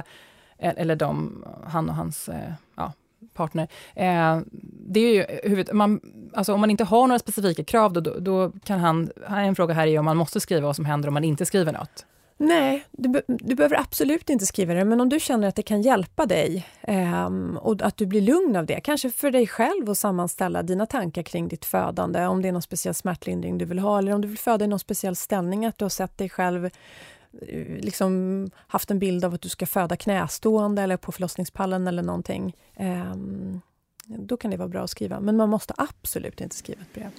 eh, 0.58 0.74
eller 0.78 0.96
de, 0.96 1.46
han 1.68 1.90
och 1.90 1.96
hans 1.96 2.30
eh, 2.30 2.54
ja, 2.76 2.94
partner. 3.34 3.68
Eh, 3.94 4.40
det 4.88 5.00
är 5.00 5.14
ju 5.14 5.50
huvud, 5.50 5.74
man, 5.74 6.02
alltså 6.34 6.54
om 6.54 6.62
man 6.62 6.72
inte 6.72 6.84
har 6.84 7.08
några 7.08 7.20
specifika 7.20 7.64
krav, 7.64 7.94
då, 7.94 8.00
då, 8.00 8.20
då 8.20 8.52
kan 8.64 8.80
han, 8.80 9.10
en 9.28 9.56
fråga 9.56 9.74
här 9.74 9.88
är 9.88 10.00
om 10.00 10.06
man 10.06 10.18
måste 10.18 10.40
skriva 10.40 10.68
vad 10.68 10.76
som 10.76 10.86
händer 10.86 11.08
om 11.08 11.14
man 11.14 11.24
inte 11.24 11.46
skriver 11.46 11.74
något. 11.74 12.06
Nej, 12.38 12.86
du, 12.92 13.10
be 13.10 13.22
du, 13.28 13.56
behöver 13.56 13.80
absolut 13.80 14.30
inte 14.30 14.46
skriva 14.46 14.74
det, 14.74 14.86
men 14.86 15.02
om 15.02 15.10
du 15.10 15.20
känner 15.20 15.48
att 15.48 15.56
det 15.56 15.64
kan 15.64 15.82
hjälpa 15.82 16.26
dig 16.26 16.68
eh, 16.82 17.28
och 17.58 17.82
att 17.82 17.98
du 17.98 18.06
blir 18.06 18.22
lugn 18.22 18.56
av 18.56 18.66
det, 18.66 18.80
kanske 18.80 19.12
för 19.12 19.32
dig 19.32 19.48
själv 19.48 19.90
att 19.90 19.98
sammanställa 19.98 20.64
dina 20.64 20.86
tankar 20.86 21.24
kring 21.24 21.48
ditt 21.48 21.66
födande, 21.66 22.26
om 22.26 22.42
det 22.42 22.48
är 22.48 22.52
någon 22.52 22.62
speciell 22.62 22.94
smärtlindring 22.94 23.58
du 23.58 23.66
vill 23.66 23.80
ha 23.80 23.98
eller 23.98 24.12
om 24.12 24.22
du 24.22 24.28
vill 24.28 24.38
föda 24.38 24.66
i 24.66 24.68
någon 24.68 24.80
speciell 24.80 25.16
ställning, 25.16 25.66
att 25.66 25.78
du 25.78 25.86
har 25.86 25.90
sett 25.90 26.18
dig 26.18 26.30
själv 26.30 26.66
eh, 26.66 26.72
liksom 27.80 28.50
haft 28.68 28.92
en 28.92 29.00
bild 29.00 29.26
av 29.26 29.34
att 29.34 29.42
du 29.42 29.50
ska 29.50 29.66
föda 29.66 29.96
knästående 29.96 30.82
eller 30.82 30.98
på 30.98 31.12
förlossningspallen 31.12 31.88
eller 31.88 32.04
någonting. 32.04 32.56
Eh, 32.76 33.16
då 34.06 34.38
kan 34.38 34.52
det 34.52 34.58
vara 34.58 34.70
bra 34.70 34.84
att 34.84 34.90
skriva, 34.90 35.20
men 35.20 35.38
man 35.38 35.50
måste 35.50 35.74
absolut 35.78 36.42
inte 36.42 36.56
skriva 36.56 36.82
ett 36.82 36.94
brev. 36.94 37.10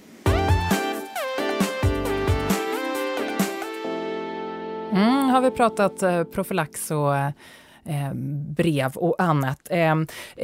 Mm, 4.91 5.29
har 5.29 5.41
vi 5.41 5.51
pratat 5.51 6.03
eh, 6.03 6.23
profylax 6.23 6.91
och 6.91 7.15
eh, 7.15 8.13
brev 8.49 8.95
och 8.95 9.15
annat. 9.21 9.67
Eh, 9.69 9.95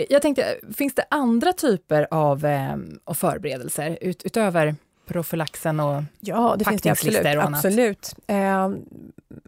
jag 0.09 0.21
tänkte, 0.21 0.59
finns 0.77 0.95
det 0.95 1.05
andra 1.09 1.53
typer 1.53 2.07
av, 2.11 2.45
eh, 2.45 2.75
av 3.03 3.13
förberedelser 3.13 3.97
ut, 4.01 4.23
utöver 4.23 4.75
profylaxen 5.05 5.79
och 5.79 6.03
Ja, 6.19 6.55
det 6.59 6.65
finns 6.65 6.81
det 6.81 6.89
absolut. 6.89 7.25
absolut. 7.25 8.15
Eh, 8.27 8.69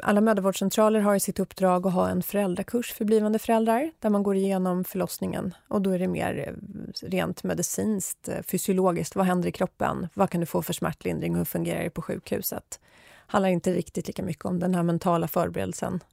alla 0.04 0.22
mödravårdscentraler 0.22 1.00
har 1.00 1.16
i 1.16 1.20
sitt 1.20 1.40
uppdrag 1.40 1.88
att 1.88 1.94
ha 1.94 2.10
en 2.10 2.24
föräldrakurs 2.24 2.94
för 2.94 3.06
blivande 3.06 3.40
föräldrar 3.40 3.92
där 4.00 4.10
man 4.10 4.24
går 4.24 4.36
igenom 4.36 4.84
förlossningen. 4.84 5.54
Och 5.68 5.82
då 5.82 5.92
är 5.92 6.00
det 6.00 6.08
mer 6.08 6.46
eh, 6.48 7.08
rent 7.08 7.44
medicinskt, 7.44 8.28
eh, 8.28 8.42
fysiologiskt. 8.42 9.16
Vad 9.16 9.26
händer 9.26 9.50
i 9.50 9.52
kroppen? 9.52 10.08
Vad 10.14 10.30
kan 10.30 10.42
du 10.42 10.46
få 10.46 10.62
för 10.62 10.74
smärtlindring? 10.74 11.36
Hur 11.36 11.46
fungerar 11.46 11.84
det 11.84 11.90
på 11.90 12.02
sjukhuset? 12.02 12.80
Handlar 13.28 13.50
inte 13.50 13.74
riktigt 13.74 14.08
lika 14.08 14.24
mycket 14.24 14.46
om 14.46 14.60
den 14.60 14.76
här 14.76 14.84
mentala 14.84 15.28
förberedelsen 15.28 16.04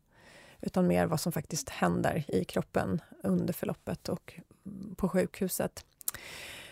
utan 0.60 0.86
mer 0.86 1.06
vad 1.06 1.20
som 1.20 1.32
faktiskt 1.32 1.68
händer 1.68 2.24
i 2.28 2.44
kroppen 2.44 3.00
under 3.22 3.52
förloppet 3.52 4.08
och 4.08 4.40
på 4.96 5.08
sjukhuset. 5.08 5.84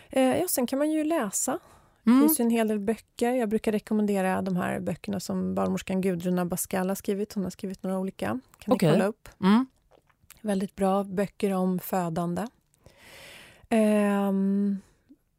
Eh, 0.09 0.37
ja, 0.37 0.47
sen 0.47 0.67
kan 0.67 0.79
man 0.79 0.91
ju 0.91 1.03
läsa. 1.03 1.59
Det 2.03 2.09
mm. 2.09 2.21
finns 2.21 2.39
en 2.39 2.49
hel 2.49 2.67
del 2.67 2.79
böcker. 2.79 3.31
Jag 3.31 3.49
brukar 3.49 3.71
rekommendera 3.71 4.41
de 4.41 4.55
här 4.55 4.79
böckerna 4.79 5.19
som 5.19 5.55
barnmorskan 5.55 6.01
Gudrun 6.01 6.39
Abascal 6.39 6.89
har 6.89 6.95
skrivit. 6.95 7.33
Hon 7.33 7.43
har 7.43 7.51
skrivit 7.51 7.83
några 7.83 7.99
olika. 7.99 8.39
kan 8.57 8.73
okay. 8.73 8.89
ni 8.89 8.93
kolla 8.93 9.05
upp. 9.05 9.29
Mm. 9.41 9.65
Väldigt 10.41 10.75
bra 10.75 11.03
böcker 11.03 11.53
om 11.53 11.79
födande. 11.79 12.47
Eh, 13.69 14.31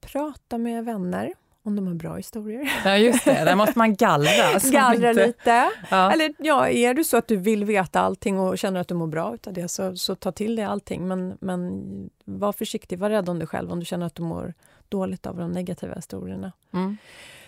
prata 0.00 0.58
med 0.58 0.84
vänner 0.84 1.34
om 1.64 1.76
de 1.76 1.86
har 1.86 1.94
bra 1.94 2.16
historier. 2.16 2.72
Ja, 2.84 2.96
just 2.96 3.24
det. 3.24 3.44
Där 3.44 3.56
måste 3.56 3.78
man 3.78 3.94
gallra. 3.94 4.58
Gallra 4.72 5.10
inte... 5.10 5.26
lite. 5.26 5.70
Ja. 5.90 6.12
Eller 6.12 6.34
ja, 6.38 6.68
är 6.68 6.94
det 6.94 7.04
så 7.04 7.16
att 7.16 7.28
du 7.28 7.36
vill 7.36 7.64
veta 7.64 8.00
allting 8.00 8.38
och 8.38 8.58
känner 8.58 8.80
att 8.80 8.88
du 8.88 8.94
mår 8.94 9.06
bra 9.06 9.24
av 9.46 9.52
det, 9.52 9.68
så, 9.68 9.96
så 9.96 10.14
ta 10.14 10.32
till 10.32 10.56
dig 10.56 10.64
allting. 10.64 11.08
Men, 11.08 11.38
men 11.40 11.82
var 12.24 12.52
försiktig, 12.52 12.98
var 12.98 13.10
rädd 13.10 13.28
om 13.28 13.38
dig 13.38 13.48
själv 13.48 13.72
om 13.72 13.80
du 13.80 13.86
känner 13.86 14.06
att 14.06 14.14
du 14.14 14.22
mår 14.22 14.54
dåligt 14.88 15.26
av 15.26 15.36
de 15.36 15.52
negativa 15.52 15.94
historierna. 15.94 16.52
Mm. 16.72 16.96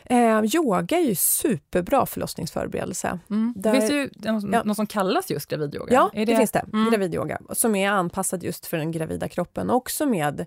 Eh, 0.05 0.55
yoga 0.55 0.97
är 0.97 1.03
ju 1.03 1.15
superbra 1.15 2.07
förlossningsförberedelse. 2.07 3.19
Mm. 3.31 3.55
Där, 3.57 3.73
det 3.73 3.81
finns 3.81 3.93
ju 3.93 4.11
något, 4.33 4.45
ja. 4.53 4.63
något 4.65 4.77
som 4.77 4.87
kallas 4.87 5.31
just 5.31 5.47
gravidyoga. 5.47 5.95
Ja, 5.95 6.11
det? 6.13 6.25
det? 6.25 6.37
finns 6.37 6.51
det. 6.51 6.65
Mm. 6.73 6.91
Gravidyoga, 6.91 7.41
som 7.53 7.75
är 7.75 7.91
anpassad 7.91 8.43
just 8.43 8.67
för 8.67 8.77
den 8.77 8.93
gravida 8.93 9.29
kroppen. 9.29 9.71
Också 9.71 10.07
med 10.07 10.47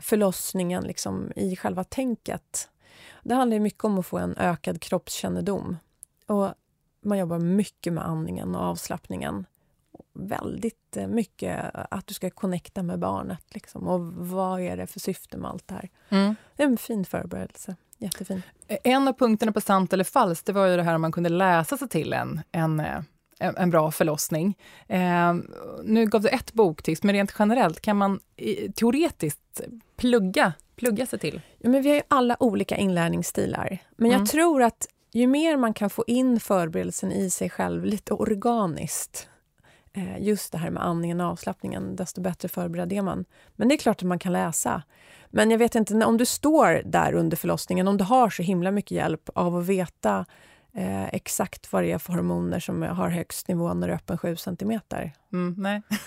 förlossningen 0.00 0.84
liksom, 0.84 1.32
i 1.36 1.56
själva 1.56 1.84
tänket. 1.84 2.68
Det 3.22 3.34
handlar 3.34 3.58
mycket 3.58 3.84
om 3.84 3.98
att 3.98 4.06
få 4.06 4.18
en 4.18 4.34
ökad 4.36 4.80
kroppskännedom. 4.80 5.76
Och 6.26 6.54
man 7.00 7.18
jobbar 7.18 7.38
mycket 7.38 7.92
med 7.92 8.06
andningen 8.06 8.54
och 8.54 8.62
avslappningen. 8.62 9.46
Väldigt 10.12 10.96
eh, 10.96 11.06
mycket 11.06 11.70
att 11.72 12.06
du 12.06 12.14
ska 12.14 12.30
connecta 12.30 12.82
med 12.82 12.98
barnet. 12.98 13.44
Liksom. 13.54 13.88
Och 13.88 14.00
vad 14.14 14.60
är 14.60 14.76
det 14.76 14.86
för 14.86 15.00
syfte 15.00 15.36
med 15.36 15.50
allt 15.50 15.68
det 15.68 15.74
här? 15.74 15.88
Mm. 16.08 16.36
Det 16.56 16.62
är 16.62 16.66
en 16.66 16.76
fin 16.76 17.04
förberedelse. 17.04 17.76
Jättefin. 17.98 18.42
En 18.66 19.08
av 19.08 19.12
punkterna 19.12 19.52
på 19.52 19.60
sant 19.60 19.92
eller 19.92 20.04
falskt, 20.04 20.46
det 20.46 20.52
var 20.52 20.66
ju 20.66 20.76
det 20.76 20.82
här 20.82 20.94
om 20.94 21.00
man 21.00 21.12
kunde 21.12 21.28
läsa 21.28 21.76
sig 21.76 21.88
till 21.88 22.12
en, 22.12 22.40
en 22.52 22.80
eh, 22.80 23.00
en 23.40 23.70
bra 23.70 23.90
förlossning. 23.90 24.58
Eh, 24.88 25.34
nu 25.84 26.06
gav 26.06 26.22
du 26.22 26.28
ett 26.28 26.52
boktips, 26.52 27.02
men 27.02 27.14
rent 27.14 27.34
generellt, 27.38 27.80
kan 27.80 27.96
man 27.96 28.20
teoretiskt 28.74 29.60
plugga 29.96 30.52
plugga 30.80 31.06
sig 31.06 31.18
till? 31.18 31.40
Ja, 31.58 31.70
men 31.70 31.82
vi 31.82 31.88
har 31.88 31.96
ju 31.96 32.02
alla 32.08 32.36
olika 32.40 32.76
inlärningsstilar. 32.76 33.78
Men 33.96 34.10
mm. 34.10 34.18
jag 34.18 34.28
tror 34.28 34.62
att 34.62 34.86
ju 35.12 35.26
mer 35.26 35.56
man 35.56 35.74
kan 35.74 35.90
få 35.90 36.04
in 36.06 36.40
förberedelsen 36.40 37.12
i 37.12 37.30
sig 37.30 37.50
själv 37.50 37.84
lite 37.84 38.14
organiskt 38.14 39.28
eh, 39.92 40.22
just 40.22 40.52
det 40.52 40.58
här 40.58 40.70
med 40.70 40.84
andningen 40.84 41.20
och 41.20 41.26
avslappningen, 41.26 41.96
desto 41.96 42.20
bättre 42.20 42.48
förberedd 42.48 42.92
är 42.92 43.02
man. 43.02 43.24
Men 43.56 43.68
det 43.68 43.74
är 43.74 43.76
klart 43.76 44.02
att 44.02 44.08
man 44.08 44.18
kan 44.18 44.32
läsa. 44.32 44.82
Men 45.30 45.50
jag 45.50 45.58
vet 45.58 45.74
inte, 45.74 46.04
om 46.04 46.16
du 46.16 46.26
står 46.26 46.82
där 46.84 47.14
under 47.14 47.36
förlossningen, 47.36 47.88
om 47.88 47.96
du 47.96 48.04
har 48.04 48.30
så 48.30 48.42
himla 48.42 48.70
mycket 48.70 48.90
hjälp 48.90 49.30
av 49.34 49.56
att 49.56 49.66
veta 49.66 50.26
eh, 50.74 51.14
exakt 51.14 51.72
vad 51.72 51.82
det 51.82 51.92
är 51.92 51.98
för 51.98 52.12
hormoner 52.12 52.60
som 52.60 52.82
har 52.82 53.08
högst 53.08 53.48
nivå 53.48 53.74
när 53.74 53.86
du 53.86 53.92
är 53.92 53.96
öppen 53.96 54.18
7 54.18 54.36
centimeter. 54.36 55.12
Mm, 55.32 55.54
nej. 55.58 55.82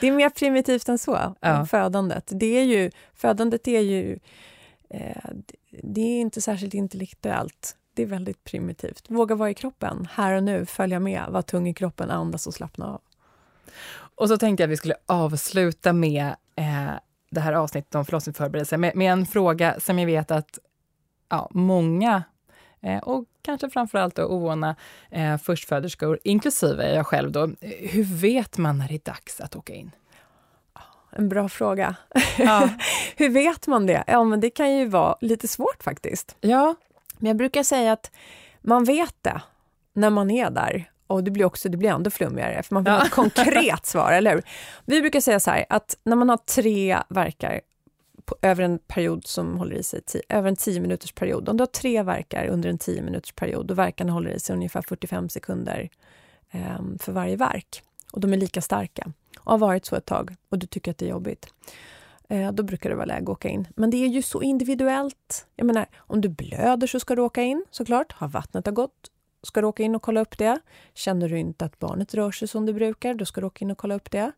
det 0.00 0.06
är 0.06 0.12
mer 0.12 0.30
primitivt 0.30 0.88
än 0.88 0.98
så, 0.98 1.34
ja. 1.40 1.66
födandet. 1.66 2.30
Det 2.34 2.58
är 2.58 2.64
ju, 2.64 2.90
födandet 3.14 3.68
är 3.68 3.80
ju... 3.80 4.18
Eh, 4.90 5.30
det 5.82 6.00
är 6.00 6.20
inte 6.20 6.40
särskilt 6.40 6.74
intellektuellt. 6.74 7.76
Det 7.94 8.02
är 8.02 8.06
väldigt 8.06 8.44
primitivt. 8.44 9.04
Våga 9.08 9.34
vara 9.34 9.50
i 9.50 9.54
kroppen, 9.54 10.08
här 10.12 10.32
och 10.32 10.42
nu, 10.42 10.66
följa 10.66 11.00
med, 11.00 11.24
vara 11.28 11.42
tung 11.42 11.68
i 11.68 11.74
kroppen, 11.74 12.10
andas 12.10 12.46
och 12.46 12.54
slappna 12.54 12.86
av. 12.86 13.00
Och 14.16 14.28
så 14.28 14.38
tänkte 14.38 14.62
jag 14.62 14.68
att 14.68 14.72
vi 14.72 14.76
skulle 14.76 14.96
avsluta 15.06 15.92
med 15.92 16.26
eh, 16.56 16.90
det 17.30 17.40
här 17.40 17.52
avsnittet 17.52 17.94
om 17.94 18.04
förlossningsförberedelse 18.04 18.76
med, 18.76 18.96
med 18.96 19.12
en 19.12 19.26
fråga 19.26 19.80
som 19.80 19.98
jag 19.98 20.06
vet 20.06 20.30
att 20.30 20.58
ja, 21.28 21.50
många 21.50 22.22
och 23.02 23.24
kanske 23.42 23.70
framförallt 23.70 24.18
ovana 24.18 24.76
eh, 25.10 25.36
förstföderskor, 25.36 26.18
inklusive 26.22 26.94
jag 26.94 27.06
själv. 27.06 27.32
Då. 27.32 27.50
Hur 27.60 28.04
vet 28.20 28.58
man 28.58 28.78
när 28.78 28.88
det 28.88 28.94
är 28.94 29.00
dags 29.04 29.40
att 29.40 29.56
åka 29.56 29.74
in? 29.74 29.90
En 31.10 31.28
bra 31.28 31.48
fråga. 31.48 31.94
Ja. 32.38 32.68
Hur 33.16 33.28
vet 33.28 33.66
man 33.66 33.86
det? 33.86 34.04
Ja, 34.06 34.24
men 34.24 34.40
det 34.40 34.50
kan 34.50 34.76
ju 34.76 34.88
vara 34.88 35.16
lite 35.20 35.48
svårt 35.48 35.82
faktiskt. 35.82 36.36
Ja. 36.40 36.74
Men 37.18 37.26
jag 37.26 37.36
brukar 37.36 37.62
säga 37.62 37.92
att 37.92 38.10
man 38.60 38.84
vet 38.84 39.14
det 39.22 39.40
när 39.92 40.10
man 40.10 40.30
är 40.30 40.50
där. 40.50 40.90
Och 41.06 41.24
det 41.24 41.30
blir 41.30 41.44
också 41.44 41.68
det 41.68 41.76
blir 41.76 41.90
ändå 41.90 42.10
flummigare, 42.10 42.62
för 42.62 42.74
man 42.74 42.84
vill 42.84 42.92
ja. 42.92 42.98
ha 42.98 43.06
ett 43.06 43.10
konkret 43.10 43.86
svar, 43.86 44.12
eller 44.12 44.32
hur? 44.32 44.42
Vi 44.84 45.00
brukar 45.00 45.20
säga 45.20 45.40
så 45.40 45.50
här, 45.50 45.64
att 45.68 45.96
när 46.04 46.16
man 46.16 46.28
har 46.28 46.36
tre 46.36 46.98
verkar 47.08 47.60
på, 48.26 48.36
över 48.42 48.62
en 48.62 48.78
period 48.78 49.26
som 49.26 49.58
håller 49.58 49.76
i 49.76 49.82
sig, 49.82 50.02
över 50.28 50.48
en 50.48 50.56
10 50.56 50.80
minuters 50.80 51.12
period. 51.12 51.48
Om 51.48 51.56
du 51.56 51.62
har 51.62 51.66
tre 51.66 52.02
verkar 52.02 52.46
under 52.46 52.68
en 52.68 52.78
10 52.78 53.02
minuters 53.02 53.32
period 53.32 53.70
och 53.70 53.78
verkarna 53.78 54.12
håller 54.12 54.30
i 54.30 54.40
sig 54.40 54.56
ungefär 54.56 54.82
45 54.82 55.28
sekunder 55.28 55.88
eh, 56.50 56.78
för 57.00 57.12
varje 57.12 57.36
verk 57.36 57.82
och 58.12 58.20
de 58.20 58.32
är 58.32 58.36
lika 58.36 58.60
starka 58.60 59.12
och 59.38 59.52
har 59.52 59.58
varit 59.58 59.84
så 59.84 59.96
ett 59.96 60.06
tag 60.06 60.34
och 60.48 60.58
du 60.58 60.66
tycker 60.66 60.90
att 60.90 60.98
det 60.98 61.06
är 61.06 61.10
jobbigt, 61.10 61.46
eh, 62.28 62.52
då 62.52 62.62
brukar 62.62 62.90
det 62.90 62.96
vara 62.96 63.06
läge 63.06 63.22
att 63.22 63.28
åka 63.28 63.48
in. 63.48 63.68
Men 63.76 63.90
det 63.90 63.96
är 63.96 64.08
ju 64.08 64.22
så 64.22 64.42
individuellt. 64.42 65.46
Jag 65.56 65.66
menar, 65.66 65.86
om 65.96 66.20
du 66.20 66.28
blöder 66.28 66.86
så 66.86 67.00
ska 67.00 67.14
du 67.14 67.22
åka 67.22 67.42
in 67.42 67.64
såklart. 67.70 68.12
Har 68.12 68.28
vattnet 68.28 68.66
har 68.66 68.72
gått 68.72 69.10
ska 69.46 69.60
du 69.60 69.66
åka 69.66 69.82
in 69.82 69.94
och 69.94 70.02
kolla 70.02 70.20
upp 70.20 70.38
det. 70.38 70.60
Känner 70.94 71.28
du 71.28 71.38
inte 71.38 71.64
att 71.64 71.78
barnet 71.78 72.14
rör 72.14 72.30
sig 72.30 72.48
som 72.48 72.66
det 72.66 72.72
brukar, 72.72 73.14
då 73.14 73.24
ska 73.24 73.40
du 73.40 73.46
åka 73.46 73.64
in 73.64 73.70
och 73.70 73.78
kolla 73.78 73.94
upp 73.94 74.10
det. 74.10 74.32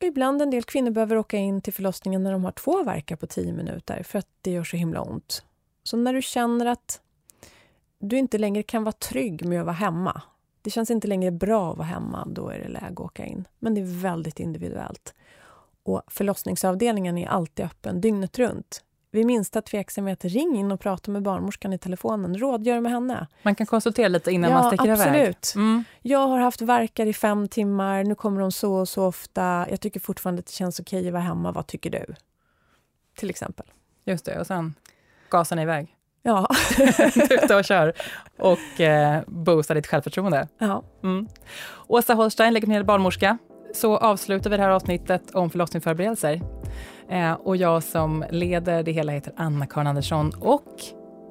Och 0.00 0.06
ibland 0.06 0.42
en 0.42 0.50
del 0.50 0.62
kvinnor 0.62 0.90
behöver 0.90 1.16
åka 1.16 1.36
in 1.36 1.60
till 1.60 1.72
förlossningen 1.72 2.22
när 2.22 2.32
de 2.32 2.44
har 2.44 2.52
två 2.52 2.82
verkar 2.82 3.16
på 3.16 3.26
tio 3.26 3.52
minuter 3.52 4.02
för 4.02 4.18
att 4.18 4.28
det 4.40 4.50
gör 4.50 4.64
så 4.64 4.76
himla 4.76 5.00
ont. 5.00 5.44
Så 5.82 5.96
när 5.96 6.14
du 6.14 6.22
känner 6.22 6.66
att 6.66 7.00
du 7.98 8.18
inte 8.18 8.38
längre 8.38 8.62
kan 8.62 8.84
vara 8.84 8.92
trygg 8.92 9.44
med 9.44 9.60
att 9.60 9.66
vara 9.66 9.76
hemma, 9.76 10.22
det 10.62 10.70
känns 10.70 10.90
inte 10.90 11.08
längre 11.08 11.30
bra 11.30 11.70
att 11.70 11.78
vara 11.78 11.86
hemma, 11.86 12.26
då 12.26 12.48
är 12.48 12.58
det 12.58 12.68
läge 12.68 12.86
att 12.86 13.00
åka 13.00 13.24
in. 13.24 13.48
Men 13.58 13.74
det 13.74 13.80
är 13.80 14.02
väldigt 14.02 14.40
individuellt. 14.40 15.14
Och 15.82 16.02
förlossningsavdelningen 16.06 17.18
är 17.18 17.28
alltid 17.28 17.64
öppen 17.64 18.00
dygnet 18.00 18.38
runt 18.38 18.84
vid 19.10 19.26
minsta 19.26 19.62
tveksamhet, 19.62 20.24
ring 20.24 20.56
in 20.56 20.72
och 20.72 20.80
prata 20.80 21.10
med 21.10 21.22
barnmorskan 21.22 21.72
i 21.72 21.78
telefonen. 21.78 22.38
Rådgör 22.38 22.80
med 22.80 22.92
henne. 22.92 23.26
Man 23.42 23.54
kan 23.54 23.66
konsultera 23.66 24.08
lite 24.08 24.30
innan 24.30 24.50
ja, 24.50 24.58
man 24.58 24.70
sticker 24.70 24.92
absolut. 24.92 25.16
iväg? 25.16 25.36
Mm. 25.56 25.84
Jag 26.02 26.26
har 26.26 26.38
haft 26.38 26.60
verkar 26.60 27.06
i 27.06 27.12
fem 27.12 27.48
timmar, 27.48 28.04
nu 28.04 28.14
kommer 28.14 28.40
de 28.40 28.52
så 28.52 28.74
och 28.74 28.88
så 28.88 29.04
ofta. 29.04 29.66
Jag 29.70 29.80
tycker 29.80 30.00
fortfarande 30.00 30.40
att 30.40 30.46
det 30.46 30.52
känns 30.52 30.80
okej 30.80 31.06
att 31.06 31.12
vara 31.12 31.22
hemma. 31.22 31.52
Vad 31.52 31.66
tycker 31.66 31.90
du? 31.90 32.14
Till 33.16 33.30
exempel. 33.30 33.66
Just 34.04 34.24
det, 34.24 34.40
och 34.40 34.46
sen 34.46 34.74
gasar 35.30 35.56
ni 35.56 35.62
iväg? 35.62 35.96
Ja. 36.22 36.48
Tuta 37.28 37.56
och 37.56 37.64
kör. 37.64 37.92
Och 38.38 38.80
eh, 38.80 39.22
boosta 39.26 39.74
ditt 39.74 39.86
självförtroende. 39.86 40.48
Ja. 40.58 40.82
Mm. 41.02 41.28
Åsa 41.86 42.14
Holstein, 42.14 42.54
legitimerad 42.54 42.86
barnmorska. 42.86 43.38
Så 43.74 43.96
avslutar 43.96 44.50
vi 44.50 44.56
det 44.56 44.62
här 44.62 44.70
avsnittet 44.70 45.30
om 45.30 45.50
förlossningsförberedelser. 45.50 46.40
Eh, 47.10 47.32
och 47.32 47.56
jag 47.56 47.82
som 47.82 48.24
leder 48.30 48.82
det 48.82 48.92
hela 48.92 49.12
heter 49.12 49.32
Anna-Karin 49.36 49.86
Andersson 49.86 50.32
och 50.40 50.74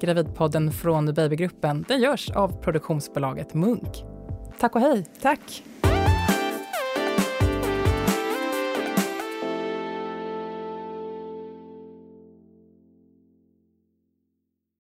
Gravidpodden 0.00 0.72
från 0.72 1.14
Babygruppen 1.14 1.84
den 1.88 2.00
görs 2.00 2.30
av 2.30 2.62
produktionsbolaget 2.62 3.54
Munk. 3.54 4.04
Tack 4.60 4.74
och 4.74 4.80
hej. 4.80 5.06
Tack. 5.22 5.62